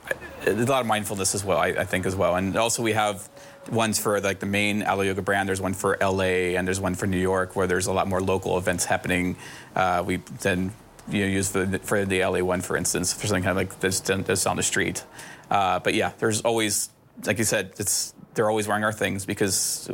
there's 0.45 0.69
a 0.69 0.71
lot 0.71 0.80
of 0.82 0.88
mindfulness 0.88 1.36
as 1.36 1.43
well, 1.43 1.57
I, 1.57 1.67
I 1.67 1.84
think 1.84 2.05
as 2.05 2.15
well, 2.15 2.36
and 2.36 2.55
also 2.55 2.82
we 2.82 2.93
have 2.93 3.30
ones 3.69 3.99
for 3.99 4.19
like 4.21 4.39
the 4.39 4.45
main 4.45 4.84
Alo 4.84 5.01
yoga 5.01 5.21
brand. 5.21 5.49
There's 5.49 5.61
one 5.61 5.73
for 5.73 5.97
LA 6.01 6.55
and 6.55 6.67
there's 6.67 6.80
one 6.80 6.95
for 6.95 7.07
New 7.07 7.19
York 7.19 7.55
where 7.55 7.67
there's 7.67 7.88
a 7.88 7.93
lot 7.93 8.07
more 8.07 8.21
local 8.21 8.57
events 8.57 8.86
happening. 8.86 9.36
Uh, 9.76 10.03
we 10.05 10.17
then 10.41 10.71
you 11.09 11.21
know, 11.21 11.28
use 11.28 11.51
the, 11.51 11.80
for 11.84 12.05
the 12.05 12.23
LA 12.23 12.39
one, 12.39 12.61
for 12.61 12.78
instance, 12.78 13.13
for 13.13 13.28
something 13.28 13.43
kind 13.43 13.51
of 13.51 13.57
like 13.57 13.80
this, 13.80 13.99
this 13.99 14.45
on 14.45 14.57
the 14.57 14.63
street. 14.63 15.03
Uh, 15.49 15.80
but 15.80 15.93
yeah, 15.93 16.13
there's 16.19 16.41
always, 16.41 16.89
like 17.26 17.38
you 17.38 17.43
said, 17.43 17.73
it's 17.78 18.13
they're 18.36 18.49
always 18.49 18.67
wearing 18.67 18.83
our 18.83 18.93
things 18.93 19.25
because 19.25 19.89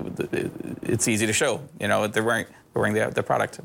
it's 0.81 1.07
easy 1.07 1.27
to 1.27 1.33
show. 1.33 1.61
You 1.79 1.87
know, 1.87 2.07
they're 2.07 2.23
wearing 2.23 2.45
they're 2.73 2.81
wearing 2.81 2.93
the, 2.93 3.09
the 3.09 3.23
product, 3.23 3.59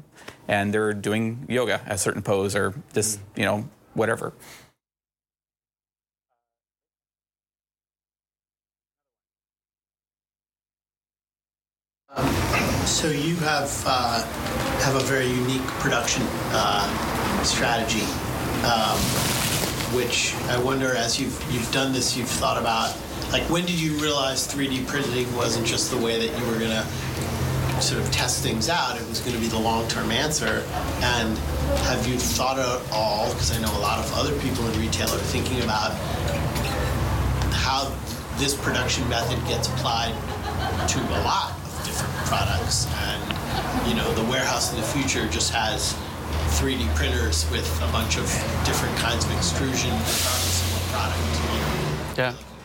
and 0.49 0.73
they're 0.73 0.93
doing 0.93 1.47
yoga 1.49 1.81
a 1.87 1.99
certain 1.99 2.23
pose 2.23 2.55
or 2.55 2.75
just 2.93 3.19
you 3.35 3.45
know 3.45 3.69
whatever. 3.95 4.33
So 12.87 13.11
you 13.11 13.37
have 13.37 13.83
uh, 13.87 14.23
have 14.85 14.95
a 14.95 15.01
very 15.01 15.27
unique 15.27 15.67
production 15.81 16.23
uh, 16.53 17.43
strategy, 17.43 18.05
um, 18.65 18.99
which 19.95 20.35
I 20.49 20.59
wonder 20.59 20.95
as 20.95 21.21
you've 21.21 21.37
you've 21.53 21.71
done 21.73 21.93
this, 21.93 22.17
you've 22.17 22.29
thought 22.29 22.59
about 22.59 22.97
like 23.33 23.43
when 23.51 23.65
did 23.67 23.81
you 23.81 23.93
realize 23.95 24.47
3D 24.47 24.87
printing 24.87 25.35
wasn't 25.35 25.67
just 25.67 25.91
the 25.91 25.99
way 25.99 26.27
that 26.27 26.39
you 26.39 26.47
were 26.47 26.59
gonna 26.59 26.87
sort 27.81 28.03
of 28.03 28.11
test 28.11 28.43
things 28.43 28.69
out; 28.69 28.97
it 28.97 29.07
was 29.09 29.21
going 29.21 29.35
to 29.35 29.41
be 29.41 29.49
the 29.49 29.59
long 29.59 29.87
term 29.89 30.11
answer. 30.11 30.65
And 31.03 31.37
have 31.85 32.07
you 32.07 32.19
thought 32.19 32.59
at 32.59 32.93
all? 32.93 33.31
Because 33.33 33.57
I 33.57 33.61
know 33.61 33.71
a 33.77 33.81
lot 33.81 33.99
of 33.99 34.13
other 34.15 34.39
people 34.41 34.67
in 34.69 34.79
retail 34.81 35.09
are 35.09 35.19
thinking 35.19 35.63
about 35.63 35.93
how 37.53 37.93
this 38.39 38.55
production 38.55 39.09
method 39.09 39.39
gets 39.47 39.69
applied 39.69 40.15
to 40.89 40.99
a 41.01 41.21
lot 41.25 41.53
of 41.53 41.83
different 41.85 42.15
products 42.27 42.87
and 43.05 43.89
you 43.89 43.95
know 43.95 44.13
the 44.15 44.25
warehouse 44.31 44.73
of 44.73 44.77
the 44.79 44.83
future 44.83 45.27
just 45.29 45.53
has 45.53 45.95
3d 46.61 46.95
printers 46.95 47.51
with 47.51 47.67
a 47.83 47.93
bunch 47.93 48.17
of 48.19 48.25
different 48.65 48.97
kinds 48.99 49.25
of 49.25 49.33
extrusion 49.33 49.91
regardless 49.91 50.63
of 50.63 50.73
what 50.73 50.83
product 50.93 51.19
you 51.43 51.59
know. 51.59 52.15
Yeah. 52.17 52.56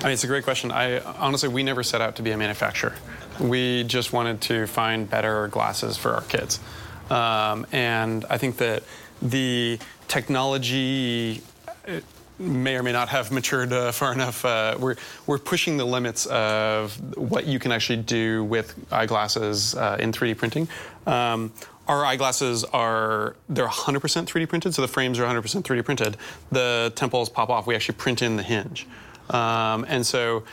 I 0.00 0.04
mean, 0.04 0.12
it's 0.12 0.22
a 0.22 0.28
great 0.28 0.44
question. 0.44 0.70
I 0.70 1.00
honestly, 1.00 1.48
we 1.48 1.64
never 1.64 1.82
set 1.82 2.00
out 2.00 2.14
to 2.16 2.22
be 2.22 2.30
a 2.30 2.36
manufacturer. 2.36 2.94
We 3.40 3.82
just 3.82 4.12
wanted 4.12 4.40
to 4.42 4.68
find 4.68 5.10
better 5.10 5.48
glasses 5.48 5.96
for 5.96 6.14
our 6.14 6.22
kids, 6.22 6.60
um, 7.10 7.66
and 7.72 8.24
I 8.30 8.38
think 8.38 8.58
that 8.58 8.84
the 9.20 9.80
technology 10.06 11.42
uh, 11.88 11.98
may 12.38 12.76
or 12.76 12.84
may 12.84 12.92
not 12.92 13.08
have 13.08 13.32
matured 13.32 13.72
uh, 13.72 13.90
far 13.90 14.12
enough. 14.12 14.44
Uh, 14.44 14.76
we're 14.78 14.94
we're 15.26 15.38
pushing 15.38 15.78
the 15.78 15.84
limits 15.84 16.26
of 16.26 16.94
what 17.18 17.46
you 17.46 17.58
can 17.58 17.72
actually 17.72 18.02
do 18.02 18.44
with 18.44 18.76
eyeglasses 18.92 19.74
uh, 19.74 19.96
in 19.98 20.12
3D 20.12 20.36
printing. 20.36 20.68
Um, 21.08 21.52
our 21.88 22.04
eyeglasses 22.04 22.62
are 22.62 23.34
they're 23.48 23.66
100% 23.66 23.98
3D 23.98 24.48
printed, 24.48 24.76
so 24.76 24.82
the 24.82 24.86
frames 24.86 25.18
are 25.18 25.24
100% 25.24 25.62
3D 25.62 25.84
printed. 25.84 26.16
The 26.52 26.92
temples 26.94 27.28
pop 27.28 27.50
off. 27.50 27.66
We 27.66 27.74
actually 27.74 27.96
print 27.96 28.22
in 28.22 28.36
the 28.36 28.44
hinge. 28.44 28.86
Um, 29.30 29.84
and 29.88 30.06
so 30.06 30.44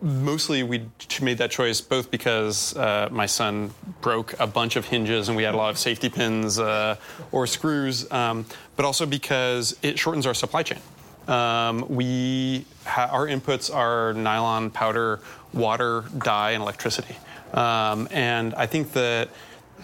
mostly 0.00 0.62
we 0.62 0.86
made 1.20 1.38
that 1.38 1.50
choice 1.50 1.80
both 1.80 2.10
because 2.10 2.76
uh, 2.76 3.08
my 3.10 3.26
son 3.26 3.70
broke 4.00 4.34
a 4.40 4.46
bunch 4.46 4.76
of 4.76 4.86
hinges 4.86 5.28
and 5.28 5.36
we 5.36 5.42
had 5.42 5.54
a 5.54 5.56
lot 5.56 5.70
of 5.70 5.78
safety 5.78 6.08
pins 6.08 6.58
uh, 6.58 6.96
or 7.32 7.46
screws, 7.46 8.10
um, 8.10 8.44
but 8.76 8.84
also 8.84 9.06
because 9.06 9.76
it 9.82 9.98
shortens 9.98 10.26
our 10.26 10.34
supply 10.34 10.62
chain. 10.62 10.80
Um, 11.28 11.86
we 11.88 12.66
ha- 12.84 13.08
our 13.10 13.26
inputs 13.26 13.74
are 13.74 14.12
nylon, 14.14 14.70
powder, 14.70 15.20
water, 15.52 16.04
dye, 16.18 16.52
and 16.52 16.62
electricity. 16.62 17.16
Um, 17.52 18.08
and 18.10 18.54
I 18.54 18.66
think 18.66 18.92
that 18.92 19.30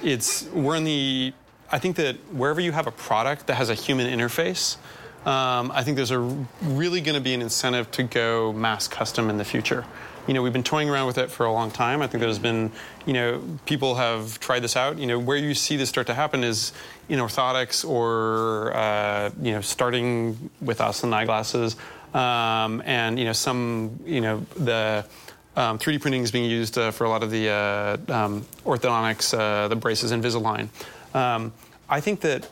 it's 0.03 0.45
we're 0.49 0.77
in 0.77 0.85
the 0.85 1.33
I 1.73 1.79
think 1.79 1.97
that 1.97 2.17
wherever 2.33 2.61
you 2.61 2.73
have 2.73 2.87
a 2.87 2.91
product 2.91 3.47
that 3.47 3.55
has 3.55 3.71
a 3.71 3.75
human 3.75 4.07
interface, 4.07 4.77
um, 5.27 5.71
I 5.75 5.83
think 5.83 5.97
there's 5.97 6.11
a 6.11 6.19
really 6.63 7.01
going 7.01 7.15
to 7.15 7.21
be 7.21 7.35
an 7.35 7.43
incentive 7.43 7.91
to 7.93 8.05
go 8.05 8.53
mass 8.53 8.89
custom 8.89 9.29
in 9.29 9.37
the 9.37 9.45
future. 9.45 9.85
You 10.27 10.35
know, 10.35 10.43
we've 10.43 10.53
been 10.53 10.63
toying 10.63 10.89
around 10.89 11.07
with 11.07 11.19
it 11.19 11.31
for 11.31 11.45
a 11.45 11.53
long 11.53 11.71
time. 11.71 12.03
I 12.03 12.07
think 12.07 12.21
there's 12.21 12.39
been, 12.39 12.71
you 13.05 13.13
know, 13.13 13.43
people 13.67 13.97
have 13.97 14.39
tried 14.41 14.61
this 14.61 14.77
out. 14.77 14.99
You 14.99 15.07
know, 15.07 15.19
where 15.19 15.37
you 15.37 15.55
see 15.55 15.77
this 15.77 15.89
start 15.89 16.07
to 16.07 16.15
happen 16.15 16.45
is 16.45 16.73
in 17.09 17.19
orthotics 17.19 17.87
or, 17.89 18.73
uh, 18.75 19.31
you 19.43 19.53
know, 19.53 19.61
starting 19.61 20.51
with 20.61 20.81
us 20.81 21.03
in 21.03 21.13
eyeglasses. 21.13 21.77
Um, 22.15 22.83
and, 22.87 23.19
you 23.19 23.25
know, 23.25 23.33
some, 23.33 24.01
you 24.05 24.21
know, 24.21 24.47
the 24.57 25.05
um, 25.57 25.79
3D 25.79 26.01
printing 26.01 26.23
is 26.23 26.31
being 26.31 26.49
used 26.49 26.79
uh, 26.79 26.91
for 26.91 27.05
a 27.05 27.09
lot 27.09 27.23
of 27.23 27.31
the 27.31 27.49
uh, 27.49 27.97
um, 28.09 28.47
orthodontics, 28.65 29.37
uh, 29.37 29.69
the 29.69 29.77
braces, 29.77 30.13
Invisalign. 30.13 30.69
Um, 31.15 31.53
I 31.89 32.01
think 32.01 32.21
that 32.21 32.49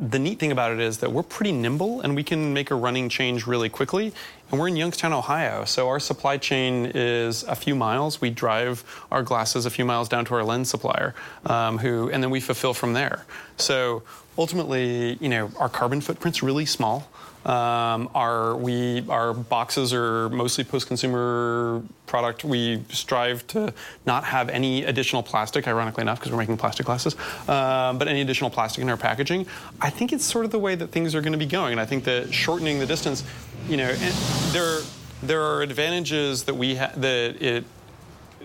the 0.00 0.18
neat 0.18 0.38
thing 0.38 0.52
about 0.52 0.72
it 0.72 0.80
is 0.80 0.98
that 0.98 1.12
we're 1.12 1.24
pretty 1.24 1.52
nimble 1.52 2.00
and 2.02 2.14
we 2.14 2.22
can 2.22 2.52
make 2.52 2.70
a 2.70 2.74
running 2.74 3.08
change 3.08 3.46
really 3.46 3.68
quickly. 3.68 4.12
And 4.50 4.58
we're 4.58 4.68
in 4.68 4.76
Youngstown, 4.76 5.12
Ohio, 5.12 5.64
so 5.64 5.88
our 5.88 6.00
supply 6.00 6.38
chain 6.38 6.86
is 6.94 7.42
a 7.42 7.54
few 7.54 7.74
miles. 7.74 8.20
We 8.20 8.30
drive 8.30 8.84
our 9.10 9.22
glasses 9.22 9.66
a 9.66 9.70
few 9.70 9.84
miles 9.84 10.08
down 10.08 10.24
to 10.26 10.34
our 10.34 10.44
lens 10.44 10.70
supplier, 10.70 11.14
um, 11.46 11.78
who, 11.78 12.10
and 12.10 12.22
then 12.22 12.30
we 12.30 12.40
fulfill 12.40 12.72
from 12.72 12.92
there. 12.92 13.26
So 13.56 14.02
ultimately, 14.38 15.18
you 15.20 15.28
know, 15.28 15.50
our 15.58 15.68
carbon 15.68 16.00
footprint's 16.00 16.42
really 16.42 16.64
small. 16.64 17.10
Um, 17.48 18.10
our 18.14 18.54
we 18.56 19.08
our 19.08 19.32
boxes 19.32 19.94
are 19.94 20.28
mostly 20.28 20.64
post-consumer 20.64 21.82
product. 22.06 22.44
We 22.44 22.84
strive 22.90 23.46
to 23.48 23.72
not 24.04 24.24
have 24.24 24.50
any 24.50 24.84
additional 24.84 25.22
plastic, 25.22 25.66
ironically 25.66 26.02
enough, 26.02 26.18
because 26.18 26.30
we're 26.30 26.38
making 26.38 26.58
plastic 26.58 26.84
glasses. 26.84 27.16
Um, 27.48 27.96
but 27.96 28.06
any 28.06 28.20
additional 28.20 28.50
plastic 28.50 28.82
in 28.82 28.90
our 28.90 28.98
packaging, 28.98 29.46
I 29.80 29.88
think 29.88 30.12
it's 30.12 30.26
sort 30.26 30.44
of 30.44 30.50
the 30.50 30.58
way 30.58 30.74
that 30.74 30.88
things 30.88 31.14
are 31.14 31.22
going 31.22 31.32
to 31.32 31.38
be 31.38 31.46
going. 31.46 31.72
And 31.72 31.80
I 31.80 31.86
think 31.86 32.04
that 32.04 32.34
shortening 32.34 32.80
the 32.80 32.86
distance, 32.86 33.24
you 33.66 33.78
know, 33.78 33.88
and 33.88 34.14
there 34.52 34.80
there 35.22 35.42
are 35.42 35.62
advantages 35.62 36.44
that 36.44 36.54
we 36.54 36.76
ha- 36.76 36.92
that 36.96 37.42
it 37.42 37.64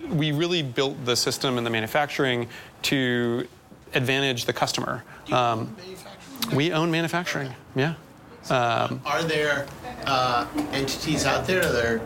we 0.08 0.32
really 0.32 0.62
built 0.62 1.04
the 1.04 1.14
system 1.14 1.58
and 1.58 1.66
the 1.66 1.70
manufacturing 1.70 2.48
to 2.82 3.46
advantage 3.92 4.46
the 4.46 4.52
customer. 4.54 5.04
Um, 5.30 5.76
we 6.54 6.72
own 6.72 6.90
manufacturing. 6.90 7.54
Yeah. 7.74 7.94
Um, 8.50 9.00
are 9.06 9.22
there 9.22 9.66
uh, 10.06 10.46
entities 10.72 11.24
out 11.24 11.46
there 11.46 11.62
that 11.62 11.84
are 11.84 12.00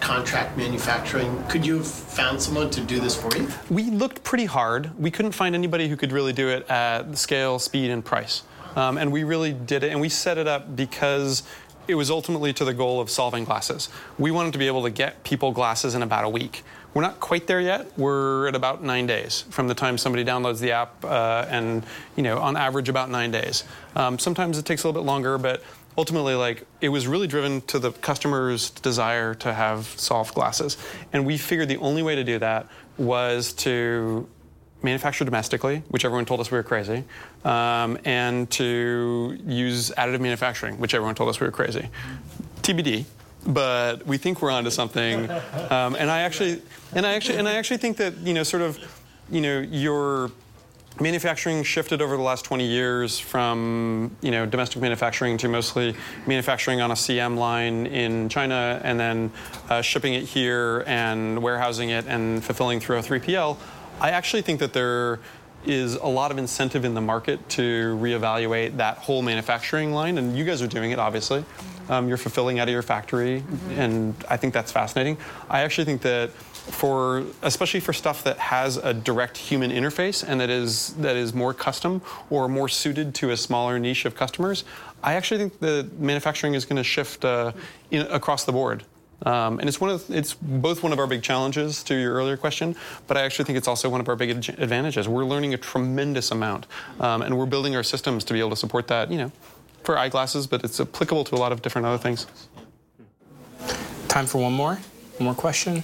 contract 0.00 0.56
manufacturing 0.56 1.42
could 1.48 1.64
you 1.64 1.78
have 1.78 1.86
found 1.86 2.42
someone 2.42 2.68
to 2.68 2.80
do 2.80 3.00
this 3.00 3.16
for 3.16 3.34
you 3.36 3.48
we 3.70 3.84
looked 3.84 4.22
pretty 4.22 4.44
hard. 4.44 4.90
We 4.98 5.10
couldn't 5.10 5.32
find 5.32 5.54
anybody 5.54 5.88
who 5.88 5.96
could 5.96 6.12
really 6.12 6.32
do 6.32 6.48
it 6.48 6.68
at 6.68 7.10
the 7.10 7.16
scale, 7.16 7.58
speed, 7.58 7.90
and 7.90 8.04
price. 8.04 8.42
Um, 8.76 8.98
and 8.98 9.12
we 9.12 9.24
really 9.24 9.52
did 9.52 9.84
it, 9.84 9.92
and 9.92 10.00
we 10.00 10.08
set 10.08 10.36
it 10.36 10.48
up 10.48 10.74
because 10.74 11.44
it 11.86 11.94
was 11.94 12.10
ultimately 12.10 12.52
to 12.54 12.64
the 12.64 12.74
goal 12.74 13.00
of 13.00 13.10
solving 13.10 13.44
glasses. 13.44 13.88
We 14.18 14.30
wanted 14.30 14.52
to 14.54 14.58
be 14.58 14.66
able 14.66 14.82
to 14.82 14.90
get 14.90 15.22
people 15.22 15.52
glasses 15.52 15.94
in 15.94 16.02
about 16.02 16.24
a 16.24 16.28
week. 16.28 16.62
We're 16.94 17.02
not 17.02 17.20
quite 17.20 17.46
there 17.46 17.60
yet. 17.60 17.96
We're 17.98 18.48
at 18.48 18.54
about 18.54 18.82
nine 18.82 19.06
days 19.06 19.42
from 19.50 19.68
the 19.68 19.74
time 19.74 19.98
somebody 19.98 20.24
downloads 20.24 20.60
the 20.60 20.72
app, 20.72 21.04
uh, 21.04 21.46
and 21.48 21.84
you 22.16 22.22
know, 22.22 22.38
on 22.38 22.56
average, 22.56 22.88
about 22.88 23.10
nine 23.10 23.30
days. 23.30 23.64
Um, 23.96 24.18
sometimes 24.18 24.58
it 24.58 24.64
takes 24.64 24.84
a 24.84 24.88
little 24.88 25.02
bit 25.02 25.06
longer, 25.06 25.36
but 25.38 25.62
ultimately 25.96 26.34
like 26.34 26.66
it 26.80 26.88
was 26.88 27.06
really 27.06 27.26
driven 27.26 27.60
to 27.62 27.78
the 27.78 27.92
customer's 27.92 28.70
desire 28.70 29.34
to 29.34 29.52
have 29.52 29.86
soft 29.86 30.34
glasses. 30.34 30.76
And 31.12 31.24
we 31.26 31.38
figured 31.38 31.68
the 31.68 31.78
only 31.78 32.02
way 32.02 32.14
to 32.14 32.24
do 32.24 32.38
that 32.38 32.68
was 32.96 33.52
to 33.52 34.28
manufacture 34.82 35.24
domestically 35.24 35.82
which 35.88 36.04
everyone 36.04 36.26
told 36.26 36.40
us 36.40 36.50
we 36.50 36.58
were 36.58 36.62
crazy 36.62 37.02
um, 37.46 37.96
and 38.04 38.50
to 38.50 39.34
use 39.46 39.90
additive 39.96 40.20
manufacturing 40.20 40.78
which 40.78 40.92
everyone 40.92 41.14
told 41.14 41.30
us 41.30 41.40
we 41.40 41.46
were 41.46 41.52
crazy. 41.52 41.88
Tbd 42.60 43.04
but 43.46 44.06
we 44.06 44.16
think 44.16 44.40
we're 44.40 44.50
onto 44.50 44.70
something. 44.70 45.28
Um, 45.70 45.96
and 45.98 46.10
i 46.10 46.20
actually 46.20 46.60
and 46.94 47.06
i 47.06 47.14
actually 47.14 47.38
and 47.38 47.48
i 47.48 47.54
actually 47.54 47.78
think 47.78 47.96
that 47.96 48.16
you 48.18 48.34
know 48.34 48.42
sort 48.42 48.62
of 48.62 48.78
you 49.30 49.40
know 49.40 49.60
your 49.60 50.30
manufacturing 51.00 51.62
shifted 51.64 52.00
over 52.00 52.16
the 52.16 52.22
last 52.22 52.44
20 52.44 52.64
years 52.64 53.18
from 53.18 54.16
you 54.20 54.30
know 54.30 54.46
domestic 54.46 54.80
manufacturing 54.80 55.36
to 55.38 55.48
mostly 55.48 55.94
manufacturing 56.26 56.80
on 56.80 56.90
a 56.90 56.94
CM 56.94 57.36
line 57.36 57.86
in 57.86 58.28
China 58.28 58.80
and 58.84 58.98
then 58.98 59.32
uh, 59.68 59.82
shipping 59.82 60.14
it 60.14 60.22
here 60.22 60.84
and 60.86 61.42
warehousing 61.42 61.90
it 61.90 62.06
and 62.06 62.44
fulfilling 62.44 62.78
through 62.78 62.98
a 62.98 63.02
3PL. 63.02 63.56
I 64.00 64.10
actually 64.10 64.42
think 64.42 64.60
that 64.60 64.72
there 64.72 65.20
is 65.66 65.94
a 65.94 66.06
lot 66.06 66.30
of 66.30 66.38
incentive 66.38 66.84
in 66.84 66.94
the 66.94 67.00
market 67.00 67.48
to 67.48 67.98
reevaluate 68.00 68.76
that 68.76 68.98
whole 68.98 69.22
manufacturing 69.22 69.92
line, 69.92 70.18
and 70.18 70.36
you 70.36 70.44
guys 70.44 70.62
are 70.62 70.66
doing 70.66 70.92
it 70.92 70.98
obviously. 70.98 71.44
Um, 71.88 72.08
you're 72.08 72.16
fulfilling 72.16 72.60
out 72.60 72.68
of 72.68 72.72
your 72.72 72.82
factory, 72.82 73.40
mm-hmm. 73.40 73.80
and 73.80 74.14
I 74.30 74.36
think 74.36 74.54
that's 74.54 74.72
fascinating. 74.72 75.18
I 75.50 75.60
actually 75.62 75.84
think 75.84 76.02
that 76.02 76.30
for 76.66 77.24
especially 77.42 77.80
for 77.80 77.92
stuff 77.92 78.24
that 78.24 78.38
has 78.38 78.78
a 78.78 78.94
direct 78.94 79.36
human 79.36 79.70
interface 79.70 80.24
and 80.26 80.40
that 80.40 80.50
is 80.50 80.94
that 80.94 81.14
is 81.14 81.34
more 81.34 81.52
custom 81.52 82.00
or 82.30 82.48
more 82.48 82.68
suited 82.68 83.14
to 83.14 83.30
a 83.30 83.36
smaller 83.36 83.78
niche 83.78 84.04
of 84.04 84.14
customers, 84.14 84.64
I 85.02 85.14
actually 85.14 85.38
think 85.38 85.60
the 85.60 85.88
manufacturing 85.98 86.54
is 86.54 86.64
going 86.64 86.76
to 86.76 86.84
shift 86.84 87.24
uh, 87.24 87.52
in, 87.90 88.02
across 88.06 88.44
the 88.44 88.52
board. 88.52 88.84
Um, 89.22 89.58
and 89.58 89.68
it's 89.68 89.80
one 89.80 89.90
of 89.90 90.04
it's 90.10 90.34
both 90.34 90.82
one 90.82 90.92
of 90.92 90.98
our 90.98 91.06
big 91.06 91.22
challenges 91.22 91.82
to 91.84 91.94
your 91.94 92.14
earlier 92.14 92.36
question, 92.36 92.74
but 93.06 93.16
I 93.16 93.22
actually 93.22 93.44
think 93.44 93.56
it's 93.58 93.68
also 93.68 93.88
one 93.88 94.00
of 94.00 94.08
our 94.08 94.16
big 94.16 94.30
ad- 94.30 94.58
advantages. 94.58 95.08
We're 95.08 95.24
learning 95.24 95.54
a 95.54 95.56
tremendous 95.56 96.30
amount, 96.30 96.66
um, 97.00 97.22
and 97.22 97.38
we're 97.38 97.46
building 97.46 97.76
our 97.76 97.82
systems 97.82 98.24
to 98.24 98.32
be 98.32 98.40
able 98.40 98.50
to 98.50 98.56
support 98.56 98.88
that. 98.88 99.10
You 99.10 99.18
know, 99.18 99.32
for 99.82 99.96
eyeglasses, 99.96 100.46
but 100.46 100.64
it's 100.64 100.80
applicable 100.80 101.24
to 101.24 101.34
a 101.34 101.36
lot 101.36 101.52
of 101.52 101.62
different 101.62 101.86
other 101.86 101.98
things. 101.98 102.26
Time 104.08 104.26
for 104.26 104.38
one 104.38 104.52
more. 104.52 104.74
One 105.18 105.24
more 105.24 105.34
question. 105.34 105.82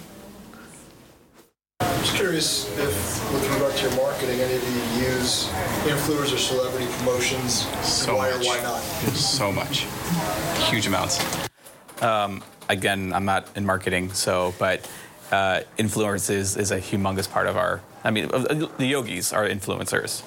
I'm 1.81 2.07
just 2.07 2.17
curious 2.17 2.79
if, 2.79 3.33
with 3.33 3.53
regard 3.53 3.75
to 3.77 3.89
your 3.89 3.97
marketing, 3.97 4.41
any 4.41 4.55
of 4.55 4.63
you 4.65 5.03
use 5.07 5.49
influencers 5.85 6.35
or 6.35 6.39
celebrity 6.39 6.87
promotions? 6.99 7.67
So 7.87 8.17
why 8.17 8.31
much. 8.31 8.47
or 8.47 8.49
why 8.49 8.63
not? 8.63 8.81
So 9.15 9.53
much. 9.53 9.87
Huge 10.71 10.87
amounts. 10.87 11.19
Um, 12.03 12.43
again, 12.69 13.13
I'm 13.13 13.25
not 13.25 13.49
in 13.57 13.67
marketing, 13.67 14.13
so, 14.13 14.55
but 14.59 14.91
uh, 15.31 15.61
influence 15.77 16.31
is, 16.31 16.57
is 16.57 16.71
a 16.71 16.81
humongous 16.81 17.31
part 17.31 17.47
of 17.47 17.57
our, 17.57 17.83
I 18.03 18.11
mean, 18.11 18.29
the 18.29 18.87
yogis 18.87 19.33
are 19.33 19.47
influencers. 19.47 20.23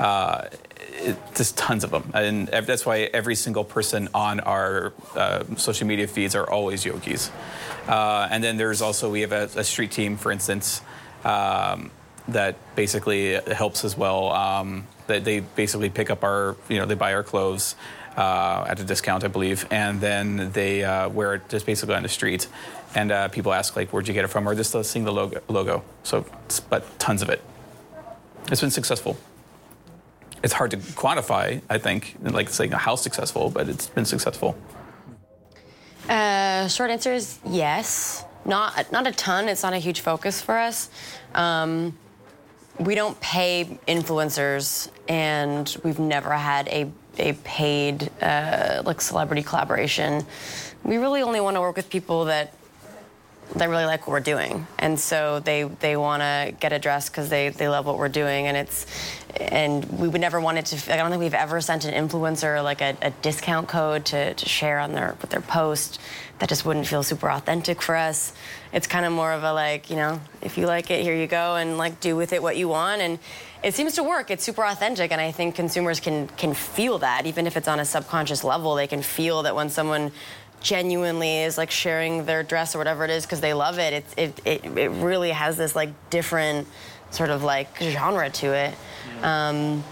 Uh, 0.00 0.48
it, 0.94 1.16
just 1.34 1.56
tons 1.56 1.84
of 1.84 1.90
them. 1.90 2.10
And 2.14 2.48
that's 2.48 2.84
why 2.84 3.10
every 3.14 3.34
single 3.34 3.64
person 3.64 4.08
on 4.14 4.40
our 4.40 4.92
uh, 5.14 5.44
social 5.56 5.86
media 5.86 6.06
feeds 6.06 6.34
are 6.34 6.48
always 6.48 6.84
yogis. 6.84 7.30
Uh, 7.86 8.28
and 8.30 8.42
then 8.42 8.56
there's 8.56 8.82
also, 8.82 9.10
we 9.10 9.20
have 9.20 9.32
a, 9.32 9.48
a 9.56 9.64
street 9.64 9.90
team, 9.92 10.16
for 10.16 10.32
instance, 10.32 10.80
um, 11.24 11.90
that 12.28 12.56
basically 12.76 13.34
helps 13.52 13.84
as 13.84 13.96
well. 13.96 14.30
Um, 14.32 14.86
that 15.06 15.24
they 15.24 15.40
basically 15.40 15.90
pick 15.90 16.10
up 16.10 16.22
our, 16.22 16.56
you 16.68 16.78
know, 16.78 16.86
they 16.86 16.94
buy 16.94 17.12
our 17.14 17.22
clothes 17.22 17.74
uh, 18.16 18.64
at 18.68 18.78
a 18.80 18.84
discount, 18.84 19.24
I 19.24 19.28
believe, 19.28 19.66
and 19.70 20.00
then 20.00 20.52
they 20.52 20.84
uh, 20.84 21.08
wear 21.08 21.34
it 21.34 21.48
just 21.48 21.66
basically 21.66 21.94
on 21.94 22.02
the 22.02 22.08
street. 22.08 22.46
And 22.94 23.10
uh, 23.10 23.28
people 23.28 23.52
ask, 23.52 23.74
like, 23.74 23.90
where'd 23.90 24.06
you 24.06 24.14
get 24.14 24.24
it 24.24 24.28
from? 24.28 24.48
Or 24.48 24.54
just 24.54 24.76
seeing 24.84 25.04
the 25.04 25.12
logo. 25.12 25.40
logo. 25.48 25.82
So, 26.02 26.26
but 26.68 26.98
tons 26.98 27.22
of 27.22 27.30
it. 27.30 27.42
It's 28.50 28.60
been 28.60 28.70
successful. 28.70 29.16
It's 30.42 30.52
hard 30.52 30.72
to 30.72 30.76
quantify, 30.76 31.62
I 31.70 31.78
think, 31.78 32.16
like 32.20 32.50
saying 32.50 32.72
how 32.72 32.96
successful, 32.96 33.50
but 33.50 33.68
it's 33.68 33.86
been 33.86 34.04
successful. 34.04 34.56
Uh, 36.08 36.68
short 36.68 36.90
answer 36.90 37.12
is 37.12 37.38
yes. 37.48 38.24
Not 38.44 38.90
not 38.90 39.06
a 39.06 39.12
ton. 39.12 39.48
It's 39.48 39.62
not 39.62 39.72
a 39.72 39.78
huge 39.78 40.00
focus 40.00 40.42
for 40.42 40.58
us. 40.58 40.90
Um, 41.34 41.96
we 42.78 42.94
don't 42.94 43.18
pay 43.20 43.78
influencers, 43.86 44.90
and 45.08 45.76
we've 45.84 45.98
never 45.98 46.32
had 46.32 46.68
a 46.68 46.90
a 47.18 47.34
paid 47.44 48.10
uh, 48.20 48.82
like 48.84 49.00
celebrity 49.00 49.42
collaboration. 49.42 50.24
We 50.82 50.96
really 50.96 51.22
only 51.22 51.40
want 51.40 51.56
to 51.56 51.60
work 51.60 51.76
with 51.76 51.88
people 51.90 52.24
that 52.26 52.54
that 53.56 53.68
really 53.68 53.84
like 53.84 54.06
what 54.06 54.12
we're 54.12 54.20
doing, 54.20 54.66
and 54.78 54.98
so 54.98 55.40
they 55.40 55.64
they 55.64 55.96
want 55.96 56.22
to 56.22 56.54
get 56.58 56.72
a 56.72 56.78
dress 56.78 57.08
because 57.08 57.28
they 57.28 57.50
they 57.50 57.68
love 57.68 57.86
what 57.86 57.98
we're 57.98 58.08
doing, 58.08 58.46
and 58.46 58.56
it's 58.56 58.86
and 59.36 59.84
we 59.98 60.08
would 60.08 60.20
never 60.20 60.40
want 60.40 60.58
it 60.58 60.66
to. 60.66 60.76
Like, 60.76 60.90
I 60.90 60.96
don't 60.96 61.10
think 61.10 61.20
we've 61.20 61.34
ever 61.34 61.60
sent 61.60 61.84
an 61.84 61.92
influencer 61.92 62.62
like 62.62 62.80
a, 62.80 62.96
a 63.02 63.10
discount 63.10 63.68
code 63.68 64.04
to, 64.06 64.34
to 64.34 64.48
share 64.48 64.78
on 64.78 64.92
their 64.92 65.16
with 65.20 65.30
their 65.30 65.40
post. 65.40 66.00
That 66.38 66.48
just 66.48 66.64
wouldn't 66.64 66.86
feel 66.86 67.02
super 67.02 67.30
authentic 67.30 67.80
for 67.82 67.94
us. 67.94 68.32
It's 68.72 68.86
kind 68.86 69.06
of 69.06 69.12
more 69.12 69.32
of 69.32 69.44
a 69.44 69.52
like 69.52 69.90
you 69.90 69.96
know 69.96 70.20
if 70.40 70.58
you 70.58 70.66
like 70.66 70.90
it, 70.90 71.02
here 71.02 71.14
you 71.14 71.26
go, 71.26 71.56
and 71.56 71.78
like 71.78 72.00
do 72.00 72.16
with 72.16 72.32
it 72.32 72.42
what 72.42 72.56
you 72.56 72.68
want 72.68 73.00
and 73.00 73.18
it 73.62 73.74
seems 73.74 73.94
to 73.94 74.02
work. 74.02 74.30
It's 74.30 74.42
super 74.42 74.64
authentic, 74.64 75.12
and 75.12 75.20
I 75.20 75.30
think 75.30 75.54
consumers 75.54 76.00
can 76.00 76.26
can 76.28 76.52
feel 76.52 76.98
that, 76.98 77.26
even 77.26 77.46
if 77.46 77.56
it's 77.56 77.68
on 77.68 77.78
a 77.78 77.84
subconscious 77.84 78.42
level. 78.42 78.74
They 78.74 78.88
can 78.88 79.02
feel 79.02 79.44
that 79.44 79.54
when 79.54 79.70
someone 79.70 80.10
genuinely 80.62 81.38
is 81.42 81.58
like 81.58 81.70
sharing 81.70 82.24
their 82.24 82.42
dress 82.42 82.74
or 82.74 82.78
whatever 82.78 83.04
it 83.04 83.10
is 83.10 83.24
because 83.26 83.40
they 83.40 83.54
love 83.54 83.78
it. 83.78 83.92
It, 83.92 84.04
it 84.16 84.40
it 84.44 84.78
it 84.78 84.88
really 84.90 85.30
has 85.30 85.56
this 85.56 85.74
like 85.74 85.90
different 86.10 86.68
sort 87.10 87.30
of 87.30 87.42
like 87.42 87.76
genre 87.80 88.30
to 88.30 88.46
it. 88.54 88.74
Um, 89.22 89.84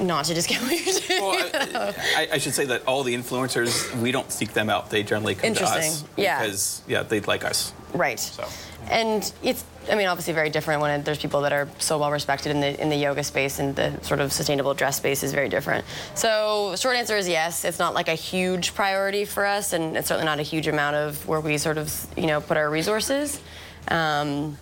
not 0.00 0.24
to 0.26 0.34
discount 0.34 0.62
what 0.62 0.72
you're 0.72 1.00
doing. 1.00 1.22
Well, 1.22 1.92
I, 2.16 2.28
I, 2.32 2.38
should 2.38 2.54
say 2.54 2.64
that 2.66 2.86
all 2.86 3.02
the 3.02 3.14
influencers, 3.14 3.94
we 4.00 4.12
don't 4.12 4.30
seek 4.30 4.52
them 4.52 4.70
out. 4.70 4.90
They 4.90 5.02
generally 5.02 5.34
come 5.34 5.54
to 5.54 5.64
us. 5.64 6.04
Yeah. 6.16 6.40
Because, 6.40 6.82
yeah, 6.86 7.02
they 7.02 7.20
like 7.20 7.44
us. 7.44 7.72
Right. 7.94 8.18
So. 8.18 8.46
And 8.90 9.32
it's, 9.42 9.64
I 9.90 9.94
mean, 9.94 10.06
obviously 10.06 10.32
very 10.32 10.50
different 10.50 10.80
when 10.80 11.02
there's 11.02 11.18
people 11.18 11.40
that 11.42 11.52
are 11.52 11.68
so 11.78 11.98
well 11.98 12.10
respected 12.10 12.50
in 12.50 12.60
the 12.60 12.80
in 12.80 12.88
the 12.88 12.96
yoga 12.96 13.22
space 13.22 13.58
and 13.58 13.74
the 13.74 13.98
sort 14.02 14.20
of 14.20 14.32
sustainable 14.32 14.74
dress 14.74 14.96
space 14.96 15.22
is 15.22 15.32
very 15.32 15.48
different. 15.48 15.84
So, 16.14 16.74
short 16.76 16.96
answer 16.96 17.16
is 17.16 17.28
yes. 17.28 17.64
It's 17.64 17.78
not 17.78 17.94
like 17.94 18.08
a 18.08 18.14
huge 18.14 18.74
priority 18.74 19.24
for 19.24 19.44
us, 19.44 19.72
and 19.72 19.96
it's 19.96 20.08
certainly 20.08 20.26
not 20.26 20.38
a 20.38 20.42
huge 20.42 20.66
amount 20.66 20.96
of 20.96 21.26
where 21.26 21.40
we 21.40 21.58
sort 21.58 21.78
of 21.78 22.06
you 22.16 22.26
know 22.26 22.40
put 22.40 22.56
our 22.56 22.68
resources. 22.70 23.40
Um, 23.88 24.58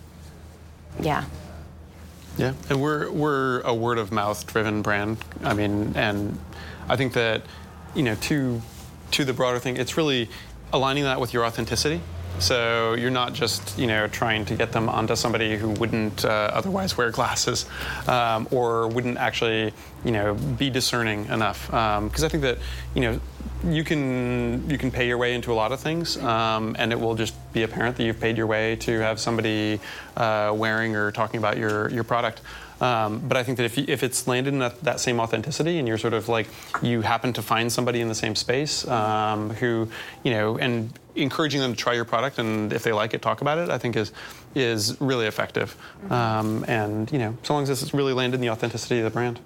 yeah. 0.99 1.25
Yeah, 2.37 2.53
and 2.69 2.81
we're 2.81 3.09
we're 3.11 3.61
a 3.61 3.73
word 3.73 3.97
of 3.97 4.11
mouth 4.11 4.45
driven 4.45 4.81
brand. 4.81 5.17
I 5.43 5.53
mean, 5.53 5.93
and 5.95 6.37
I 6.89 6.95
think 6.97 7.13
that 7.13 7.43
you 7.93 8.03
know 8.03 8.15
to 8.15 8.61
to 9.11 9.23
the 9.23 9.33
broader 9.33 9.59
thing, 9.59 9.77
it's 9.77 9.95
really 9.95 10.29
aligning 10.73 11.05
that 11.05 11.19
with 11.19 11.33
your 11.33 11.45
authenticity. 11.45 12.01
So 12.39 12.93
you're 12.95 13.11
not 13.11 13.33
just 13.33 13.77
you 13.77 13.87
know 13.87 14.07
trying 14.07 14.45
to 14.45 14.55
get 14.55 14.71
them 14.71 14.89
onto 14.89 15.15
somebody 15.15 15.57
who 15.57 15.69
wouldn't 15.69 16.25
uh, 16.25 16.51
otherwise 16.53 16.97
wear 16.97 17.09
glasses 17.11 17.65
um, 18.07 18.47
or 18.51 18.87
wouldn't 18.87 19.17
actually 19.17 19.73
you 20.03 20.11
know 20.11 20.33
be 20.33 20.69
discerning 20.69 21.25
enough. 21.25 21.67
Because 21.67 22.23
um, 22.23 22.25
I 22.25 22.27
think 22.27 22.43
that 22.43 22.57
you 22.93 23.01
know 23.01 23.19
you 23.63 23.83
can 23.83 24.69
you 24.69 24.77
can 24.77 24.91
pay 24.91 25.07
your 25.07 25.17
way 25.17 25.33
into 25.33 25.51
a 25.51 25.55
lot 25.55 25.71
of 25.71 25.79
things, 25.79 26.17
um, 26.17 26.75
and 26.77 26.91
it 26.91 26.99
will 26.99 27.15
just 27.15 27.33
be 27.53 27.63
apparent 27.63 27.95
that 27.97 28.03
you've 28.03 28.19
paid 28.19 28.37
your 28.37 28.47
way 28.47 28.75
to 28.77 28.99
have 28.99 29.19
somebody 29.19 29.79
uh, 30.17 30.53
wearing 30.55 30.95
or 30.95 31.11
talking 31.11 31.37
about 31.37 31.57
your 31.57 31.89
your 31.89 32.03
product. 32.03 32.41
Um, 32.81 33.19
but 33.19 33.37
I 33.37 33.43
think 33.43 33.57
that 33.57 33.63
if, 33.63 33.77
if 33.77 34.03
it's 34.03 34.27
landed 34.27 34.53
in 34.53 34.59
that, 34.59 34.81
that, 34.83 34.99
same 34.99 35.19
authenticity 35.19 35.79
and 35.79 35.87
you're 35.87 35.97
sort 35.97 36.13
of 36.13 36.27
like, 36.27 36.47
you 36.81 37.01
happen 37.01 37.31
to 37.33 37.41
find 37.41 37.71
somebody 37.71 38.01
in 38.01 38.09
the 38.09 38.15
same 38.15 38.35
space 38.35 38.85
um, 38.87 39.51
who, 39.51 39.87
you 40.23 40.31
know, 40.31 40.57
and 40.57 40.97
encouraging 41.15 41.61
them 41.61 41.71
to 41.71 41.77
try 41.77 41.93
your 41.93 42.03
product 42.03 42.37
and 42.37 42.73
if 42.73 42.83
they 42.83 42.91
like 42.91 43.13
it, 43.13 43.21
talk 43.21 43.41
about 43.41 43.57
it, 43.57 43.69
I 43.69 43.77
think 43.77 43.95
is 43.95 44.11
is 44.55 44.99
really 45.01 45.27
effective. 45.27 45.75
Um, 46.09 46.63
and, 46.67 47.11
you 47.11 47.19
know, 47.19 47.37
so 47.43 47.53
long 47.53 47.63
as 47.63 47.69
it's 47.69 47.93
really 47.93 48.13
landed 48.13 48.35
in 48.35 48.41
the 48.41 48.49
authenticity 48.49 48.99
of 48.99 49.03
the 49.03 49.09
brand. 49.09 49.39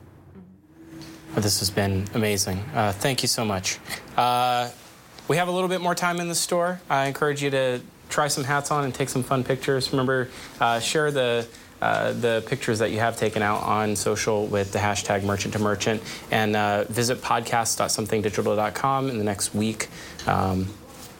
Well, 1.33 1.41
this 1.41 1.59
has 1.59 1.69
been 1.69 2.07
amazing. 2.13 2.59
Uh, 2.73 2.91
thank 2.91 3.21
you 3.21 3.27
so 3.27 3.43
much. 3.43 3.79
Uh, 4.17 4.69
we 5.27 5.37
have 5.37 5.47
a 5.47 5.51
little 5.51 5.69
bit 5.69 5.81
more 5.81 5.95
time 5.95 6.19
in 6.19 6.27
the 6.27 6.35
store. 6.35 6.79
I 6.89 7.05
encourage 7.05 7.43
you 7.43 7.51
to 7.51 7.81
try 8.09 8.27
some 8.27 8.43
hats 8.43 8.71
on 8.71 8.83
and 8.83 8.93
take 8.93 9.09
some 9.09 9.21
fun 9.21 9.43
pictures. 9.43 9.91
Remember, 9.91 10.29
uh, 10.59 10.79
share 10.79 11.11
the 11.11 11.47
uh, 11.81 12.13
the 12.13 12.43
pictures 12.47 12.79
that 12.79 12.91
you 12.91 12.99
have 12.99 13.17
taken 13.17 13.41
out 13.41 13.63
on 13.63 13.95
social 13.95 14.45
with 14.47 14.71
the 14.71 14.79
hashtag 14.79 15.23
merchant 15.23 15.53
to 15.53 15.59
merchant 15.59 16.01
and 16.31 16.55
uh, 16.55 16.83
visit 16.85 17.19
podcast.somethingdigital.com 17.19 19.09
in 19.09 19.17
the 19.17 19.23
next 19.23 19.53
week. 19.55 19.87
Um, 20.27 20.67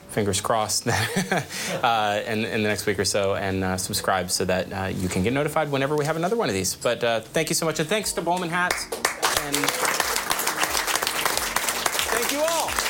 fingers 0.10 0.42
crossed, 0.42 0.88
uh, 1.84 2.22
in, 2.26 2.44
in 2.44 2.64
the 2.64 2.68
next 2.68 2.86
week 2.86 3.00
or 3.00 3.06
so, 3.06 3.36
and 3.36 3.64
uh, 3.64 3.78
subscribe 3.78 4.32
so 4.32 4.44
that 4.46 4.74
uh, 4.74 4.88
you 4.88 5.08
can 5.08 5.24
get 5.24 5.34
notified 5.34 5.72
whenever 5.72 5.96
we 5.96 6.06
have 6.06 6.18
another 6.18 6.36
one 6.36 6.50
of 6.50 6.56
these. 6.56 6.76
But 6.76 7.04
uh, 7.04 7.20
thank 7.22 7.50
you 7.50 7.56
so 7.56 7.66
much, 7.66 7.80
and 7.80 7.88
thanks 7.88 8.12
to 8.14 8.22
Bowman 8.22 8.50
Hats. 8.50 8.86
And 8.86 9.56
thank 12.12 12.32
you 12.32 12.42
all. 12.42 12.89